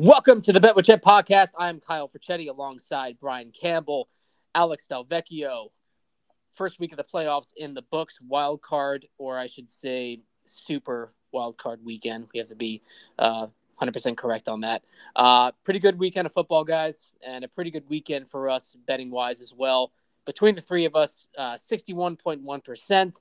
[0.00, 1.48] Welcome to the Bet with Chet podcast.
[1.58, 4.08] I'm Kyle Ferchetti alongside Brian Campbell,
[4.54, 5.70] Alex Delvecchio.
[6.52, 11.12] First week of the playoffs in the books, wild card, or I should say, super
[11.32, 12.28] wild card weekend.
[12.32, 12.80] We have to be
[13.18, 13.48] uh,
[13.82, 14.84] 100% correct on that.
[15.16, 19.10] Uh, pretty good weekend of football, guys, and a pretty good weekend for us betting
[19.10, 19.90] wise as well.
[20.24, 23.20] Between the three of us, uh, 61.1%.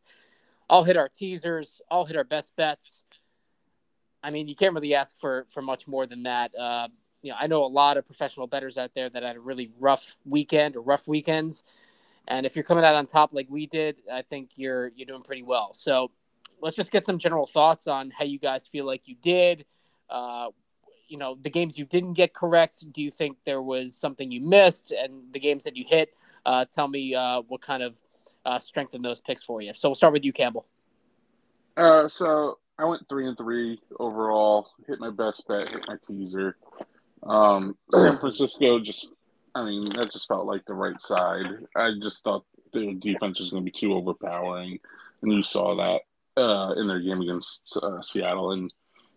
[0.70, 3.04] All hit our teasers, all hit our best bets.
[4.24, 6.52] I mean, you can't really ask for for much more than that.
[6.58, 6.88] Uh,
[7.22, 9.72] you know, I know a lot of professional bettors out there that had a really
[9.80, 11.64] rough weekend or rough weekends,
[12.28, 15.24] and if you're coming out on top like we did, I think you're you're doing
[15.24, 15.74] pretty well.
[15.74, 16.12] So
[16.62, 19.66] let's just get some general thoughts on how you guys feel like you did.
[20.10, 20.50] Uh,
[21.08, 22.84] you know, the games you didn't get correct.
[22.92, 26.14] Do you think there was something you missed, and the games that you hit?
[26.46, 28.02] Uh, tell me uh, what kind of
[28.46, 29.74] uh, strengthened those picks for you.
[29.74, 30.66] So we'll start with you, Campbell.
[31.76, 34.70] Uh, so I went three and three overall.
[34.88, 35.70] Hit my best bet.
[35.70, 36.58] Hit my teaser.
[37.24, 39.08] Um, San Francisco just,
[39.56, 41.46] I mean, that just felt like the right side.
[41.76, 44.80] I just thought their defense was going to be too overpowering,
[45.22, 48.52] and you saw that uh, in their game against uh, Seattle.
[48.52, 48.72] And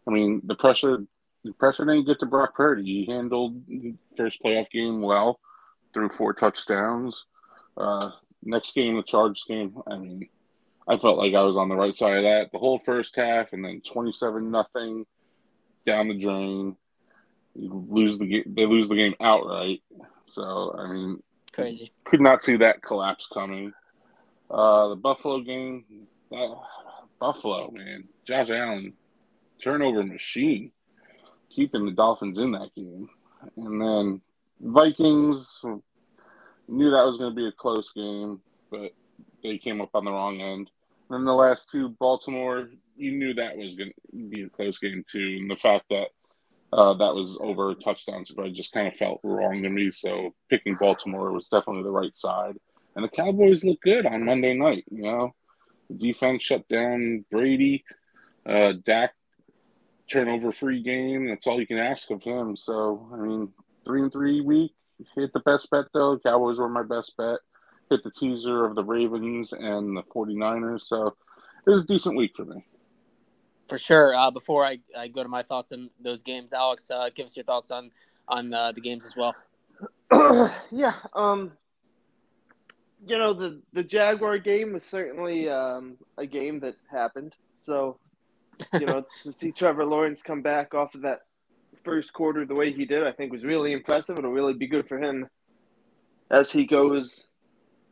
[0.08, 1.04] I mean, the pressure,
[1.44, 2.82] the pressure didn't get to Brock Purdy.
[2.82, 5.38] He handled the first playoff game well,
[5.92, 7.26] threw four touchdowns.
[7.76, 8.10] Uh,
[8.42, 9.76] next game, the Chargers game.
[9.86, 10.28] I mean,
[10.88, 13.52] I felt like I was on the right side of that the whole first half,
[13.52, 15.06] and then twenty-seven nothing
[15.86, 16.76] down the drain.
[17.54, 18.44] You lose the.
[18.46, 19.82] They lose the game outright.
[20.32, 21.22] So I mean,
[21.52, 21.92] crazy.
[22.04, 23.72] Could not see that collapse coming.
[24.50, 25.84] Uh, the Buffalo game,
[26.32, 26.54] uh,
[27.20, 28.94] Buffalo man, Josh Allen,
[29.62, 30.72] turnover machine,
[31.54, 33.08] keeping the Dolphins in that game,
[33.56, 34.20] and then
[34.60, 35.64] Vikings
[36.66, 38.92] knew that was going to be a close game, but
[39.42, 40.70] they came up on the wrong end.
[41.08, 44.78] And then the last two, Baltimore, you knew that was going to be a close
[44.78, 46.08] game too, and the fact that
[46.72, 49.90] uh, that was over a touchdown spread just kind of felt wrong to me.
[49.90, 52.56] So picking Baltimore was definitely the right side.
[52.94, 54.84] And the Cowboys look good on Monday night.
[54.90, 55.34] You know,
[55.96, 57.84] defense shut down Brady.
[58.46, 59.14] Uh, Dak
[60.10, 61.28] turnover free game.
[61.28, 62.56] That's all you can ask of him.
[62.56, 63.48] So I mean,
[63.84, 64.72] three and three week.
[65.16, 66.18] Hit the best bet though.
[66.18, 67.38] Cowboys were my best bet
[67.90, 70.82] hit the teaser of the Ravens and the 49ers.
[70.82, 71.16] So
[71.66, 72.64] it was a decent week for me.
[73.68, 74.14] For sure.
[74.14, 77.36] Uh, before I, I go to my thoughts on those games, Alex, uh, give us
[77.36, 77.90] your thoughts on
[78.28, 79.34] on uh, the games as well.
[80.70, 80.94] yeah.
[81.14, 81.52] Um,
[83.06, 87.34] you know the the Jaguar game was certainly um, a game that happened.
[87.62, 87.98] So
[88.74, 91.20] you know to see Trevor Lawrence come back off of that
[91.84, 94.18] first quarter the way he did, I think was really impressive.
[94.18, 95.28] It'll really be good for him
[96.30, 97.29] as he goes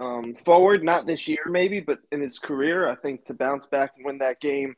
[0.01, 3.93] um, forward, not this year maybe, but in his career, I think to bounce back
[3.97, 4.77] and win that game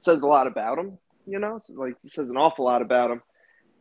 [0.00, 0.98] says a lot about him.
[1.26, 3.22] You know, so like it says an awful lot about him.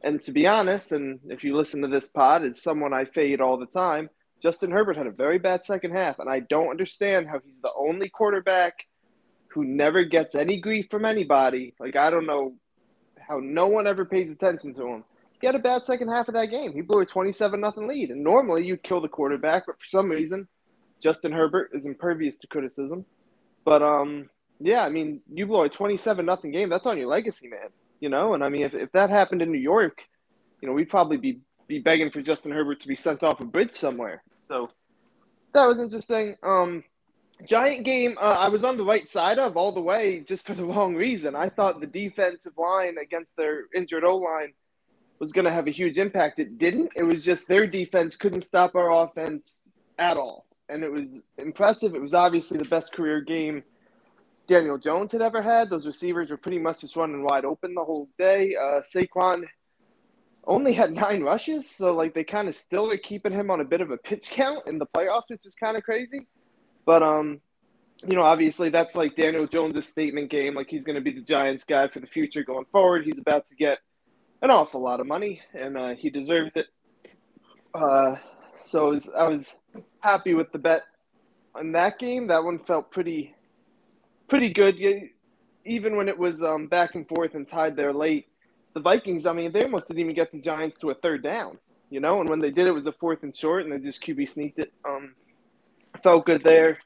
[0.04, 3.42] And to be honest, and if you listen to this pod, is someone I fade
[3.42, 4.10] all the time.
[4.42, 7.72] Justin Herbert had a very bad second half, and I don't understand how he's the
[7.78, 8.86] only quarterback
[9.48, 11.74] who never gets any grief from anybody.
[11.80, 12.56] Like I don't know
[13.18, 15.04] how no one ever pays attention to him.
[15.40, 16.74] He had a bad second half of that game.
[16.74, 20.10] He blew a twenty-seven nothing lead, and normally you'd kill the quarterback, but for some
[20.10, 20.48] reason
[21.06, 23.06] Justin Herbert is impervious to criticism.
[23.64, 24.28] But um,
[24.60, 26.68] yeah, I mean, you blow a twenty-seven nothing game.
[26.68, 27.70] That's on your legacy, man.
[28.00, 30.02] You know, and I mean, if, if that happened in New York,
[30.62, 33.46] you know, we'd probably be be begging for Justin Herbert to be sent off a
[33.46, 34.24] bridge somewhere.
[34.48, 34.72] So
[35.54, 36.38] that was interesting.
[36.42, 36.84] Um,
[37.48, 38.18] giant game.
[38.20, 40.96] Uh, I was on the right side of all the way, just for the wrong
[40.96, 41.36] reason.
[41.36, 44.54] I thought the defensive line against their injured O line
[45.20, 46.40] was going to have a huge impact.
[46.40, 46.94] It didn't.
[46.96, 51.96] It was just their defense couldn't stop our offense at all and it was impressive.
[51.96, 53.64] It was obviously the best career game
[54.48, 55.70] Daniel Jones had ever had.
[55.70, 58.56] Those receivers were pretty much just running wide open the whole day.
[58.56, 59.46] Uh, Saquon
[60.46, 63.66] only had nine rushes, so like they kind of still are keeping him on a
[63.66, 66.28] bit of a pitch count in the playoffs, which is kind of crazy.
[66.86, 67.42] But um,
[68.08, 70.56] you know, obviously that's like Daniel Jones' statement game.
[70.56, 73.06] Like he's going to be the Giants guy for the future going forward.
[73.06, 73.80] He's about to get
[74.42, 76.68] an awful lot of money, and uh, he deserved it.
[77.74, 78.16] Uh,
[78.66, 79.54] so was, I was
[80.00, 80.84] happy with the bet
[81.54, 82.28] on that game.
[82.28, 83.36] That one felt pretty
[84.28, 84.76] pretty good.
[85.66, 88.28] Even when it was um, back and forth and tied there late,
[88.74, 89.26] the Vikings.
[89.26, 91.58] I mean, they almost didn't even get the Giants to a third down.
[91.90, 94.04] You know, and when they did, it was a fourth and short, and they just
[94.04, 94.74] QB sneaked it.
[94.88, 95.16] Um,
[96.04, 96.80] felt good there.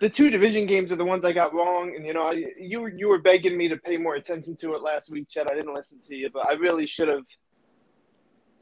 [0.00, 2.86] The two division games are the ones I got wrong, and you know, I, you
[2.86, 5.50] you were begging me to pay more attention to it last week, Chet.
[5.50, 7.26] I didn't listen to you, but I really should have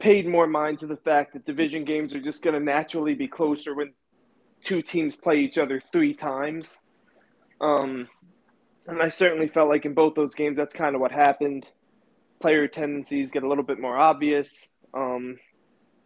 [0.01, 3.27] paid more mind to the fact that division games are just going to naturally be
[3.27, 3.93] closer when
[4.63, 6.67] two teams play each other three times.
[7.61, 8.07] Um,
[8.87, 11.67] and I certainly felt like in both those games, that's kind of what happened.
[12.41, 14.67] player tendencies get a little bit more obvious.
[14.93, 15.37] Um,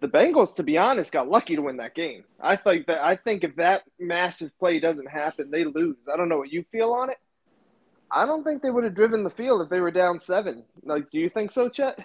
[0.02, 2.26] the Bengals, to be honest, got lucky to win that game.
[2.40, 5.96] I think that I think if that massive play doesn't happen, they lose.
[6.14, 7.18] I don't know what you feel on it.
[8.12, 10.66] I don't think they would have driven the field if they were down seven.
[10.84, 11.98] Like, do you think so, Chet?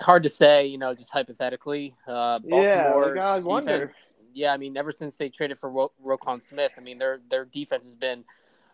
[0.00, 1.94] Hard to say, you know, just hypothetically.
[2.06, 3.90] Uh, Yeah, Baltimore's like, I wonder.
[4.32, 7.44] yeah, I mean, ever since they traded for Ro- Roquan Smith, I mean, their their
[7.44, 8.24] defense has been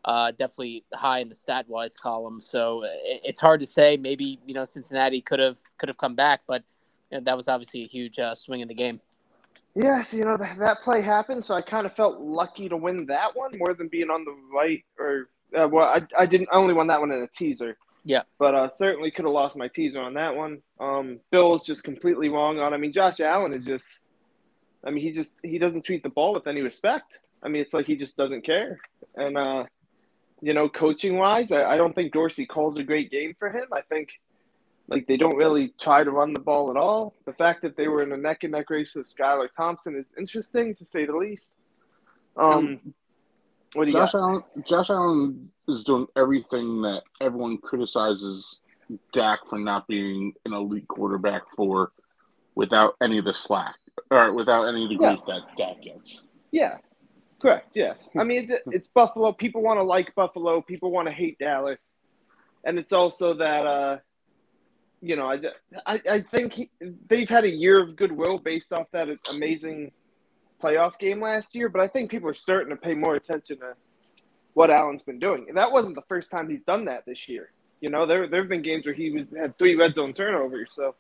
[0.04, 2.40] uh, definitely high in the stat wise column.
[2.40, 3.96] So it, it's hard to say.
[3.96, 6.62] Maybe you know Cincinnati could have could have come back, but
[7.10, 9.00] you know, that was obviously a huge uh, swing in the game.
[9.74, 12.76] Yeah, so you know that, that play happened, so I kind of felt lucky to
[12.76, 16.48] win that one more than being on the right or uh, well, I I didn't
[16.52, 17.76] I only won that one in a teaser.
[18.06, 18.22] Yeah.
[18.38, 20.62] but uh, certainly could have lost my teaser on that one.
[20.78, 22.72] Um, Bill's just completely wrong on.
[22.72, 23.86] I mean, Josh Allen is just.
[24.84, 27.18] I mean, he just he doesn't treat the ball with any respect.
[27.42, 28.78] I mean, it's like he just doesn't care.
[29.16, 29.64] And uh,
[30.40, 33.66] you know, coaching wise, I, I don't think Dorsey calls a great game for him.
[33.72, 34.20] I think
[34.86, 37.12] like they don't really try to run the ball at all.
[37.24, 40.06] The fact that they were in a neck and neck race with Skylar Thompson is
[40.16, 41.54] interesting to say the least.
[42.36, 42.94] Um,
[43.76, 44.18] what do you Josh got?
[44.18, 48.60] Allen, Josh Allen is doing everything that everyone criticizes
[49.12, 51.92] Dak for not being an elite quarterback for,
[52.54, 53.74] without any of the slack
[54.10, 55.16] or without any of the Yeah.
[55.26, 56.22] that Dak gets.
[56.52, 56.78] Yeah,
[57.40, 57.76] correct.
[57.76, 59.32] Yeah, I mean it's it's Buffalo.
[59.32, 60.60] People want to like Buffalo.
[60.62, 61.96] People want to hate Dallas,
[62.64, 63.98] and it's also that uh,
[65.02, 65.40] you know I
[65.84, 66.70] I, I think he,
[67.08, 69.92] they've had a year of goodwill based off that amazing
[70.62, 71.68] playoff game last year.
[71.68, 73.74] But I think people are starting to pay more attention to
[74.54, 77.50] what Allen's been doing, and that wasn't the first time he's done that this year.
[77.80, 80.70] You know, there there have been games where he was had three red zone turnovers,
[80.72, 80.94] so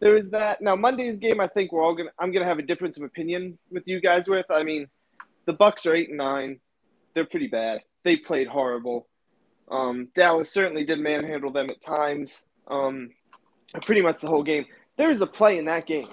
[0.00, 0.60] there is that.
[0.60, 2.10] Now Monday's game, I think we're all gonna.
[2.18, 4.28] I'm gonna have a difference of opinion with you guys.
[4.28, 4.86] With, I mean,
[5.46, 6.60] the Bucks are eight and nine.
[7.14, 7.82] They're pretty bad.
[8.04, 9.08] They played horrible.
[9.70, 12.46] Um, Dallas certainly did manhandle them at times.
[12.68, 13.10] Um,
[13.82, 14.66] pretty much the whole game.
[14.96, 16.06] There is a play in that game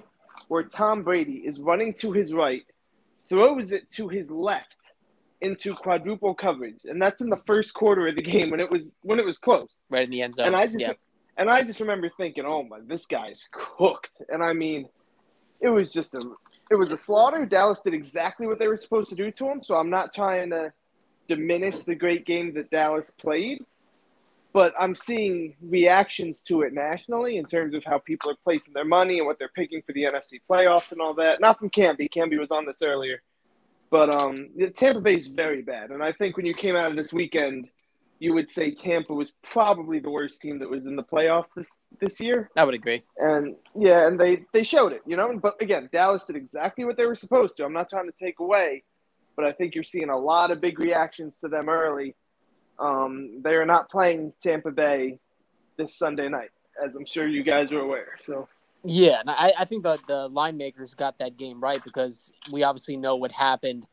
[0.48, 2.64] where Tom Brady is running to his right,
[3.30, 4.92] throws it to his left
[5.42, 8.94] into quadruple coverage, and that's in the first quarter of the game when it was
[9.02, 9.82] when it was close.
[9.90, 10.48] Right in the end zone.
[10.48, 10.94] And I just yeah.
[11.38, 14.88] and I just remember thinking, "Oh my, this guy's cooked." And I mean,
[15.62, 16.22] it was just a
[16.72, 17.46] it was a slaughter.
[17.46, 19.62] Dallas did exactly what they were supposed to do to him.
[19.62, 20.74] So I'm not trying to
[21.28, 23.64] diminish the great game that Dallas played,
[24.56, 28.86] but I'm seeing reactions to it nationally in terms of how people are placing their
[28.86, 31.42] money and what they're picking for the NFC playoffs and all that.
[31.42, 32.08] Not from Camby.
[32.10, 33.22] Camby was on this earlier,
[33.92, 36.96] but um, Tampa Bay is very bad, and I think when you came out of
[36.96, 37.68] this weekend
[38.20, 41.82] you would say Tampa was probably the worst team that was in the playoffs this
[42.00, 42.50] this year.
[42.56, 43.02] I would agree.
[43.18, 45.38] And yeah, and they they showed it, you know.
[45.38, 47.66] But again, Dallas did exactly what they were supposed to.
[47.66, 48.84] I'm not trying to take away,
[49.36, 52.16] but I think you're seeing a lot of big reactions to them early.
[52.80, 55.20] Um, they are not playing Tampa Bay
[55.78, 56.52] this Sunday night,
[56.84, 58.18] as I'm sure you guys are aware.
[58.24, 58.48] So
[58.84, 62.64] Yeah, and I, I think the the line makers got that game right because we
[62.64, 63.88] obviously know what happened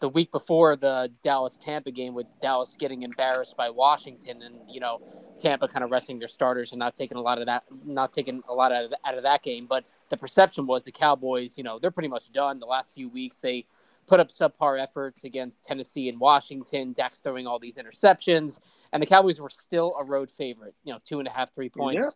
[0.00, 4.80] the week before the Dallas Tampa game with Dallas getting embarrassed by Washington and you
[4.80, 5.00] know
[5.38, 8.42] Tampa kind of resting their starters and not taking a lot of that not taking
[8.48, 11.64] a lot out of, out of that game but the perception was the Cowboys you
[11.64, 13.64] know they're pretty much done the last few weeks they
[14.06, 18.60] put up subpar efforts against Tennessee and Washington Dak's throwing all these interceptions
[18.92, 21.68] and the Cowboys were still a road favorite you know two and a half three
[21.70, 22.10] points Yeah.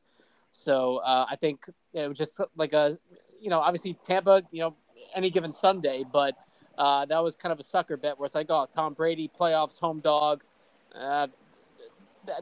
[0.50, 1.64] so uh, I think
[1.94, 2.96] it was just like a
[3.40, 4.74] you know obviously Tampa you know
[5.14, 6.34] any given Sunday but
[6.76, 9.80] uh, that was kind of a sucker bet where it's like, oh, Tom Brady, playoffs,
[9.80, 10.44] home dog.
[10.94, 11.26] Uh,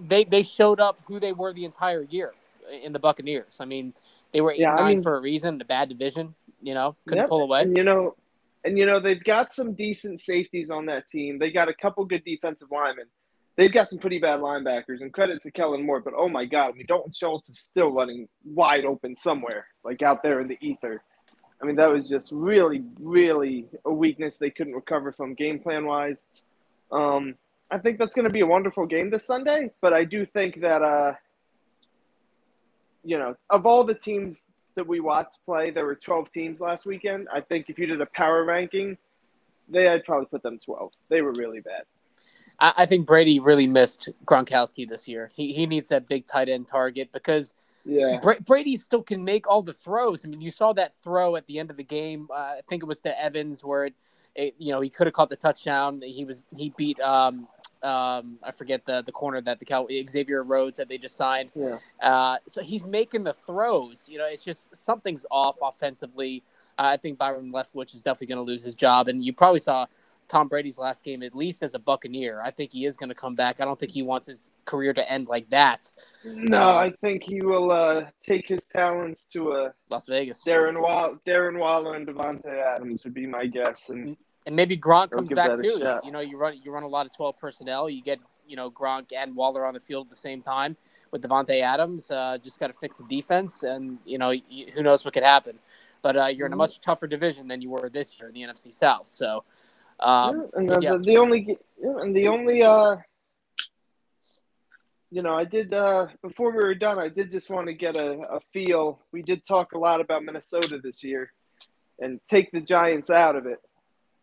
[0.01, 2.35] they they showed up who they were the entire year
[2.83, 3.57] in the Buccaneers.
[3.61, 3.95] I mean,
[4.33, 6.35] they were eight Yeah, I nine mean- for a reason, a bad division.
[6.63, 7.63] You know, couldn't Yep, pull away.
[7.63, 8.15] And you know,
[8.67, 11.39] and you know they've got some decent safeties on that team.
[11.39, 13.07] They got a couple good defensive linemen.
[13.57, 16.01] They've got some pretty bad linebackers, and credit to Kellen Moore.
[16.01, 20.03] But oh my God, I mean Dalton Schultz is still running wide open somewhere, like
[20.03, 21.01] out there in the ether.
[21.63, 25.87] I mean that was just really, really a weakness they couldn't recover from game plan
[25.87, 26.27] wise.
[26.91, 27.37] Um,
[27.71, 30.61] I think that's going to be a wonderful game this Sunday, but I do think
[30.61, 31.15] that uh,
[33.05, 36.87] you know, of all the teams that we watched play, there were 12 teams last
[36.87, 37.29] weekend.
[37.33, 38.97] I think if you did a power ranking,
[39.69, 40.93] they I'd probably put them 12.
[41.09, 41.83] They were really bad.
[42.61, 45.31] I, I think Brady really missed Gronkowski this year.
[45.35, 47.55] He he needs that big tight end target because
[47.85, 48.19] Yeah.
[48.23, 50.25] Bra- Brady still can make all the throws.
[50.25, 52.29] I mean, you saw that throw at the end of the game.
[52.31, 53.95] Uh, I think it was to Evans where it,
[54.35, 56.01] it you know, he could have caught the touchdown.
[56.03, 57.49] He was he beat um
[57.83, 61.51] um I forget the the corner that the Cow Xavier Rhodes that they just signed.
[61.55, 61.79] Yeah.
[62.01, 64.05] Uh, so he's making the throws.
[64.09, 66.43] You know, it's just something's off offensively.
[66.79, 69.61] Uh, I think Byron Leftwich is definitely going to lose his job, and you probably
[69.61, 69.87] saw
[70.29, 72.41] Tom Brady's last game, at least as a Buccaneer.
[72.43, 73.61] I think he is going to come back.
[73.61, 75.91] I don't think he wants his career to end like that.
[76.25, 80.43] No, uh, I think he will uh, take his talents to a uh, Las Vegas.
[80.45, 85.11] Darren Waller, Darren Waller, and Davante Adams would be my guess, and and maybe Gronk
[85.11, 85.83] comes back too.
[86.05, 87.91] You know, you run you run a lot of twelve personnel.
[87.91, 90.77] You get you know Gronk and Waller on the field at the same time
[91.11, 92.11] with Davante Adams.
[92.11, 94.33] Uh, just got to fix the defense, and you know
[94.75, 95.59] who knows what could happen.
[96.03, 96.59] But uh, you're in a mm-hmm.
[96.59, 99.11] much tougher division than you were this year in the NFC South.
[99.11, 99.45] So
[100.01, 100.93] um, yeah, and the, yeah.
[100.93, 102.97] the, the, only and the only uh,
[105.11, 106.99] you know, I did uh, before we were done.
[106.99, 109.01] I did just want to get a, a feel.
[109.13, 111.33] We did talk a lot about Minnesota this year,
[111.99, 113.61] and take the Giants out of it.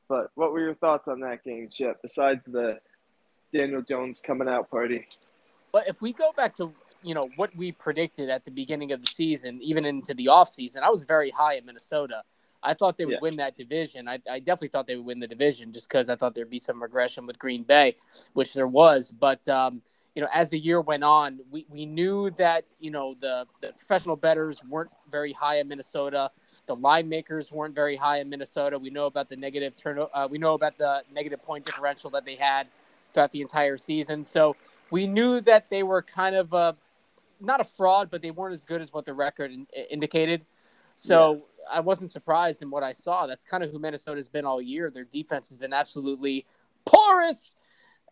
[0.10, 2.02] But what were your thoughts on that game, Chip?
[2.02, 2.80] Besides the
[3.54, 5.08] Daniel Jones coming out party.
[5.72, 9.02] But if we go back to you know what we predicted at the beginning of
[9.02, 12.24] the season, even into the offseason, I was very high in Minnesota.
[12.64, 14.08] I thought they would win that division.
[14.08, 16.60] I, I, definitely thought they would win the division just because I thought there'd be
[16.60, 17.98] some regression with Green Bay,
[18.32, 19.12] which there was.
[19.12, 19.82] But um,
[20.16, 23.74] you know, as the year went on, we, we knew that you know the the
[23.74, 26.32] professional betters weren't very high in Minnesota.
[26.66, 28.80] The line makers weren't very high in Minnesota.
[28.80, 30.00] We know about the negative turn.
[30.14, 32.68] Uh, we know about the negative point differential that they had
[33.14, 34.24] throughout the entire season.
[34.24, 34.56] So
[34.90, 36.76] we knew that they were kind of a
[37.42, 40.46] not a fraud, but they weren't as good as what the record in, indicated.
[40.96, 43.28] So I wasn't surprised in what I saw.
[43.28, 44.90] That's kind of who Minnesota's been all year.
[44.90, 46.46] Their defense has been absolutely
[46.86, 47.52] porous.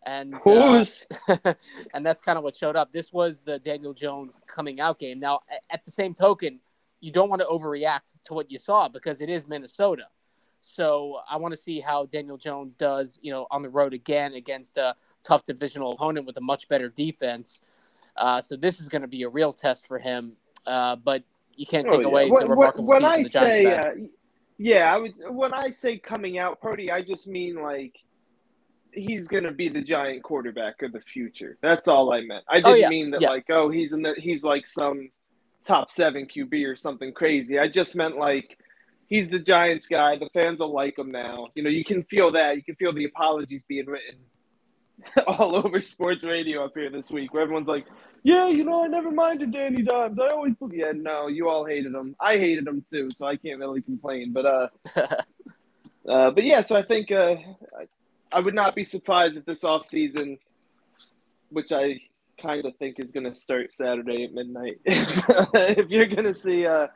[0.04, 0.84] And uh,
[1.94, 2.92] and that's kind of what showed up.
[2.92, 5.20] This was the Daniel Jones coming out game.
[5.20, 5.40] Now,
[5.70, 6.58] at the same token,
[7.02, 10.04] you don't want to overreact to what you saw because it is Minnesota.
[10.62, 14.34] So I want to see how Daniel Jones does, you know, on the road again
[14.34, 14.94] against a
[15.24, 17.60] tough divisional opponent with a much better defense.
[18.16, 20.34] Uh, so this is going to be a real test for him.
[20.64, 21.24] Uh, but
[21.56, 22.06] you can't take oh, yeah.
[22.06, 24.08] away when, the remarkable when season I the Giants say, uh,
[24.58, 25.16] yeah, I would.
[25.28, 27.98] When I say coming out party, I just mean like
[28.92, 31.58] he's going to be the giant quarterback of the future.
[31.62, 32.44] That's all I meant.
[32.48, 32.88] I oh, didn't oh, yeah.
[32.88, 33.30] mean that yeah.
[33.30, 35.10] like oh he's in the he's like some
[35.64, 37.58] top seven QB or something crazy.
[37.58, 38.58] I just meant like
[39.06, 40.16] he's the Giants guy.
[40.16, 41.48] The fans will like him now.
[41.54, 42.56] You know, you can feel that.
[42.56, 44.16] You can feel the apologies being written
[45.26, 47.86] all over sports radio up here this week, where everyone's like,
[48.22, 50.18] "Yeah, you know, I never minded Danny Dimes.
[50.18, 52.16] I always, yeah, no, you all hated him.
[52.20, 54.68] I hated him too, so I can't really complain." But uh,
[56.08, 57.36] uh but yeah, so I think uh,
[58.32, 60.38] I would not be surprised if this off season,
[61.50, 62.00] which I
[62.40, 66.66] kind of think is going to start Saturday at midnight, if you're going to see
[66.66, 66.88] uh,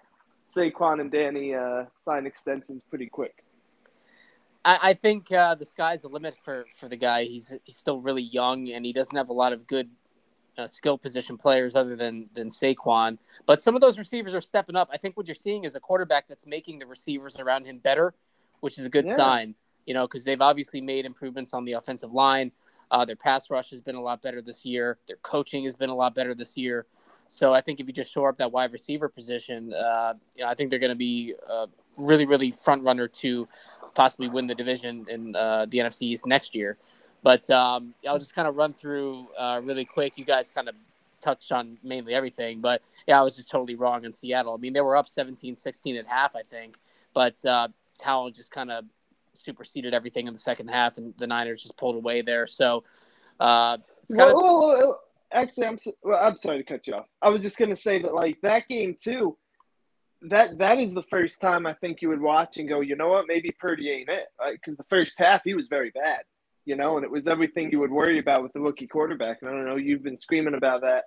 [0.55, 3.45] Saquon and Danny uh, sign extensions pretty quick.
[4.65, 7.25] I, I think uh, the sky's the limit for, for the guy.
[7.25, 9.89] He's he's still really young and he doesn't have a lot of good
[10.59, 13.19] uh, skill position players other than than Saquon.
[13.47, 14.89] But some of those receivers are stepping up.
[14.93, 18.15] I think what you're seeing is a quarterback that's making the receivers around him better,
[18.61, 19.17] which is a good yeah.
[19.17, 19.55] sign.
[19.87, 22.51] You know, because they've obviously made improvements on the offensive line.
[22.91, 24.99] Uh, their pass rush has been a lot better this year.
[25.07, 26.87] Their coaching has been a lot better this year.
[27.29, 30.51] So I think if you just shore up that wide receiver position, uh, you know,
[30.51, 31.67] I think they're going to be uh,
[31.97, 33.49] really, really front runner to
[33.95, 36.77] possibly win the division in uh, the NFC East next year.
[37.23, 40.17] But um, I'll just kind of run through uh, really quick.
[40.17, 40.77] You guys kind of
[41.21, 44.55] touched on mainly everything, but yeah, I was just totally wrong in Seattle.
[44.55, 46.79] I mean, they were up 17 16 at half, I think,
[47.15, 47.69] but uh,
[48.33, 48.85] just kind of
[49.37, 52.47] superseded everything in the second half, and the Niners just pulled away there.
[52.47, 52.85] So,
[53.41, 54.43] uh, it's kind well, of.
[54.43, 55.01] Well, well,
[55.33, 57.07] actually, I'm well, I'm sorry to cut you off.
[57.21, 59.37] I was just gonna say that like that game too
[60.23, 63.09] that that is the first time I think you would watch and go, you know
[63.09, 66.23] what, maybe Purdy ain't it, because the first half he was very bad,
[66.65, 69.39] you know, and it was everything you would worry about with the rookie quarterback.
[69.41, 71.05] And I don't know, you've been screaming about that,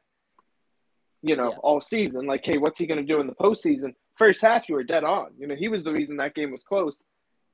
[1.21, 1.57] you know, yeah.
[1.57, 2.27] all season.
[2.27, 3.93] Like, hey, what's he going to do in the postseason?
[4.15, 5.31] First half, you were dead on.
[5.37, 7.03] You know, he was the reason that game was close.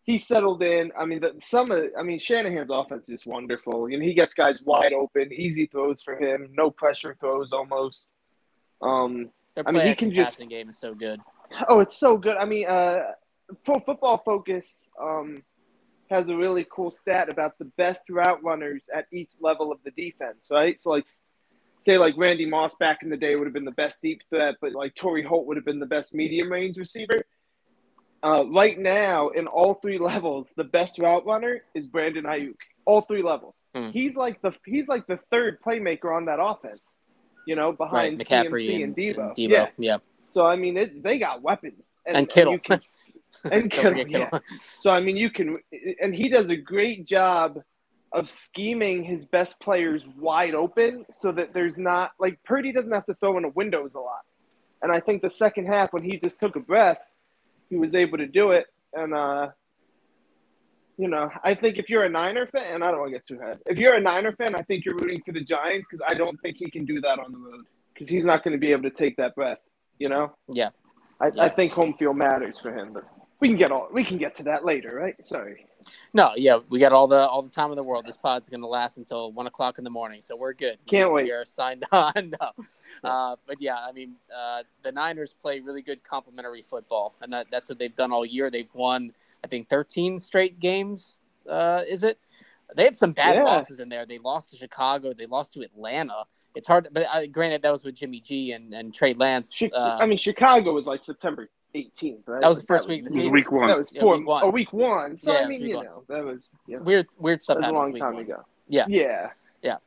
[0.06, 0.92] He settled in.
[0.98, 3.90] I mean, the, some of, I mean, Shanahan's offense is wonderful.
[3.90, 8.10] You know, he gets guys wide open, easy throws for him, no pressure throws almost.
[8.82, 9.32] Um,
[9.66, 11.20] I mean, he can just passing game is so good.
[11.68, 12.38] Oh, it's so good.
[12.38, 13.04] I mean, uh,
[13.64, 15.44] Pro Football Focus um,
[16.10, 19.92] has a really cool stat about the best route runners at each level of the
[19.92, 20.80] defense, right?
[20.80, 21.08] So, like,
[21.80, 24.56] say, like Randy Moss back in the day would have been the best deep threat,
[24.62, 27.26] but like Torry Holt would have been the best medium range receiver.
[28.26, 32.56] Uh, right now, in all three levels, the best route runner is Brandon Aiyuk.
[32.86, 33.54] All three levels.
[33.76, 33.90] Hmm.
[33.90, 36.98] He's like the he's like the third playmaker on that offense
[37.46, 39.18] you know, behind right, McCaffrey CMC and, and Deebo.
[39.20, 39.50] And Deebo.
[39.50, 39.70] Yeah.
[39.78, 39.98] yeah.
[40.26, 42.58] So I mean, it, they got weapons and, and Kittle.
[43.44, 44.30] And, can, and Kittle, Kittle.
[44.32, 44.58] Yeah.
[44.80, 45.60] So I mean, you can,
[46.02, 47.60] and he does a great job
[48.14, 53.06] of scheming his best players wide open so that there's not like Purdy doesn't have
[53.08, 54.22] to throw into windows a lot.
[54.82, 57.00] And I think the second half when he just took a breath,
[57.70, 58.66] he was able to do it.
[58.94, 59.50] And uh,
[60.98, 63.28] you know, I think if you're a Niner fan, and I don't want to get
[63.28, 63.60] too ahead.
[63.66, 66.40] If you're a Niner fan, I think you're rooting for the Giants because I don't
[66.42, 68.84] think he can do that on the road because he's not going to be able
[68.84, 69.60] to take that breath.
[70.00, 70.34] You know.
[70.52, 70.70] Yeah.
[71.20, 71.44] I, Yeah.
[71.44, 73.04] I think home field matters for him, but
[73.40, 75.16] we can get all we can get to that later, right?
[75.26, 75.66] Sorry.
[76.14, 78.06] No, yeah, we got all the all the time in the world.
[78.06, 80.78] This pod's going to last until one o'clock in the morning, so we're good.
[80.88, 81.24] Can't we, wait.
[81.26, 82.14] We are signed on.
[82.42, 82.64] no.
[83.04, 87.48] Uh, but yeah, I mean, uh, the Niners play really good complementary football, and that,
[87.52, 88.50] that's what they've done all year.
[88.50, 89.12] They've won,
[89.44, 91.18] I think, 13 straight games.
[91.48, 92.18] Uh, is it?
[92.76, 93.44] They have some bad Yeah.
[93.44, 94.08] losses in there.
[94.08, 95.14] They lost to Chicago.
[95.14, 96.24] They lost to Atlanta.
[96.56, 99.52] It's hard, but uh, granted, that was with Jimmy G and, and Trey Lance.
[99.62, 102.42] Uh, I mean, Chicago was like September 18th, right?
[102.42, 103.32] That was the Like, first week of the was season.
[103.34, 103.68] week one.
[103.68, 104.44] That was Yeah, four, week one.
[104.44, 105.18] oh, week one.
[105.18, 105.86] So Yeah, I mean, you one.
[105.86, 108.24] know, that was you know, weird, weird stuff that was a long time one.
[108.24, 108.44] ago.
[108.68, 108.86] Yeah.
[108.88, 109.30] Yeah.
[109.62, 109.78] Yeah.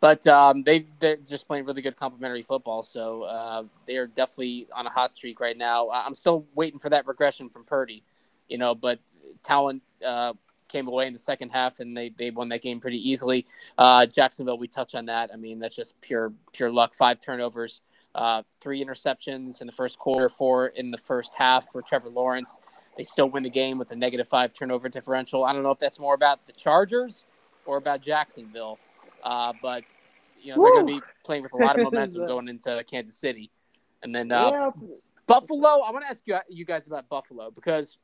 [0.00, 4.68] But um, they they're just playing really good complementary football, so uh, they are definitely
[4.72, 5.88] on a hot streak right now.
[5.88, 8.04] I- I'm still waiting for that regression from Purdy,
[8.48, 9.00] you know, but
[9.42, 10.34] talent uh,
[10.68, 13.44] came away in the second half, and they, they won that game pretty easily.
[13.76, 15.30] Uh, Jacksonville, we touch on that.
[15.32, 16.94] I mean, that's just pure pure luck.
[16.94, 17.80] Five turnovers,
[18.18, 22.58] uh, three interceptions in the first quarter, four in the first half for Trevor Lawrence.
[22.96, 25.44] They still win the game with a negative five turnover differential.
[25.44, 27.24] I don't know if that's more about the Chargers
[27.64, 28.80] or about Jacksonville.
[29.22, 29.84] Uh, but
[30.42, 33.16] you know they're going to be playing with a lot of momentum going into Kansas
[33.16, 33.52] City,
[34.02, 34.70] and then uh, yeah.
[35.28, 35.68] Buffalo.
[35.68, 37.98] I want to ask you you guys about Buffalo because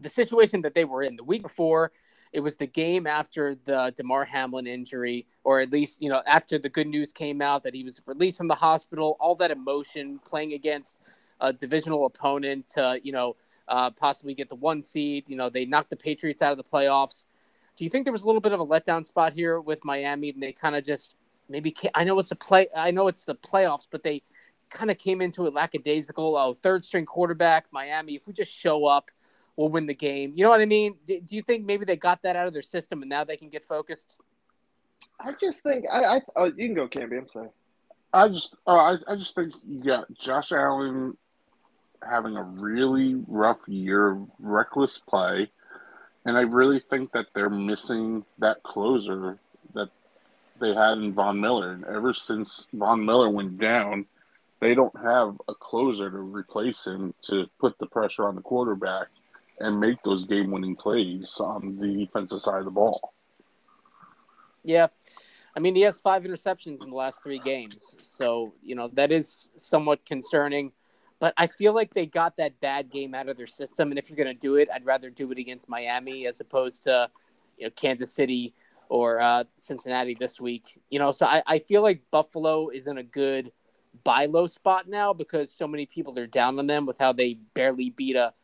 [0.00, 1.92] the situation that they were in the week before,
[2.34, 6.58] it was the game after the Damar Hamlin injury, or at least you know after
[6.58, 9.16] the good news came out that he was released from the hospital.
[9.20, 10.98] All that emotion playing against
[11.40, 13.36] a divisional opponent to you know
[13.68, 15.28] uh, possibly get the one seed.
[15.28, 17.24] You know they knocked the Patriots out of the playoffs.
[17.76, 20.30] Do you think there was a little bit of a letdown spot here with Miami,
[20.30, 21.14] and they kind of just
[21.48, 24.22] maybe I know it's a play, I know it's the playoffs, but they
[24.70, 26.36] kind of came into it lackadaisical.
[26.36, 28.16] Oh, third string quarterback, Miami.
[28.16, 29.10] If we just show up,
[29.56, 30.32] we'll win the game.
[30.34, 30.96] You know what I mean?
[31.06, 33.36] Do, do you think maybe they got that out of their system and now they
[33.36, 34.16] can get focused?
[35.20, 37.18] I just think I, I oh you can go, Camby.
[37.18, 37.48] I'm sorry.
[38.12, 41.16] I just, uh, I, I just think you got Josh Allen
[42.00, 45.50] having a really rough year, of reckless play,
[46.24, 49.38] and I really think that they're missing that closer
[49.74, 49.88] that
[50.60, 51.72] they had in Von Miller.
[51.72, 54.06] And ever since Von Miller went down,
[54.60, 59.08] they don't have a closer to replace him to put the pressure on the quarterback
[59.60, 63.12] and make those game-winning plays on the defensive side of the ball.
[64.64, 64.88] Yeah.
[65.56, 67.96] I mean, he has five interceptions in the last three games.
[68.02, 70.72] So, you know, that is somewhat concerning.
[71.20, 73.90] But I feel like they got that bad game out of their system.
[73.90, 76.82] And if you're going to do it, I'd rather do it against Miami as opposed
[76.84, 77.08] to,
[77.56, 78.52] you know, Kansas City
[78.88, 80.80] or uh, Cincinnati this week.
[80.90, 83.52] You know, so I, I feel like Buffalo is in a good
[84.02, 87.34] buy low spot now because so many people are down on them with how they
[87.54, 88.34] barely beat a,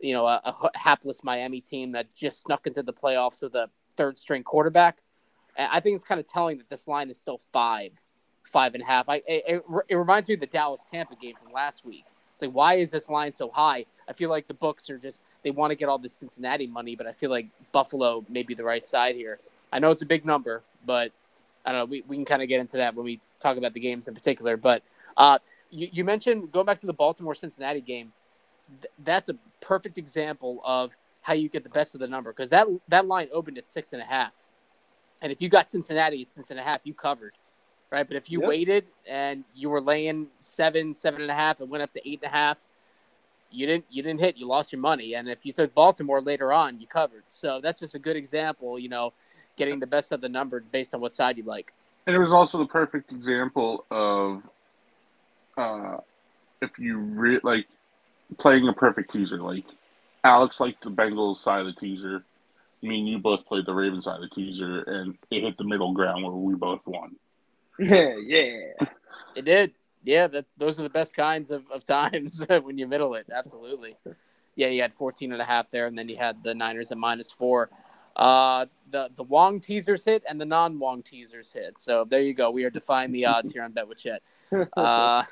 [0.00, 3.70] you know, a, a hapless Miami team that just snuck into the playoffs with a
[3.94, 5.02] third string quarterback.
[5.58, 8.00] I think it's kind of telling that this line is still five,
[8.44, 9.08] five and a half.
[9.08, 12.04] I it, it, it reminds me of the Dallas Tampa game from last week.
[12.32, 13.86] It's like why is this line so high?
[14.08, 16.94] I feel like the books are just they want to get all this Cincinnati money,
[16.94, 19.40] but I feel like Buffalo may be the right side here.
[19.72, 21.12] I know it's a big number, but
[21.66, 21.84] I don't know.
[21.86, 24.14] We, we can kind of get into that when we talk about the games in
[24.14, 24.56] particular.
[24.56, 24.82] But
[25.16, 25.38] uh,
[25.70, 28.12] you, you mentioned going back to the Baltimore Cincinnati game.
[28.68, 32.50] Th- that's a perfect example of how you get the best of the number because
[32.50, 34.48] that that line opened at six and a half,
[35.20, 37.34] and if you got Cincinnati at six and a half, you covered,
[37.90, 38.06] right?
[38.06, 38.48] But if you Yep.
[38.48, 42.20] waited and you were laying seven, seven and a half, and went up to eight
[42.22, 42.66] and a half,
[43.50, 44.36] you didn't you didn't hit.
[44.36, 45.14] You lost your money.
[45.14, 47.24] And if you took Baltimore later on, you covered.
[47.28, 48.78] So that's just a good example.
[48.78, 49.12] You know,
[49.56, 51.72] getting the best of the number based on what side you like.
[52.06, 54.42] And it was also the perfect example of
[55.58, 55.98] uh,
[56.62, 57.66] if you re- like
[58.36, 59.38] playing a perfect teaser.
[59.38, 59.64] Like
[60.24, 62.24] Alex liked the Bengals side of the teaser.
[62.82, 65.64] Me and you both played the Ravens side of the teaser, and it hit the
[65.64, 67.16] middle ground where we both won.
[67.78, 68.86] Yeah, yeah.
[69.34, 69.72] It did.
[70.04, 73.26] Yeah, that those are the best kinds of, of times when you middle it.
[73.32, 73.96] Absolutely.
[74.54, 76.98] Yeah, you had 14 and a half there, and then you had the Niners at
[76.98, 77.70] minus four.
[78.18, 81.78] Uh, the the Wong teasers hit and the non Wong teasers hit.
[81.78, 82.50] So there you go.
[82.50, 84.22] We are defying the odds here on Bet with Chet.
[84.76, 85.24] Uh,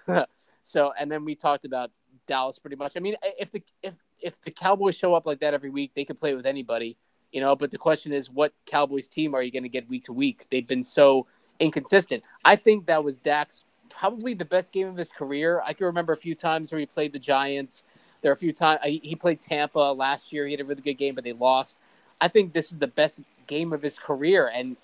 [0.62, 1.90] so and then we talked about
[2.26, 2.96] Dallas pretty much.
[2.96, 6.04] I mean, if the if if the Cowboys show up like that every week, they
[6.04, 6.96] could play with anybody,
[7.32, 7.56] you know.
[7.56, 10.46] But the question is, what Cowboys team are you going to get week to week?
[10.50, 11.26] They've been so
[11.60, 12.22] inconsistent.
[12.44, 15.62] I think that was Dak's probably the best game of his career.
[15.64, 17.82] I can remember a few times where he played the Giants.
[18.22, 20.46] There are a few times he played Tampa last year.
[20.46, 21.78] He had a really good game, but they lost.
[22.20, 24.76] I think this is the best game of his career, and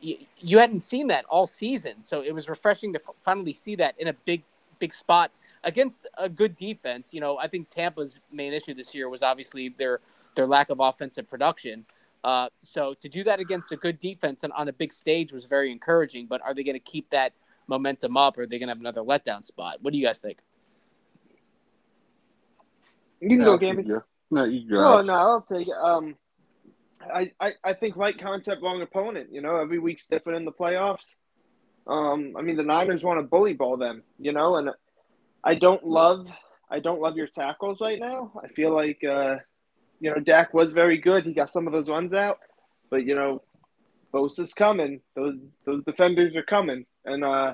[0.00, 4.08] you, hadn't seen that all season, so it was refreshing to finally see that in
[4.08, 4.42] a big,
[4.78, 5.30] big spot
[5.64, 7.10] against a good defense.
[7.12, 10.00] You know, I think Tampa's main issue this year was obviously their
[10.34, 11.86] their lack of offensive production,
[12.24, 15.44] Uh, so to do that against a good defense and on a big stage was
[15.44, 16.26] very encouraging.
[16.26, 17.32] But are they going to keep that
[17.68, 19.78] momentum up, or are they going to have another letdown spot?
[19.80, 20.38] What do you guys think?
[23.20, 24.02] You can Yeah, go, I think Gambit.
[24.30, 24.78] No, you go.
[24.78, 25.74] Well, no, I'll take it.
[25.80, 26.16] Um,
[27.12, 29.32] I, I, I think right concept, wrong opponent.
[29.32, 31.14] You know, every week's different in the playoffs.
[31.86, 34.02] Um, I mean, the Niners want to bully ball them.
[34.18, 34.70] You know, and
[35.44, 36.26] I don't love,
[36.70, 38.32] I don't love your tackles right now.
[38.42, 39.36] I feel like, uh,
[40.00, 41.24] you know, Dak was very good.
[41.24, 42.38] He got some of those runs out,
[42.90, 43.42] but you know,
[44.12, 45.00] Bosa's coming.
[45.14, 47.52] Those those defenders are coming, and uh,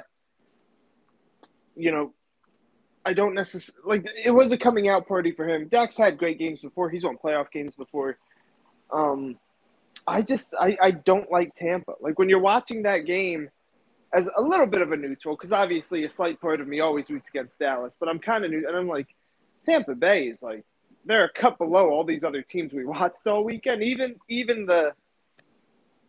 [1.76, 2.14] you know,
[3.04, 5.68] I don't necessarily like it was a coming out party for him.
[5.68, 6.90] Dak's had great games before.
[6.90, 8.18] He's won playoff games before.
[8.92, 9.38] Um,
[10.06, 11.94] I just I, I don't like Tampa.
[12.00, 13.48] Like when you're watching that game
[14.12, 17.08] as a little bit of a neutral, because obviously a slight part of me always
[17.08, 19.08] roots against Dallas, but I'm kind of new, and I'm like
[19.62, 20.64] Tampa Bay is like
[21.04, 23.82] they're a cut below all these other teams we watched all weekend.
[23.82, 24.92] Even even the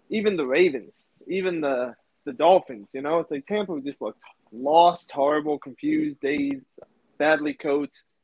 [0.10, 2.90] even the Ravens, even the the Dolphins.
[2.94, 6.80] You know, it's like Tampa just looked lost, horrible, confused, dazed,
[7.18, 8.16] badly coached,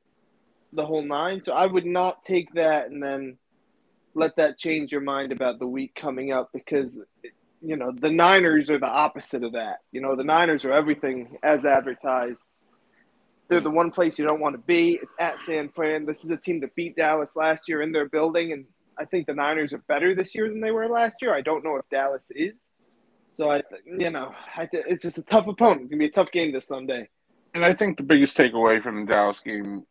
[0.73, 1.41] the whole nine.
[1.43, 3.37] So I would not take that and then
[4.13, 6.97] let that change your mind about the week coming up because
[7.61, 9.77] you know the Niners are the opposite of that.
[9.91, 12.39] You know, the Niners are everything as advertised.
[13.47, 14.99] They're the one place you don't want to be.
[15.01, 16.05] It's at San Fran.
[16.05, 18.65] This is a team that beat Dallas last year in their building, and
[18.99, 21.33] I think the Niners are better this year than they were last year.
[21.33, 22.71] I don't know if Dallas is.
[23.31, 25.83] So I, you know, I, it's just a tough opponent.
[25.83, 27.09] It's gonna be a tough game this Sunday.
[27.53, 29.85] And I think the biggest takeaway from the Dallas game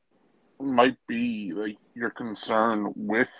[0.61, 3.31] might be like your concern with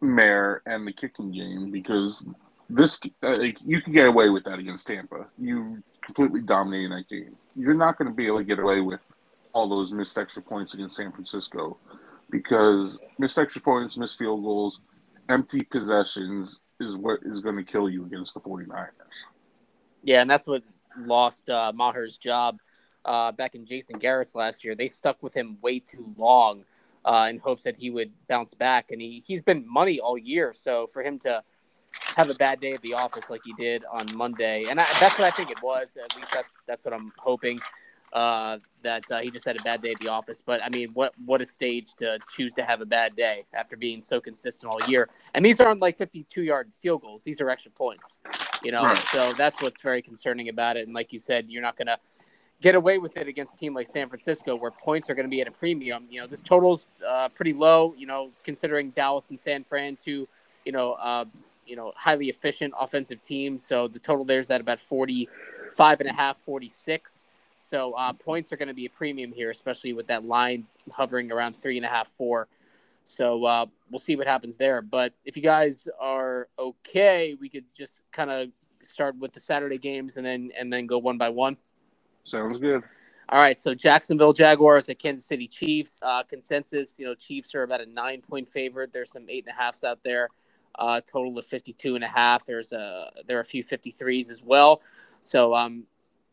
[0.00, 2.24] Maher and the kicking game because
[2.74, 5.26] this uh, like, you can get away with that against Tampa.
[5.38, 7.36] You completely dominating that game.
[7.54, 9.00] You're not going to be able to get away with
[9.52, 11.76] all those missed extra points against San Francisco
[12.30, 14.80] because missed extra points, missed field goals,
[15.28, 18.88] empty possessions is what is going to kill you against the 49ers.
[20.02, 20.62] Yeah, and that's what
[20.98, 22.58] lost uh, Maher's job
[23.04, 24.74] uh, back in Jason Garrett's last year.
[24.74, 26.64] They stuck with him way too long
[27.04, 30.52] uh, in hopes that he would bounce back, and he he's been money all year.
[30.52, 31.42] So for him to
[32.16, 35.18] have a bad day at the office like he did on Monday, and I, that's
[35.18, 35.96] what I think it was.
[35.96, 37.60] At least that's that's what I'm hoping.
[38.12, 40.90] Uh, that uh, he just had a bad day at the office, but I mean,
[40.92, 44.70] what what a stage to choose to have a bad day after being so consistent
[44.70, 45.08] all year.
[45.34, 48.18] And these aren't like 52 yard field goals; these are extra points
[48.62, 48.98] you know Right.
[48.98, 51.98] so that's what's very concerning about it and like you said you're not going to
[52.60, 55.30] get away with it against a team like san francisco where points are going to
[55.30, 59.30] be at a premium you know this total's uh, pretty low you know considering dallas
[59.30, 60.28] and san fran two
[60.64, 61.24] you know uh,
[61.66, 63.58] you know highly efficient offensive team.
[63.58, 67.24] so the total there's at about 45 and a half 46
[67.58, 71.30] so uh, points are going to be a premium here especially with that line hovering
[71.30, 72.48] around three and a half four
[73.04, 74.82] so uh, we'll see what happens there.
[74.82, 78.48] But if you guys are okay, we could just kind of
[78.82, 81.56] start with the Saturday games and then and then go one by one.
[82.24, 82.82] Sounds good.
[83.28, 83.60] All right.
[83.60, 86.02] So Jacksonville Jaguars at Kansas City Chiefs.
[86.04, 88.92] Uh, consensus, you know, Chiefs are about a nine point favorite.
[88.92, 90.28] There's some eight and a halfs out there.
[90.74, 92.44] Uh, total of 52 and a half.
[92.46, 94.80] There's a there are a few 53s as well.
[95.20, 95.84] So um,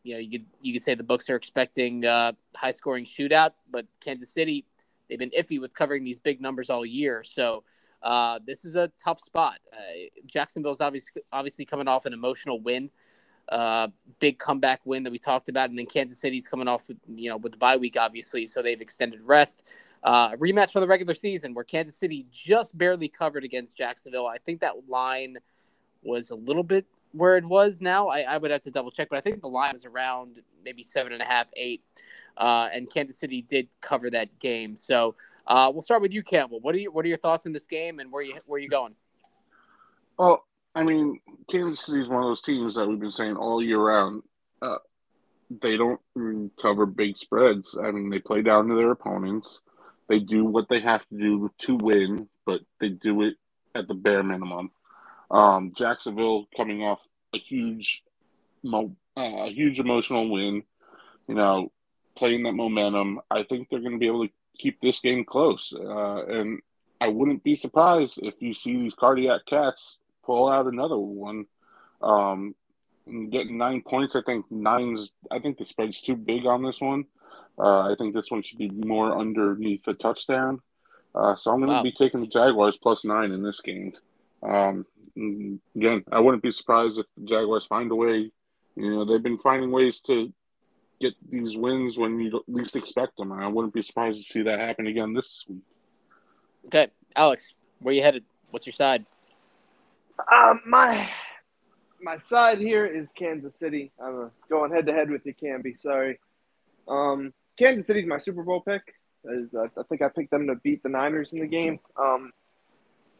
[0.02, 3.52] you know, you could you could say the books are expecting uh, high scoring shootout,
[3.70, 4.64] but Kansas City
[5.10, 7.22] they've been iffy with covering these big numbers all year.
[7.22, 7.64] So
[8.02, 9.58] uh, this is a tough spot.
[9.72, 12.90] Uh, Jacksonville's obviously obviously coming off an emotional win,
[13.50, 13.88] uh,
[14.20, 17.28] big comeback win that we talked about, and then Kansas City's coming off with you
[17.28, 19.62] know with the bye week obviously, so they've extended rest.
[20.02, 24.26] Uh, rematch from the regular season where Kansas City just barely covered against Jacksonville.
[24.26, 25.38] I think that line
[26.02, 28.08] was a little bit where it was now.
[28.08, 30.82] I, I would have to double check, but I think the line was around maybe
[30.82, 31.82] seven and a half, eight.
[32.36, 34.74] Uh, and Kansas City did cover that game.
[34.76, 36.60] So uh, we'll start with you, Campbell.
[36.60, 38.68] What are you, what are your thoughts on this game, and where you where you
[38.68, 38.94] going?
[40.18, 43.62] Well, I mean, Kansas City is one of those teams that we've been saying all
[43.62, 44.22] year round.
[44.62, 44.76] Uh,
[45.62, 46.00] they don't
[46.60, 47.76] cover big spreads.
[47.82, 49.60] I mean, they play down to their opponents.
[50.10, 53.36] They do what they have to do to win, but they do it
[53.76, 54.72] at the bare minimum.
[55.30, 56.98] Um, Jacksonville coming off
[57.32, 58.02] a huge,
[58.66, 60.64] uh, a huge emotional win.
[61.28, 61.70] You know,
[62.16, 63.20] playing that momentum.
[63.30, 65.72] I think they're going to be able to keep this game close.
[65.72, 66.60] Uh, and
[67.00, 71.46] I wouldn't be surprised if you see these cardiac cats pull out another one.
[72.02, 72.56] Um,
[73.06, 75.12] and getting nine points, I think nine's.
[75.30, 77.04] I think the spread's too big on this one.
[77.58, 80.60] Uh, I think this one should be more underneath a touchdown.
[81.14, 81.82] Uh, so I'm going to Wow.
[81.82, 83.92] be taking the Jaguars plus nine in this game.
[84.42, 84.86] Um,
[85.76, 88.30] again, I wouldn't be surprised if the Jaguars find a way.
[88.76, 90.32] You know, they've been finding ways to
[91.00, 93.32] get these wins when you least expect them.
[93.32, 95.62] And I wouldn't be surprised to see that happen again this week.
[96.66, 98.24] Okay, Alex, where you headed?
[98.50, 99.04] What's your side?
[100.30, 101.08] Um, my
[102.02, 103.90] my side here is Kansas City.
[104.02, 105.76] I'm uh, going head to head with you, Camby.
[105.76, 106.18] Sorry.
[106.90, 108.82] Um, Kansas City's my Super Bowl pick.
[109.28, 111.78] I, I think I picked them to beat the Niners in the game.
[111.96, 112.32] Um,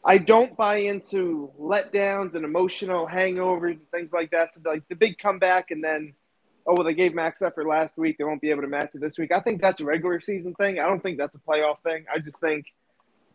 [0.04, 4.54] I don't buy into letdowns and emotional hangovers and things like that.
[4.54, 6.14] So like the big comeback and then,
[6.66, 8.16] oh well, they gave max effort last week.
[8.16, 9.30] They won't be able to match it this week.
[9.30, 10.78] I think that's a regular season thing.
[10.80, 12.06] I don't think that's a playoff thing.
[12.12, 12.66] I just think,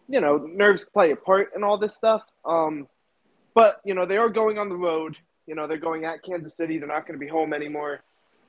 [0.10, 2.24] you know, nerves play a part in all this stuff.
[2.44, 2.88] Um,
[3.56, 5.18] but you know they are going on the road.
[5.48, 6.78] You know they're going at Kansas City.
[6.78, 8.02] They're not going to be home anymore.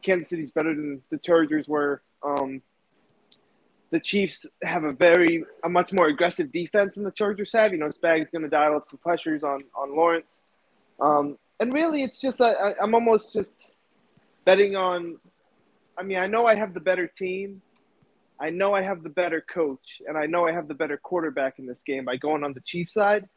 [0.03, 2.03] Kansas City's better than the Chargers were.
[2.23, 2.63] Um,
[3.91, 7.73] the Chiefs have a very a much more aggressive defense than the Chargers have.
[7.73, 10.43] You know, Spags is going to dial up some pressures on on Lawrence,
[11.01, 13.71] um, and really, it's just I, I'm almost just
[14.45, 15.19] betting on.
[15.99, 17.63] I mean, I know I have the better team.
[18.39, 21.59] I know I have the better coach, and I know I have the better quarterback
[21.59, 23.29] in this game by going on the Chiefs side.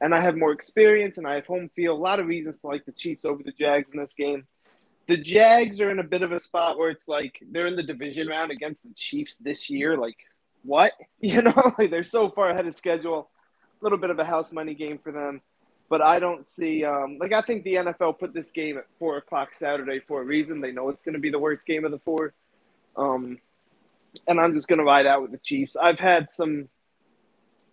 [0.00, 1.98] And I have more experience, and I have home field.
[1.98, 4.46] A lot of reasons to like the Chiefs over the Jags in this game
[5.08, 7.82] the Jags are in a bit of a spot where it's like they're in the
[7.82, 9.96] division round against the Chiefs this year.
[9.96, 10.18] Like,
[10.62, 10.92] what?
[11.20, 13.30] You know, like they're so far ahead of schedule.
[13.80, 15.40] A little bit of a house money game for them.
[15.88, 19.18] But I don't see, um, like, I think the NFL put this game at 4
[19.18, 20.60] o'clock Saturday for a reason.
[20.60, 22.34] They know it's going to be the worst game of the four.
[22.96, 23.38] Um,
[24.26, 25.76] and I'm just going to ride out with the Chiefs.
[25.76, 26.68] I've had some.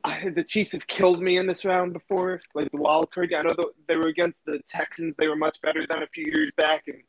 [0.04, 3.34] I, the Chiefs have killed me in this round before, like the wild card.
[3.34, 3.56] I know
[3.88, 5.16] they were against the Texans.
[5.18, 7.02] They were much better than a few years back, and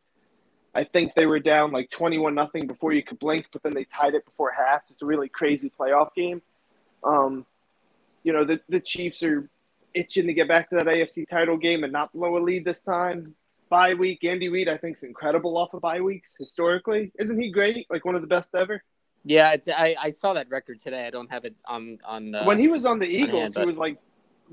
[0.74, 3.84] I think they were down like 21 nothing before you could blink, but then they
[3.84, 4.82] tied it before half.
[4.90, 6.42] It's a really crazy playoff game.
[7.04, 7.46] Um,
[8.24, 9.48] you know, the, the Chiefs are
[9.92, 12.82] itching to get back to that AFC title game and not blow a lead this
[12.82, 13.34] time.
[13.68, 17.12] Bye week, Andy Reid, I think, is incredible off of bye weeks historically.
[17.18, 17.86] Isn't he great?
[17.90, 18.82] Like one of the best ever?
[19.24, 21.06] Yeah, it's I, I saw that record today.
[21.06, 22.34] I don't have it on on.
[22.34, 23.60] Uh, when he was on the Eagles, hand, but...
[23.60, 23.96] he was like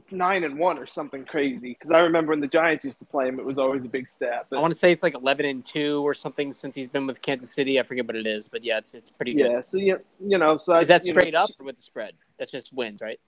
[0.10, 1.77] nine and one or something crazy.
[1.77, 4.10] Because I remember when the Giants used to play him, it was always a big
[4.10, 4.47] stat.
[4.49, 7.08] But, I want to say it's like eleven and two or something since he's been
[7.08, 7.80] with Kansas City.
[7.80, 9.51] I forget what it is, but yeah, it's it's pretty good.
[9.51, 12.13] Yeah, so you you know, so is that straight know, up or with the spread?
[12.38, 13.19] That's just wins, right?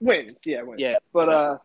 [0.00, 0.80] Wins, yeah, wins.
[0.80, 1.58] Yeah, but uh,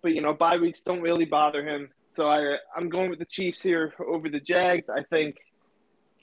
[0.00, 1.90] but you know, bye weeks don't really bother him.
[2.10, 4.88] So I I'm going with the Chiefs here over the Jags.
[4.88, 5.36] I think.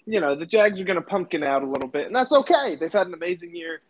[0.05, 2.75] You know the Jags are going to pumpkin out a little bit, and that's okay.
[2.79, 3.81] They've had an amazing year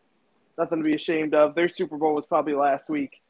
[0.60, 1.56] nothing to be ashamed of.
[1.56, 3.22] Their Super Bowl was probably last week,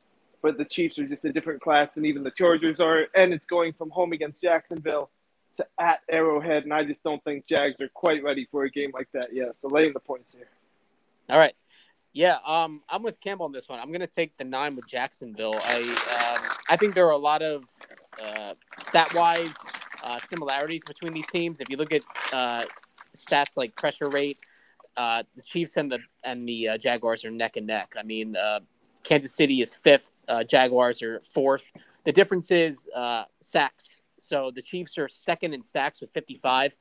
[0.41, 3.45] but the Chiefs are just a different class than even the Chargers are, and it's
[3.45, 5.09] going from home against Jacksonville
[5.55, 8.91] to at Arrowhead, and I just don't think Jags are quite ready for a game
[8.93, 9.55] like that yet.
[9.55, 10.49] So laying the points here.
[11.29, 11.53] All right.
[12.11, 13.79] Yeah, um, I'm with Campbell on this one.
[13.79, 15.55] I'm going to take the nine with Jacksonville.
[15.63, 17.65] I um, I think there are a lot of
[18.21, 19.55] uh, stat wise
[20.03, 21.59] uh, similarities between these teams.
[21.59, 22.01] If you look at
[22.33, 22.63] uh,
[23.15, 24.39] stats like pressure rate,
[24.99, 27.95] uh, the Chiefs and the and the uh, Jaguars are neck and neck.
[27.97, 28.59] I mean, uh,
[29.01, 31.71] Kansas City is fifth, uh, Jaguars are fourth.
[32.03, 34.01] The difference is uh, sacks.
[34.17, 36.75] So the Chiefs are second in sacks with 55,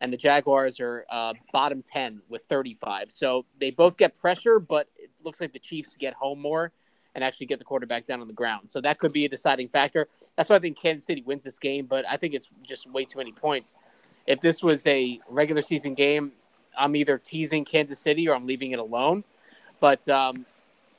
[0.00, 1.04] and the Jaguars are
[1.52, 3.10] bottom 10 with 35.
[3.10, 6.70] So they both get pressure, but it looks like the Chiefs get home more
[7.16, 8.70] and actually get the quarterback down on the ground.
[8.70, 10.06] So that could be a deciding factor.
[10.36, 13.04] That's why I think Kansas City wins this game, but I think it's just way
[13.04, 13.74] too many points.
[14.24, 16.32] If this was a regular season game,
[16.76, 19.24] I'm either teasing Kansas City or I'm leaving it alone.
[19.80, 20.46] But um,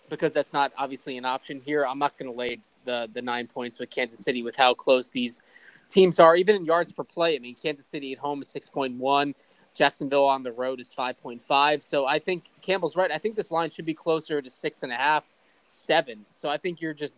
[0.10, 3.48] because that's not obviously an option here, I'm not going to lay the the nine
[3.48, 5.42] points with Kansas City with how close these
[5.90, 7.36] teams are, even in yards per play.
[7.36, 9.34] I mean, Kansas City at home is 6.1.
[9.74, 11.84] Jacksonville on the road is 5.5.
[11.84, 13.12] So I think Campbell's right.
[13.12, 15.32] I think this line should be closer to six and a half,
[15.66, 16.26] seven.
[16.32, 17.16] So I think you're just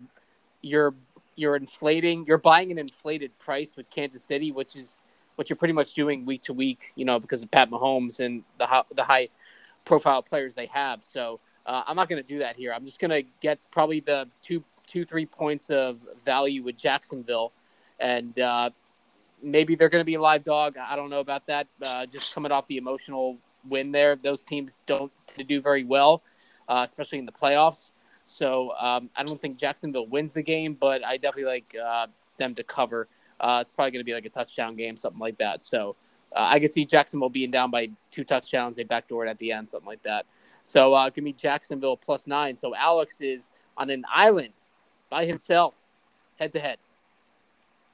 [0.62, 0.94] you're
[1.36, 5.00] you're inflating, you're buying an inflated price with Kansas City, which is
[5.40, 8.44] what you're pretty much doing week to week, you know, because of Pat Mahomes and
[8.58, 9.30] the high, the high
[9.86, 11.02] profile players they have.
[11.02, 12.74] So uh, I'm not going to do that here.
[12.74, 17.54] I'm just going to get probably the two, two, three points of value with Jacksonville,
[18.02, 18.70] and uh,
[19.42, 20.76] maybe they're going to be a live dog.
[20.78, 21.68] I don't know about that.
[21.82, 25.14] Uh, just coming off the emotional win there, those teams don't
[25.48, 26.22] do very well,
[26.68, 27.92] uh, especially in the playoffs.
[28.26, 32.56] So um, I don't think Jacksonville wins the game, but I definitely like uh, them
[32.56, 33.08] to cover.
[33.40, 35.64] Uh, it's probably going to be like a touchdown game, something like that.
[35.64, 35.96] So
[36.36, 38.76] uh, I could see Jacksonville being down by two touchdowns.
[38.76, 40.26] They backdoor it at the end, something like that.
[40.64, 42.56] So uh, give me Jacksonville plus nine.
[42.56, 44.54] So Alex is on an island
[45.10, 45.76] by himself,
[46.38, 46.78] head to head.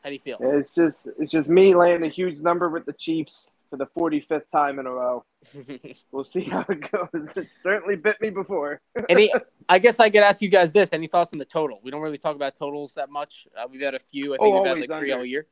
[0.04, 0.38] How do you feel?
[0.40, 4.50] It's just it's just me laying a huge number with the Chiefs for the 45th
[4.52, 5.24] time in a row.
[6.12, 7.34] we'll see how it goes.
[7.36, 8.82] It certainly bit me before.
[9.10, 9.32] Any,
[9.70, 11.80] I guess I could ask you guys this: Any thoughts on the total?
[11.84, 13.48] We don't really talk about totals that much.
[13.58, 14.34] Uh, we've had a few.
[14.34, 15.06] I think oh, we've had like under.
[15.06, 15.48] three all year.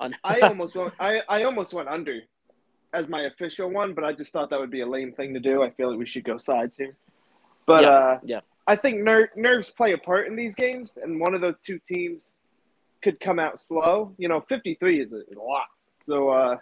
[0.00, 0.92] On- I almost went.
[0.98, 2.20] I, I almost went under
[2.92, 5.40] as my official one, but I just thought that would be a lame thing to
[5.40, 5.62] do.
[5.62, 6.96] I feel like we should go sides here.
[7.66, 8.40] But Yeah, uh, yeah.
[8.66, 11.78] I think ner- nerves play a part in these games, and one of those two
[11.86, 12.36] teams
[13.02, 14.14] could come out slow.
[14.18, 15.66] You know, 53 is a, is a lot.
[16.06, 16.56] So, uh,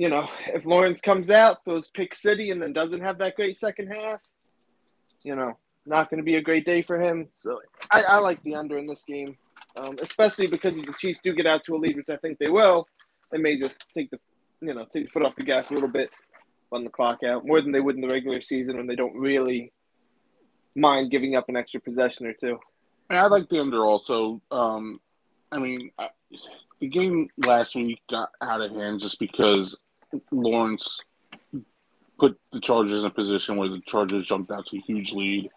[0.00, 3.58] you know, if Lawrence comes out, those pick city, and then doesn't have that great
[3.58, 4.22] second half,
[5.20, 7.28] you know, not going to be a great day for him.
[7.36, 7.60] So
[7.90, 9.36] I, I like the under in this game,
[9.76, 12.38] um, especially because if the Chiefs do get out to a lead, which I think
[12.38, 12.88] they will,
[13.30, 14.18] they may just take the,
[14.62, 16.08] you know, take the foot off the gas a little bit,
[16.72, 19.18] run the clock out more than they would in the regular season when they don't
[19.18, 19.70] really
[20.74, 22.58] mind giving up an extra possession or two.
[23.10, 24.40] And I like the under also.
[24.50, 24.98] Um,
[25.52, 26.08] I mean, I,
[26.80, 29.76] the game last week got out of hand just because
[30.30, 31.00] Lawrence
[32.18, 35.50] put the Chargers in a position where the Chargers jumped out to a huge lead.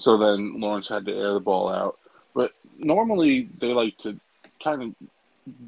[0.00, 1.98] So then Lawrence had to air the ball out.
[2.34, 4.18] But normally they like to
[4.62, 5.58] kind of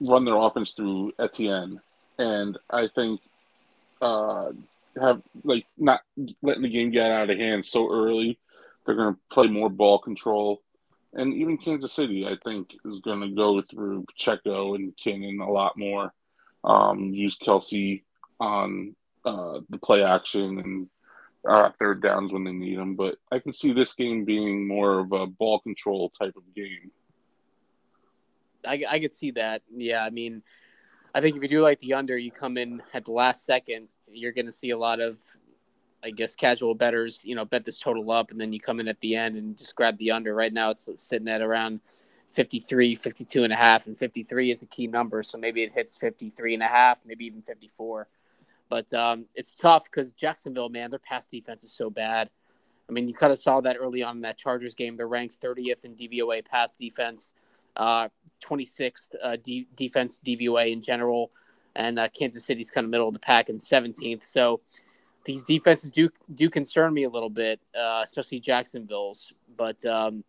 [0.00, 1.80] run their offense through Etienne.
[2.18, 3.20] And I think
[4.00, 4.50] uh,
[5.00, 6.00] have like not
[6.42, 8.38] letting the game get out of hand so early.
[8.84, 10.62] They're going to play more ball control.
[11.14, 15.50] And even Kansas City, I think, is going to go through Pacheco and McKinnon a
[15.50, 16.12] lot more.
[16.64, 18.02] Um, use Kelce
[18.40, 18.94] on
[19.24, 20.88] uh, the play action and
[21.48, 22.94] uh, third downs when they need them.
[22.94, 26.90] But I can see this game being more of a ball control type of game.
[28.66, 29.62] I, I could see that.
[29.74, 30.42] Yeah, I mean,
[31.14, 33.88] I think if you do like the under, you come in at the last second,
[34.10, 35.18] you're going to see a lot of,
[36.02, 38.88] I guess, casual betters, you know, bet this total up, and then you come in
[38.88, 40.34] at the end and just grab the under.
[40.34, 41.80] Right now, it's sitting at around
[42.28, 45.22] 53, 52 and a half, and 53 is a key number.
[45.22, 48.08] So maybe it hits 53 and a half, maybe even 54.
[48.68, 52.28] But um, it's tough because Jacksonville, man, their pass defense is so bad.
[52.88, 54.96] I mean, you kind of saw that early on in that Chargers game.
[54.96, 57.32] They're ranked 30th in DVOA pass defense,
[57.76, 58.08] uh,
[58.44, 61.30] 26th uh, D- defense DVOA in general,
[61.76, 64.24] and uh, Kansas City's kind of middle of the pack in 17th.
[64.24, 64.60] So
[65.24, 69.32] these defenses do do concern me a little bit, uh, especially Jacksonville's.
[69.56, 70.24] But um,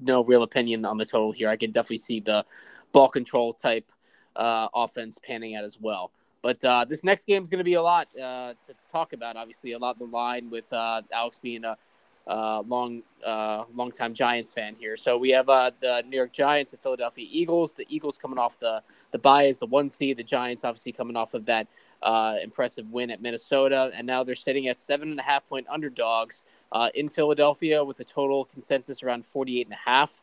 [0.00, 1.48] no real opinion on the total here.
[1.48, 2.44] I can definitely see the
[2.92, 3.90] ball control type
[4.36, 6.10] uh, offense panning out as well.
[6.42, 9.36] But uh, this next game is going to be a lot uh, to talk about.
[9.36, 11.76] Obviously, a lot in the line with uh, Alex being a
[12.26, 14.96] uh, long, uh, long time Giants fan here.
[14.96, 17.74] So we have uh, the New York Giants and Philadelphia Eagles.
[17.74, 20.16] The Eagles coming off the the bye as the one seed.
[20.16, 21.66] The Giants obviously coming off of that
[22.02, 25.66] uh, impressive win at Minnesota, and now they're sitting at seven and a half point
[25.68, 30.22] underdogs uh, in Philadelphia with a total consensus around 48 and a half.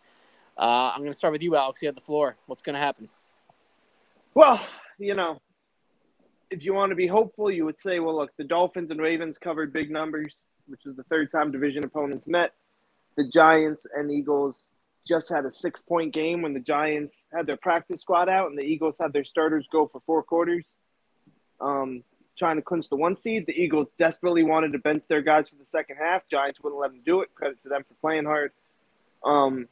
[0.58, 1.82] Uh, I'm going to start with you, Alex.
[1.82, 2.36] You have the floor.
[2.48, 3.08] What's going to happen?
[4.34, 4.62] Well,
[4.98, 5.40] you know,
[6.50, 9.38] if you want to be hopeful, you would say, well, look, the Dolphins and Ravens
[9.38, 10.36] covered big numbers,
[10.70, 12.54] which is the third time division opponents met.
[13.18, 14.70] The Giants and Eagles
[15.08, 18.58] just had a six point game when the Giants had their practice squad out and
[18.58, 20.64] the Eagles had their starters go for four quarters,
[21.60, 22.04] um,
[22.38, 23.46] trying to clinch the one seed.
[23.46, 26.28] The Eagles desperately wanted to bench their guys for the second half.
[26.28, 27.34] Giants wouldn't let them do it.
[27.36, 28.52] Credit to them for playing hard.
[29.26, 29.68] Um,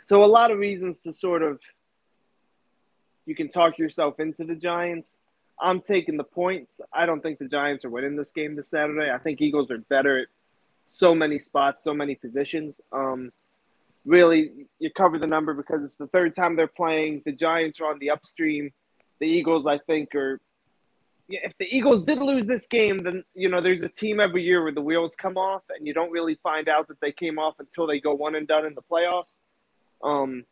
[0.00, 1.60] so, a lot of reasons to sort of
[3.26, 5.20] you can talk yourself into the Giants.
[5.60, 6.80] I'm taking the points.
[6.92, 9.10] I don't think the Giants are winning this game this Saturday.
[9.10, 10.28] I think Eagles are better at
[10.86, 12.74] so many spots, so many positions.
[12.92, 13.30] Um,
[14.04, 17.22] really, you cover the number because it's the third time they're playing.
[17.24, 18.72] The Giants are on the upstream.
[19.18, 20.40] The Eagles, I think, are.
[21.28, 24.64] If the Eagles did lose this game, then you know there's a team every year
[24.64, 27.54] where the wheels come off, and you don't really find out that they came off
[27.60, 29.36] until they go one and done in the playoffs.
[30.02, 30.44] Um,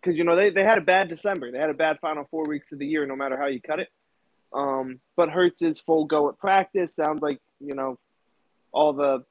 [0.00, 1.50] because you know they, they had a bad December.
[1.50, 3.80] They had a bad final four weeks of the year, no matter how you cut
[3.80, 3.88] it.
[4.52, 6.94] Um, but Hurts is full go at practice.
[6.94, 7.98] Sounds like you know
[8.72, 9.24] all the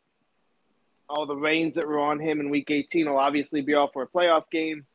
[1.09, 4.03] all the reins that were on him in Week 18 will obviously be off for
[4.03, 4.85] a playoff game.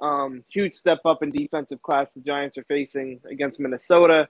[0.00, 4.28] Um, huge step up in defensive class the Giants are facing against Minnesota.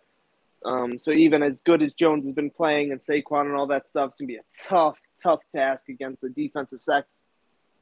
[0.64, 3.86] Um, so even as good as Jones has been playing and Saquon and all that
[3.86, 7.04] stuff, it's gonna be a tough, tough task against the defensive sack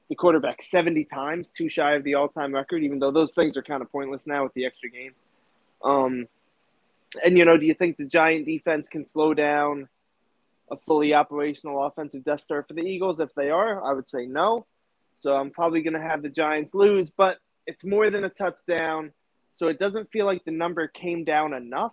[0.08, 2.82] the quarterback 70 times, too shy of the all-time record.
[2.82, 5.12] Even though those things are kind of pointless now with the extra game.
[5.82, 6.26] Um,
[7.24, 9.88] and you know, do you think the Giant defense can slow down
[10.70, 13.20] a fully operational offensive Death Star for the Eagles?
[13.20, 14.66] If they are, I would say no.
[15.20, 19.12] So I'm probably going to have the Giants lose, but it's more than a touchdown,
[19.54, 21.92] so it doesn't feel like the number came down enough.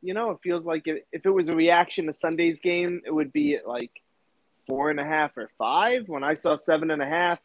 [0.00, 3.10] You know, it feels like if, if it was a reaction to Sunday's game, it
[3.10, 3.90] would be like
[4.66, 6.08] four and a half or five.
[6.08, 7.40] When I saw seven and a half,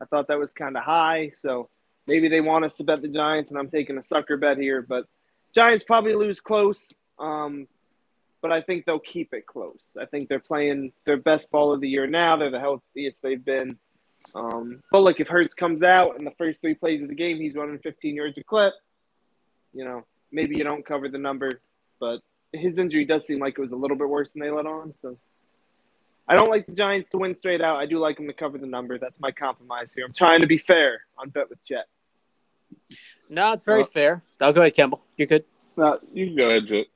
[0.00, 1.32] I thought that was kind of high.
[1.34, 1.68] So
[2.06, 4.82] maybe they want us to bet the Giants, and I'm taking a sucker bet here,
[4.82, 5.06] but
[5.54, 7.68] Giants probably lose close, um,
[8.42, 9.96] but I think they'll keep it close.
[10.00, 12.36] I think they're playing their best ball of the year now.
[12.36, 13.78] They're the healthiest they've been.
[14.34, 17.38] Um, but look, if Hurts comes out in the first three plays of the game,
[17.38, 18.74] he's running 15 yards a clip.
[19.72, 21.60] You know, maybe you don't cover the number,
[22.00, 22.20] but
[22.52, 24.92] his injury does seem like it was a little bit worse than they let on.
[25.00, 25.16] So,
[26.26, 27.76] I don't like the Giants to win straight out.
[27.76, 28.98] I do like them to cover the number.
[28.98, 30.04] That's my compromise here.
[30.04, 31.86] I'm trying to be fair on bet with Jet.
[33.28, 34.20] No, it's very fair.
[34.40, 35.02] I'll go ahead, Campbell.
[35.16, 35.44] You're good.
[35.76, 36.86] No, you can go ahead, Jet.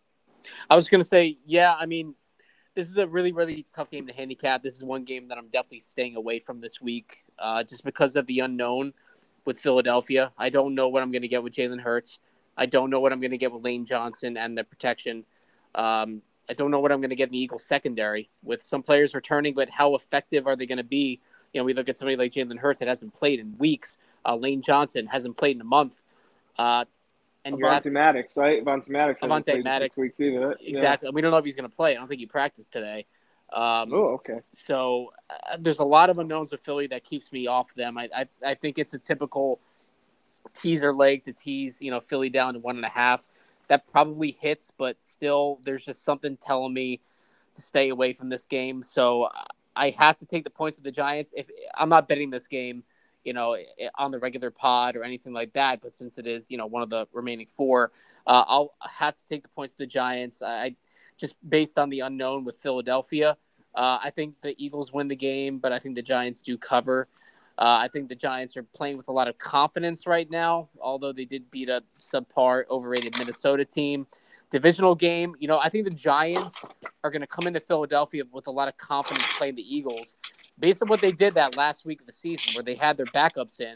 [0.70, 2.14] I was going to say, yeah, I mean,
[2.74, 4.62] this is a really, really tough game to handicap.
[4.62, 8.14] This is one game that I'm definitely staying away from this week uh, just because
[8.14, 8.92] of the unknown
[9.44, 10.32] with Philadelphia.
[10.38, 12.20] I don't know what I'm going to get with Jalen Hurts.
[12.56, 15.24] I don't know what I'm going to get with Lane Johnson and the protection.
[15.74, 18.82] Um, I don't know what I'm going to get in the Eagles secondary with some
[18.82, 21.20] players returning, but how effective are they going to be?
[21.52, 23.96] You know, we look at somebody like Jalen Hurts that hasn't played in weeks.
[24.24, 26.02] Uh, Lane Johnson hasn't played in a month.
[26.56, 26.84] Uh,
[27.44, 28.64] and Avonte you're asking, Maddox, right?
[28.64, 29.20] Avonte Maddox.
[29.20, 29.98] Avonte Maddox.
[29.98, 30.56] Either.
[30.60, 30.68] Yeah.
[30.68, 31.10] exactly.
[31.12, 31.92] We don't know if he's going to play.
[31.92, 33.06] I don't think he practiced today.
[33.52, 34.40] Um, Oh, okay.
[34.50, 37.96] So uh, there's a lot of unknowns with Philly that keeps me off them.
[37.96, 39.60] I, I I think it's a typical
[40.54, 43.26] teaser leg to tease you know Philly down to one and a half.
[43.68, 47.00] That probably hits, but still, there's just something telling me
[47.54, 48.82] to stay away from this game.
[48.82, 49.28] So
[49.76, 51.32] I have to take the points of the Giants.
[51.36, 52.82] If I'm not betting this game,
[53.28, 53.58] you know,
[53.96, 56.82] on the regular pod or anything like that, but since it is you know one
[56.82, 57.92] of the remaining four,
[58.26, 60.40] uh, I'll have to take the points to the Giants.
[60.40, 60.74] I
[61.18, 63.36] just based on the unknown with Philadelphia.
[63.74, 67.06] Uh, I think the Eagles win the game, but I think the Giants do cover.
[67.58, 71.12] Uh, I think the Giants are playing with a lot of confidence right now, although
[71.12, 74.06] they did beat a subpar, overrated Minnesota team.
[74.50, 78.46] Divisional game, you know, I think the Giants are going to come into Philadelphia with
[78.46, 80.16] a lot of confidence playing the Eagles,
[80.58, 83.06] based on what they did that last week of the season, where they had their
[83.06, 83.74] backups in.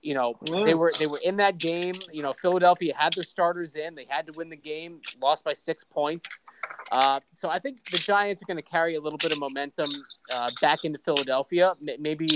[0.00, 0.62] You know, Yeah.
[0.64, 1.94] they were they were in that game.
[2.12, 3.94] You know, Philadelphia had their starters in.
[3.96, 5.00] They had to win the game.
[5.20, 6.24] Lost by six points.
[6.92, 9.90] Uh, so I think the Giants are going to carry a little bit of momentum
[10.32, 11.74] uh, back into Philadelphia.
[11.86, 12.28] M- Maybe,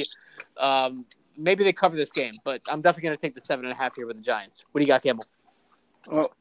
[0.59, 3.73] um, maybe they cover this game, but I'm definitely going to take the seven and
[3.73, 4.65] a half here with the Giants.
[4.73, 5.25] What do you got, Campbell?
[6.11, 6.33] Well,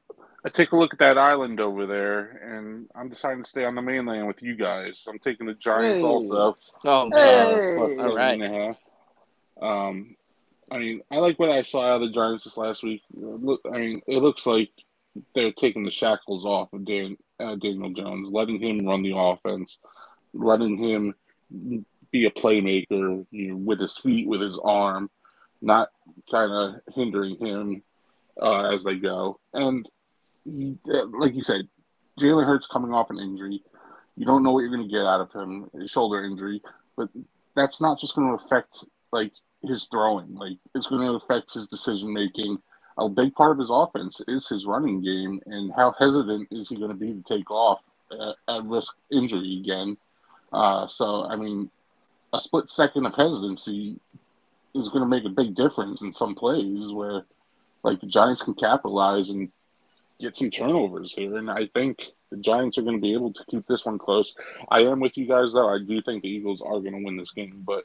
[0.43, 3.75] I take a look at that island over there, and I'm deciding to stay on
[3.75, 5.05] the mainland with you guys.
[5.07, 6.07] I'm taking the Giants Hey.
[6.07, 6.57] also.
[6.83, 7.77] Oh Hey.
[7.77, 8.41] Uh, seven right.
[8.41, 8.77] and a half.
[9.61, 10.15] Um,
[10.71, 13.03] I mean, I like what I saw out of the Giants this last week.
[13.13, 14.71] Look, I mean, it looks like
[15.35, 19.77] they're taking the shackles off of Dan, uh, Daniel Jones, letting him run the offense,
[20.33, 21.13] letting him
[22.11, 25.09] be a playmaker you know, with his feet, with his arm,
[25.61, 25.89] not
[26.31, 27.83] kind of hindering him
[28.41, 29.39] uh, as they go.
[29.53, 29.87] And
[30.47, 31.67] uh, like you said,
[32.19, 33.63] Jalen Hurts coming off an injury.
[34.15, 36.61] You don't know what you're going to get out of him, a shoulder injury,
[36.97, 37.09] but
[37.55, 39.31] that's not just going to affect like
[39.63, 40.35] his throwing.
[40.35, 42.57] Like it's going to affect his decision making.
[42.97, 46.75] A big part of his offense is his running game, and how hesitant is he
[46.75, 47.79] going to be to take off
[48.11, 49.97] uh, at risk injury again?
[50.51, 51.71] Uh, so, I mean,
[52.33, 53.97] a split second of hesitancy
[54.75, 57.23] is going to make a big difference in some plays where,
[57.83, 59.49] like, the Giants can capitalize and
[60.21, 61.37] get some turnovers here.
[61.37, 64.33] And I think the Giants are going to be able to keep this one close.
[64.69, 65.73] I am with you guys, though.
[65.73, 67.83] I do think the Eagles are going to win this game, but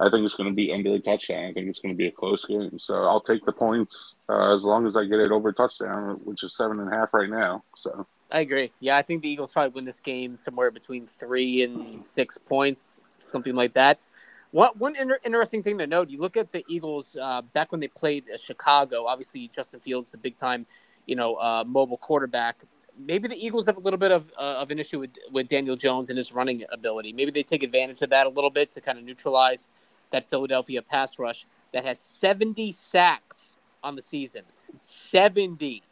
[0.00, 1.44] I think it's going to be under a touchdown.
[1.44, 2.78] I think it's going to be a close game.
[2.78, 6.42] So I'll take the points uh, as long as I get it over touchdown, which
[6.44, 7.64] is seven and a half right now.
[7.76, 8.70] So I agree.
[8.80, 13.00] Yeah, I think the Eagles probably win this game somewhere between three and six points,
[13.18, 13.98] something like that.
[14.50, 17.80] One, one inter- interesting thing to note: you look at the Eagles uh, back when
[17.80, 19.04] they played Chicago.
[19.06, 20.66] Obviously, Justin Fields is a big time,
[21.08, 22.62] you know, uh, mobile quarterback.
[22.96, 25.76] Maybe the Eagles have a little bit of uh, of an issue with with Daniel
[25.76, 27.12] Jones and his running ability.
[27.12, 29.66] Maybe they take advantage of that a little bit to kind of neutralize
[30.10, 33.42] that Philadelphia pass rush that has 70 sacks
[33.82, 34.42] on the season.
[34.80, 35.82] 70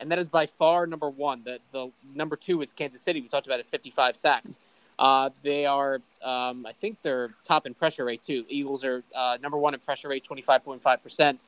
[0.00, 1.42] and that is by far number one.
[1.44, 3.20] The the number two is Kansas City.
[3.20, 4.58] We talked about it, 55 sacks.
[4.98, 8.44] Uh, they are, um, I think they're top in pressure rate too.
[8.48, 11.40] Eagles are uh, number one in pressure rate, 25.5 percent,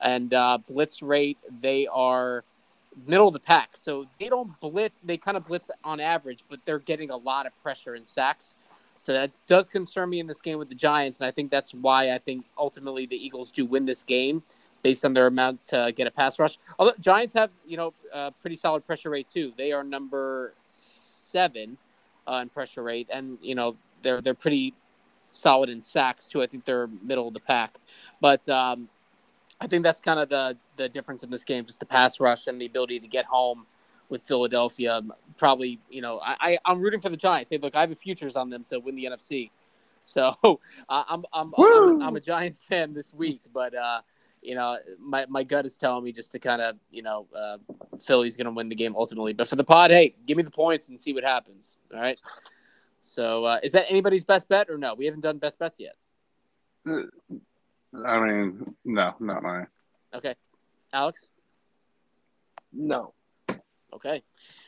[0.00, 2.44] and uh, blitz rate they are
[3.06, 3.76] middle of the pack.
[3.76, 7.46] So they don't blitz; they kind of blitz on average, but they're getting a lot
[7.46, 8.54] of pressure and sacks.
[8.98, 11.74] So that does concern me in this game with the Giants, and I think that's
[11.74, 14.44] why I think ultimately the Eagles do win this game
[14.82, 16.58] based on their amount to get a pass rush.
[16.78, 19.52] Although Giants have, you know, a pretty solid pressure rate too.
[19.56, 21.78] They are number seven
[22.28, 24.74] uh, in pressure rate, and you know they're they're pretty
[25.30, 26.42] solid in sacks too.
[26.42, 27.78] I think they're middle of the pack,
[28.20, 28.88] but um,
[29.62, 32.48] I think that's kind of the the difference in this game, just the pass rush
[32.48, 33.64] and the ability to get home
[34.08, 35.00] with Philadelphia.
[35.36, 37.50] Probably, you know, I, I I'm rooting for the Giants.
[37.50, 39.50] Hey, look, I have a futures on them to win the NFC,
[40.02, 40.56] so uh,
[40.88, 43.74] I'm I'm, I'm I'm a Giants fan this week, but.
[43.74, 44.00] uh
[44.44, 47.58] you know, my, my gut is telling me just to kind of, you know, uh,
[48.04, 49.32] Philly's going to win the game ultimately.
[49.32, 51.76] But for the pod, hey, give me the points and see what happens.
[51.94, 52.20] All right.
[53.00, 54.94] So uh, is that anybody's best bet or no?
[54.94, 55.94] We haven't done best bets yet.
[57.94, 59.66] I mean, no, not mine.
[60.14, 60.34] Okay.
[60.92, 61.28] Alex?
[62.72, 63.12] No.
[63.92, 64.22] Okay.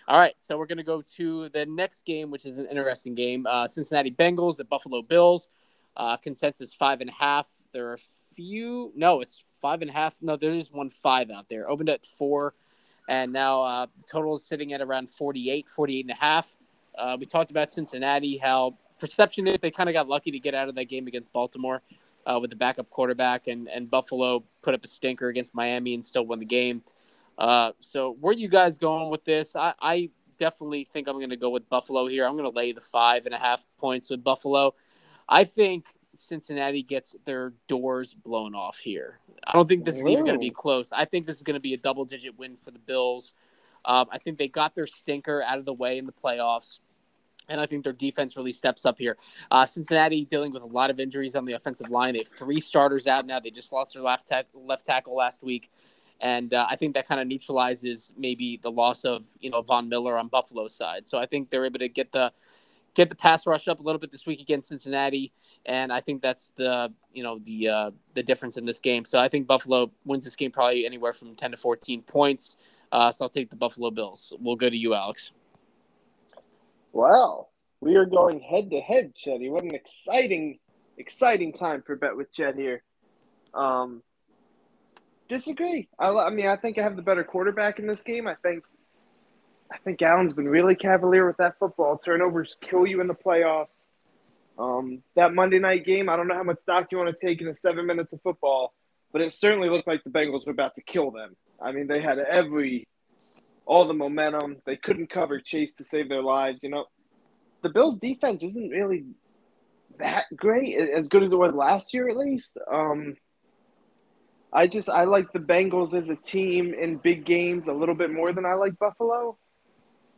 [0.07, 0.35] All right.
[0.39, 3.47] So we're going to go to the next game, which is an interesting game.
[3.49, 5.49] Uh, Cincinnati Bengals at Buffalo Bills.
[5.97, 7.49] Uh, consensus five and a half.
[7.73, 8.93] There are a few.
[8.95, 10.17] No, it's five and a half.
[10.21, 11.69] No, there is one five out there.
[11.69, 12.55] Opened at four.
[13.09, 16.57] And now uh, the total is sitting at around 48, 48 and a half.
[16.97, 20.55] Uh, we talked about Cincinnati, how perception is they kind of got lucky to get
[20.55, 21.83] out of that game against Baltimore
[22.27, 26.05] uh, with the backup quarterback, and, and Buffalo put up a stinker against Miami and
[26.05, 26.83] still won the game.
[27.37, 29.57] Uh, so where are you guys going with this?
[29.57, 32.27] I, I definitely think I'm going to go with Buffalo here.
[32.27, 34.75] I'm going to lay the five and a half points with Buffalo.
[35.29, 39.19] I think Cincinnati gets their doors blown off here.
[39.47, 40.93] I don't think this is even going to be close.
[40.93, 43.33] I think this is going to be a double digit win for the Bills.
[43.85, 46.79] Um, I think they got their stinker out of the way in the playoffs.
[47.49, 49.17] And I think their defense really steps up here.
[49.51, 52.13] Uh, Cincinnati dealing with a lot of injuries on the offensive line.
[52.13, 53.41] They have three starters out now.
[53.41, 55.71] They just lost their left, tack- left tackle last week
[56.21, 59.89] and uh, I think that kind of neutralizes maybe the loss of you know Von
[59.89, 61.07] Miller on Buffalo's side.
[61.07, 62.33] So I think they're able to get the
[62.95, 65.33] get the pass rush up a little bit this week against Cincinnati,
[65.67, 69.05] and I think that's the you know the uh, the difference in this game.
[69.05, 72.57] So I think Buffalo wins this game probably anywhere from ten to fourteen points.
[72.93, 74.33] Uh, so I'll take the Buffalo Bills.
[74.39, 75.33] We'll go to you, Alex.
[76.95, 79.51] Well, we are going head to head, Chetty.
[79.51, 80.61] What an exciting,
[80.97, 82.85] exciting time for Bet with Chet here.
[83.53, 84.01] Um,
[85.29, 85.89] disagree.
[85.99, 88.29] I, I mean, I think I have the better quarterback in this game.
[88.29, 88.63] I think,
[89.73, 91.99] I think Allen's been really cavalier with that football.
[91.99, 93.87] Turnovers kill you in the playoffs.
[94.57, 97.41] Um, that Monday night game, I don't know how much stock you want to take
[97.41, 98.73] in the seven minutes of football,
[99.13, 101.35] but it certainly looked like the Bengals were about to kill them.
[101.61, 102.87] I mean, they had every,
[103.67, 104.57] all the momentum.
[104.67, 106.63] They couldn't cover Chase to save their lives.
[106.63, 106.87] You know,
[107.63, 109.05] the Bills' defense isn't really
[109.99, 112.59] that great, as good as it was last year, at least.
[112.71, 113.17] Um,
[114.53, 118.13] I just I like the Bengals as a team in big games a little bit
[118.13, 119.37] more than I like Buffalo,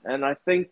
[0.04, 0.68] and I think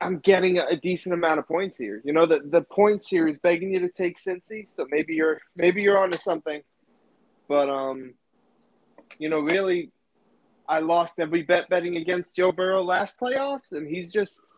[0.00, 2.02] I'm getting a decent amount of points here.
[2.04, 5.40] You know the the points here is begging you to take Cincy, so maybe you're
[5.54, 6.62] maybe you're onto something,
[7.48, 8.14] but um,
[9.18, 9.92] you know really,
[10.68, 14.54] I lost every bet betting against Joe Burrow last playoffs, and he's just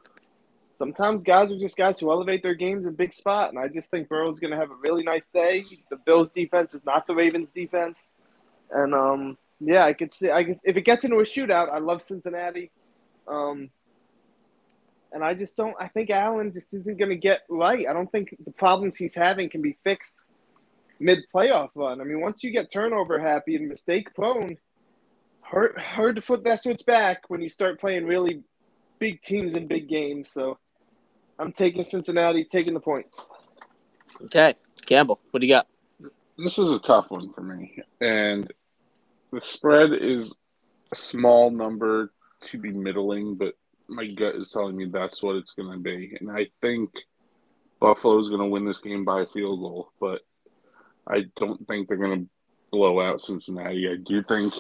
[0.77, 3.91] sometimes guys are just guys who elevate their games in big spot, and I just
[3.91, 5.65] think Burrow's going to have a really nice day.
[5.91, 8.09] The Bills' defense is not the Ravens' defense.
[8.71, 10.31] And um, yeah, I could see.
[10.31, 12.71] I could, if it gets into a shootout, I love Cincinnati.
[13.27, 13.71] Um,
[15.13, 15.77] and I just don't.
[15.81, 17.87] I think Allen just isn't going to get right.
[17.89, 20.25] I don't think the problems he's having can be fixed
[20.99, 22.01] mid playoff run.
[22.01, 24.57] I mean, once you get turnover happy and mistake prone,
[25.45, 28.43] hard hard to flip that switch back when you start playing really
[28.99, 30.31] big teams in big games.
[30.31, 30.59] So
[31.39, 33.29] I'm taking Cincinnati, taking the points.
[34.23, 34.55] Okay,
[34.87, 35.67] Campbell, what do you got?
[36.39, 38.51] This is a tough one for me, and
[39.33, 40.35] the spread is
[40.93, 43.55] a small number to be middling, but
[43.89, 46.17] my gut is telling me that's what it's going to be.
[46.21, 46.91] And I think
[47.81, 50.23] Buffalo is going to win this game by a field goal, but
[51.07, 52.31] I don't think they're going to
[52.71, 53.89] blow out Cincinnati.
[53.89, 54.55] I do think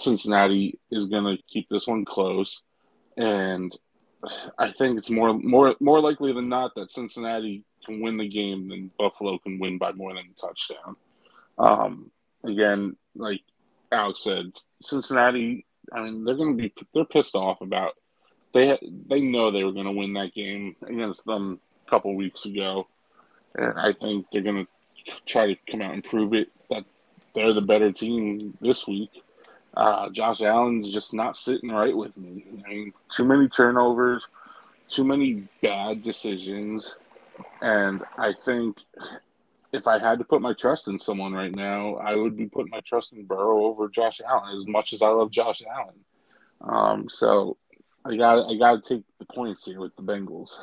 [0.00, 2.62] Cincinnati is going to keep this one close,
[3.16, 3.76] and
[4.58, 8.68] I think it's more more more likely than not that Cincinnati can win the game
[8.68, 10.96] than Buffalo can win by more than a touchdown.
[11.58, 12.10] Um,
[12.44, 13.42] again, like
[13.92, 15.66] Alex said, Cincinnati.
[15.92, 17.94] I mean, they're going to be they're pissed off about
[18.54, 18.78] they
[19.08, 22.86] they know they were going to win that game against them a couple weeks ago,
[23.54, 26.84] and I think they're going to try to come out and prove it that
[27.34, 29.22] they're the better team this week.
[29.76, 32.44] Uh, Josh Allen's just not sitting right with me.
[32.64, 34.26] I mean, too many turnovers,
[34.88, 36.96] too many bad decisions,
[37.62, 38.78] and I think
[39.72, 42.70] if I had to put my trust in someone right now, I would be putting
[42.70, 44.58] my trust in Burrow over Josh Allen.
[44.58, 46.00] As much as I love Josh Allen,
[46.62, 47.56] um, so
[48.04, 50.58] I got I got to take the points here with the Bengals.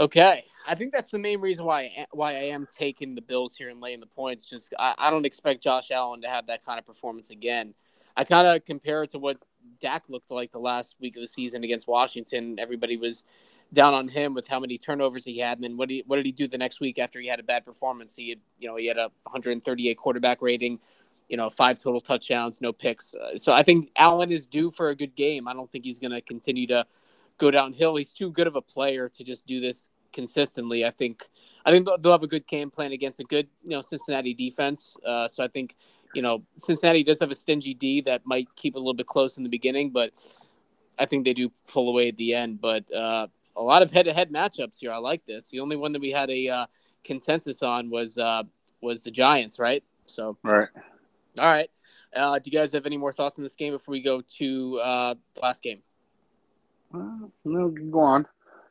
[0.00, 3.68] Okay, I think that's the main reason why why I am taking the Bills here
[3.68, 4.46] and laying the points.
[4.46, 7.74] Just I, I don't expect Josh Allen to have that kind of performance again.
[8.16, 9.38] I kind of compare it to what
[9.80, 12.58] Dak looked like the last week of the season against Washington.
[12.58, 13.24] Everybody was
[13.72, 16.16] down on him with how many turnovers he had, and then what did he, what
[16.16, 18.16] did he do the next week after he had a bad performance?
[18.16, 20.80] He had you know he had a 138 quarterback rating,
[21.28, 23.14] you know five total touchdowns, no picks.
[23.14, 25.46] Uh, so I think Allen is due for a good game.
[25.46, 26.86] I don't think he's going to continue to
[27.38, 27.96] go downhill.
[27.96, 30.84] He's too good of a player to just do this consistently.
[30.84, 31.28] I think
[31.64, 34.96] I think they'll have a good game plan against a good you know Cincinnati defense.
[35.06, 35.76] Uh, so I think
[36.14, 39.06] you know Cincinnati does have a stingy D that might keep it a little bit
[39.06, 40.12] close in the beginning, but
[40.98, 42.60] I think they do pull away at the end.
[42.60, 44.92] But uh, a lot of head-to-head matchups here.
[44.92, 45.48] I like this.
[45.48, 46.66] The only one that we had a uh,
[47.04, 48.44] consensus on was uh,
[48.80, 49.82] was the Giants, right?
[50.06, 50.68] So, right.
[51.38, 51.70] All right.
[52.14, 54.78] Uh, do you guys have any more thoughts on this game before we go to
[54.80, 55.82] uh, the last game?
[56.94, 58.26] Uh, no, go on.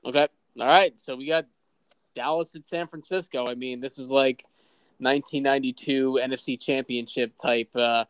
[0.05, 0.27] Okay.
[0.59, 0.97] All right.
[0.99, 1.45] So we got
[2.15, 3.47] Dallas at San Francisco.
[3.47, 4.45] I mean, this is like
[4.99, 8.05] 1992 NFC Championship type uh,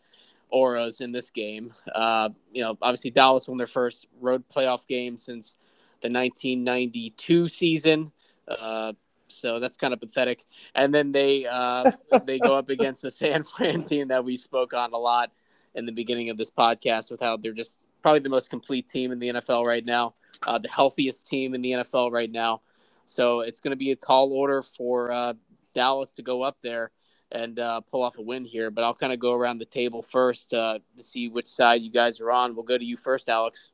[0.50, 1.72] auras in this game.
[1.94, 5.56] Uh, you know, obviously Dallas won their first road playoff game since
[6.02, 8.12] the 1992 season.
[8.48, 8.94] Uh,
[9.28, 10.44] so that's kind of pathetic.
[10.76, 11.92] And then they uh,
[12.26, 15.32] they go up against the San Fran team that we spoke on a lot
[15.74, 19.12] in the beginning of this podcast with how they're just probably the most complete team
[19.12, 22.62] in the NFL right now, uh, the healthiest team in the NFL right now.
[23.06, 25.34] So it's going to be a tall order for uh,
[25.74, 26.92] Dallas to go up there
[27.32, 28.72] and uh, pull off a win here.
[28.72, 31.92] But I'll kind of go around the table first uh, to see which side you
[31.92, 32.56] guys are on.
[32.56, 33.72] We'll go to you first, Alex.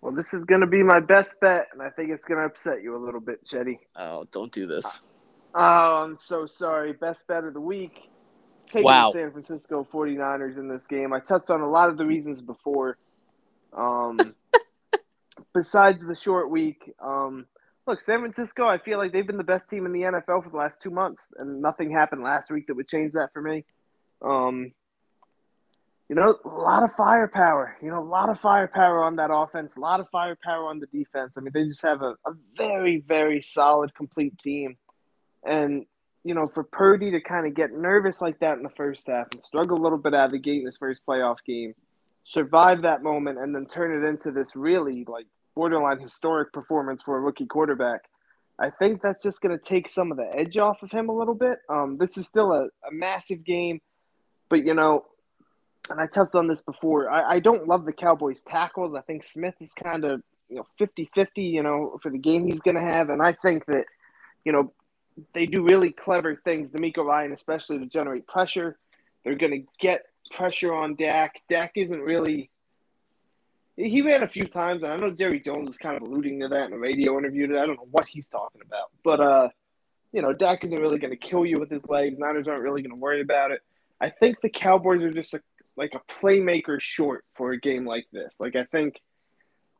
[0.00, 2.44] Well, this is going to be my best bet, and I think it's going to
[2.44, 3.78] upset you a little bit, Chetty.
[3.96, 4.84] Oh, don't do this.
[5.54, 6.92] Oh, I'm so sorry.
[6.92, 8.10] Best bet of the week.
[8.66, 9.10] Taking Wow.
[9.10, 11.12] the San Francisco 49ers in this game.
[11.12, 12.96] I touched on a lot of the reasons before.
[13.72, 14.16] Um,
[15.54, 17.46] besides the short week, um,
[17.86, 20.50] look, San Francisco, I feel like they've been the best team in the NFL for
[20.50, 23.64] the last two months, and nothing happened last week that would change that for me.
[24.22, 24.72] Um,
[26.08, 27.76] you know, a lot of firepower.
[27.82, 30.86] You know, a lot of firepower on that offense, a lot of firepower on the
[30.86, 31.36] defense.
[31.36, 34.76] I mean, they just have a, a very, very solid, complete team.
[35.46, 35.86] And,
[36.24, 39.28] you know, for Purdy to kind of get nervous like that in the first half
[39.32, 41.74] and struggle a little bit out of the gate in his first playoff game,
[42.24, 47.16] survive that moment, and then turn it into this really, like, borderline historic performance for
[47.16, 48.04] a rookie quarterback.
[48.58, 51.16] I think that's just going to take some of the edge off of him a
[51.16, 51.58] little bit.
[51.68, 53.80] Um, this is still a, a massive game,
[54.48, 55.04] but, you know,
[55.90, 57.10] and I touched on this before.
[57.10, 58.94] I, I don't love the Cowboys tackles.
[58.94, 62.60] I think Smith is kind of you know 50-50, you know, for the game he's
[62.60, 63.84] going to have, and I think that
[64.44, 64.72] you know
[65.32, 66.70] they do really clever things.
[66.70, 68.78] DeMeco Ryan, especially to generate pressure.
[69.24, 71.40] They're going to get pressure on Dak.
[71.48, 72.50] Dak isn't really.
[73.76, 76.48] He ran a few times, and I know Jerry Jones was kind of alluding to
[76.48, 77.46] that in a radio interview.
[77.46, 77.60] Today.
[77.60, 79.48] I don't know what he's talking about, but uh,
[80.12, 82.18] you know, Dak isn't really going to kill you with his legs.
[82.18, 83.62] Niners aren't really going to worry about it.
[84.00, 85.40] I think the Cowboys are just a
[85.76, 88.36] like a playmaker short for a game like this.
[88.38, 89.00] Like I think,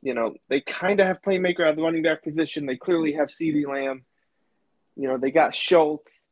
[0.03, 2.67] you know, they kind of have playmaker at the running back position.
[2.67, 4.05] They clearly have CeeDee Lamb.
[4.97, 6.25] You know, they got Schultz,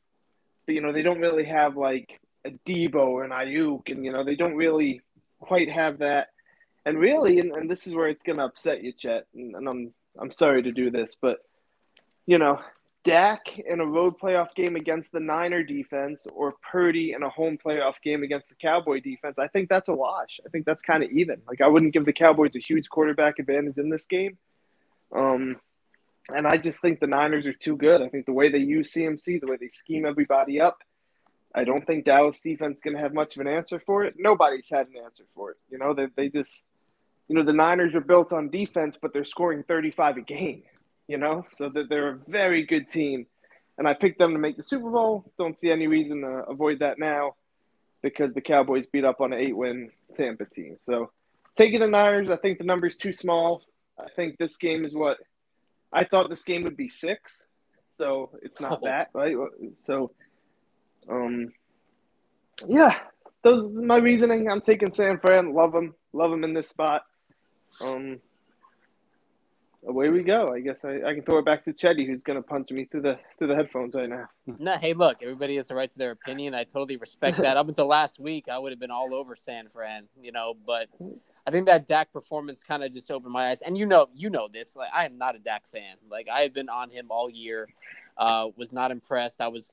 [0.66, 4.12] but you know they don't really have like a Deebo or an Aiyuk, and you
[4.12, 5.00] know they don't really
[5.40, 6.28] quite have that.
[6.84, 9.26] And really, and, and this is where it's gonna upset you, Chet.
[9.34, 11.38] And, and I'm I'm sorry to do this, but
[12.26, 12.60] you know,
[13.04, 17.58] Dak in a road playoff game against the Niner defense or Purdy in a home
[17.64, 20.40] playoff game against the Cowboy defense, I think that's a wash.
[20.46, 21.42] I think that's kind of even.
[21.48, 24.38] Like I wouldn't give the Cowboys a huge quarterback advantage in this game.
[25.14, 25.56] Um,
[26.28, 28.02] and I just think the Niners are too good.
[28.02, 30.78] I think the way they use CMC, the way they scheme everybody up,
[31.54, 34.14] I don't think Dallas defense is going to have much of an answer for it.
[34.16, 35.56] Nobody's had an answer for it.
[35.70, 36.64] You know, they they just,
[37.28, 40.62] you know, the Niners are built on defense, but they're scoring 35 a game
[41.08, 43.26] you know, so that they're a very good team.
[43.78, 45.30] And I picked them to make the Super Bowl.
[45.38, 47.34] Don't see any reason to avoid that now
[48.02, 50.76] because the Cowboys beat up on an eight win Tampa team.
[50.80, 51.10] So
[51.56, 53.62] taking the Niners, I think the number's too small.
[53.98, 55.18] I think this game is what
[55.92, 57.46] I thought this game would be six.
[57.98, 58.86] So it's not Oh.
[58.86, 59.34] that, right?
[59.82, 60.12] So
[61.08, 61.52] um
[62.66, 62.98] yeah,
[63.42, 64.48] those are my reasoning.
[64.50, 67.02] I'm taking San Fran, love them, love them in this spot.
[67.80, 68.20] Um
[69.86, 70.52] away we go.
[70.52, 73.02] I guess I, I can throw it back to Chetty, who's gonna punch me through
[73.02, 74.28] the through the headphones right now.
[74.58, 76.54] No, hey, look, everybody has the right to their opinion.
[76.54, 77.56] I totally respect that.
[77.60, 80.88] Up until last week, I would have been all over San Fran, you know, but
[81.46, 83.62] I think that Dak performance kind of just opened my eyes.
[83.62, 84.76] And you know, you know this.
[84.76, 85.96] Like, I am not a Dak fan.
[86.08, 87.68] Like, I have been on him all year.
[88.16, 89.40] Uh, was not impressed.
[89.40, 89.72] I was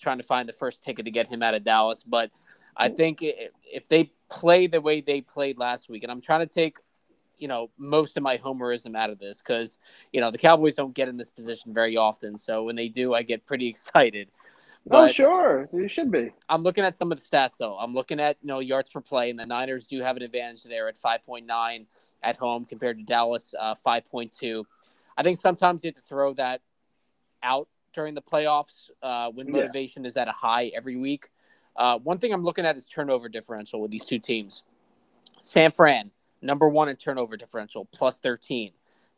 [0.00, 2.30] trying to find the first ticket to get him out of Dallas, but
[2.76, 6.46] I think if they play the way they played last week, and I'm trying to
[6.46, 6.78] take
[7.38, 9.78] you know most of my homerism out of this because
[10.12, 12.36] you know the Cowboys don't get in this position very often.
[12.36, 14.28] So when they do, I get pretty excited.
[14.90, 16.32] Oh sure, you should be.
[16.48, 17.76] I'm looking at some of the stats though.
[17.76, 20.62] I'm looking at you know yards per play, and the Niners do have an advantage
[20.64, 21.86] there at 5.9
[22.22, 24.64] at home compared to Dallas uh, 5.2.
[25.16, 26.60] I think sometimes you have to throw that
[27.42, 29.52] out during the playoffs uh, when Yeah.
[29.52, 31.28] motivation is at a high every week.
[31.74, 34.62] Uh, one thing I'm looking at is turnover differential with these two teams.
[35.42, 36.10] San Fran,
[36.42, 38.72] number one in turnover differential, plus 13.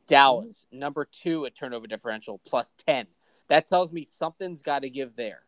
[0.06, 3.06] Dallas, number two at turnover differential, plus 10.
[3.48, 5.42] That tells me something's got to give there.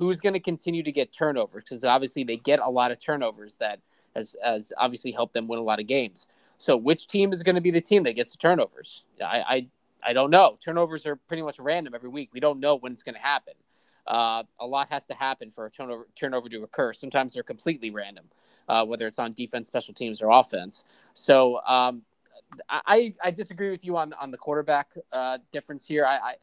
[0.00, 1.62] Who's going to continue to get turnovers?
[1.64, 3.78] Because obviously they get a lot of turnovers that
[4.16, 6.26] has, has obviously helped them win a lot of games.
[6.58, 9.04] So which team is going to be the team that gets the turnovers?
[9.24, 9.68] I, I,
[10.10, 10.58] I don't know.
[10.64, 12.30] Turnovers are pretty much random every week.
[12.32, 13.54] We don't know when it's going to happen.
[14.06, 16.92] uh, a lot has to happen for a turnover, turnover to occur.
[16.92, 18.26] Sometimes they're completely random,
[18.68, 20.84] uh, whether it's on defense, special teams, or offense.
[21.14, 22.02] So um,
[22.68, 26.04] I, I disagree with you on on the quarterback uh, difference here.
[26.04, 26.34] I I,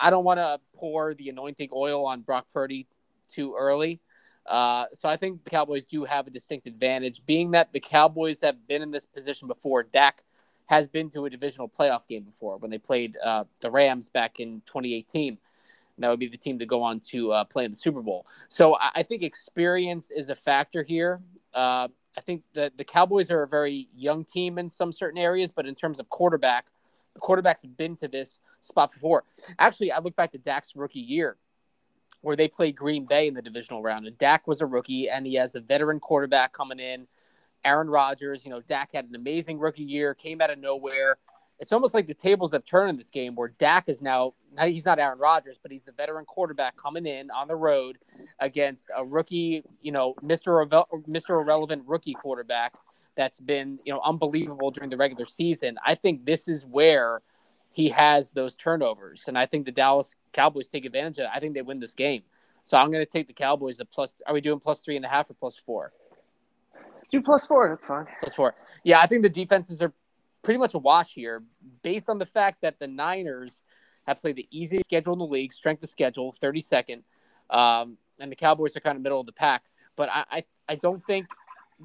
[0.00, 2.86] I don't want to pour the anointing oil on Brock Purdy
[3.32, 4.00] too early.
[4.46, 8.40] Uh, so I think the Cowboys do have a distinct advantage, being that the Cowboys
[8.40, 9.82] have been in this position before.
[9.82, 10.24] Dak
[10.66, 14.40] has been to a divisional playoff game before when they played uh, the Rams back
[14.40, 15.38] in 2018
[16.00, 18.26] that would be the team to go on to uh, play in the Super Bowl.
[18.48, 21.20] So I, I think experience is a factor here.
[21.54, 25.50] Uh, I think that the Cowboys are a very young team in some certain areas,
[25.50, 26.66] but in terms of quarterback,
[27.20, 29.24] quarterback's been to this spot before.
[29.58, 31.36] Actually, I look back to Dak's rookie year
[32.22, 35.26] where they played Green Bay in the divisional round, and Dak was a rookie, and
[35.26, 37.06] he has a veteran quarterback coming in.
[37.64, 41.16] Aaron Rodgers, you know, Dak had an amazing rookie year, came out of nowhere,
[41.60, 44.86] it's almost like the tables have turned in this game where Dak is now he's
[44.86, 47.98] not Aaron Rodgers, but he's the veteran quarterback coming in on the road
[48.40, 50.66] against a rookie, you know, Mr.
[51.06, 51.40] Mr.
[51.40, 52.74] Irrelevant rookie quarterback
[53.16, 55.76] that's been, you know, unbelievable during the regular season.
[55.84, 57.22] I think this is where
[57.72, 59.24] he has those turnovers.
[59.26, 61.30] And I think the Dallas Cowboys take advantage of it.
[61.34, 62.22] I think they win this game.
[62.64, 64.14] So I'm going to take the Cowboys at plus.
[64.26, 65.92] Are we doing plus three and a half or plus four?
[67.10, 67.68] Do plus four.
[67.68, 68.06] That's fine.
[68.20, 68.54] Plus four.
[68.84, 69.92] Yeah, I think the defenses are
[70.42, 71.42] pretty much a wash here
[71.82, 73.62] based on the fact that the Niners
[74.06, 77.02] have played the easiest schedule in the league, strength of schedule, 32nd,
[77.50, 79.64] um, and the Cowboys are kind of middle of the pack.
[79.96, 81.26] But I, I, I don't think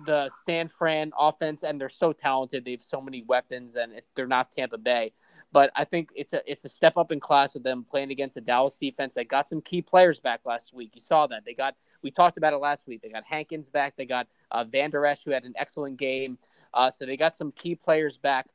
[0.05, 4.05] the San Fran offense, and they're so talented, they have so many weapons, and it,
[4.15, 5.13] they're not Tampa Bay.
[5.51, 8.35] But I think it's a it's a step up in class with them playing against
[8.35, 10.91] a Dallas defense that got some key players back last week.
[10.95, 13.01] You saw that they got we talked about it last week.
[13.01, 13.95] They got Hankins back.
[13.95, 16.37] They got uh, Vander Esch, who had an excellent game.
[16.73, 18.47] Uh, so they got some key players back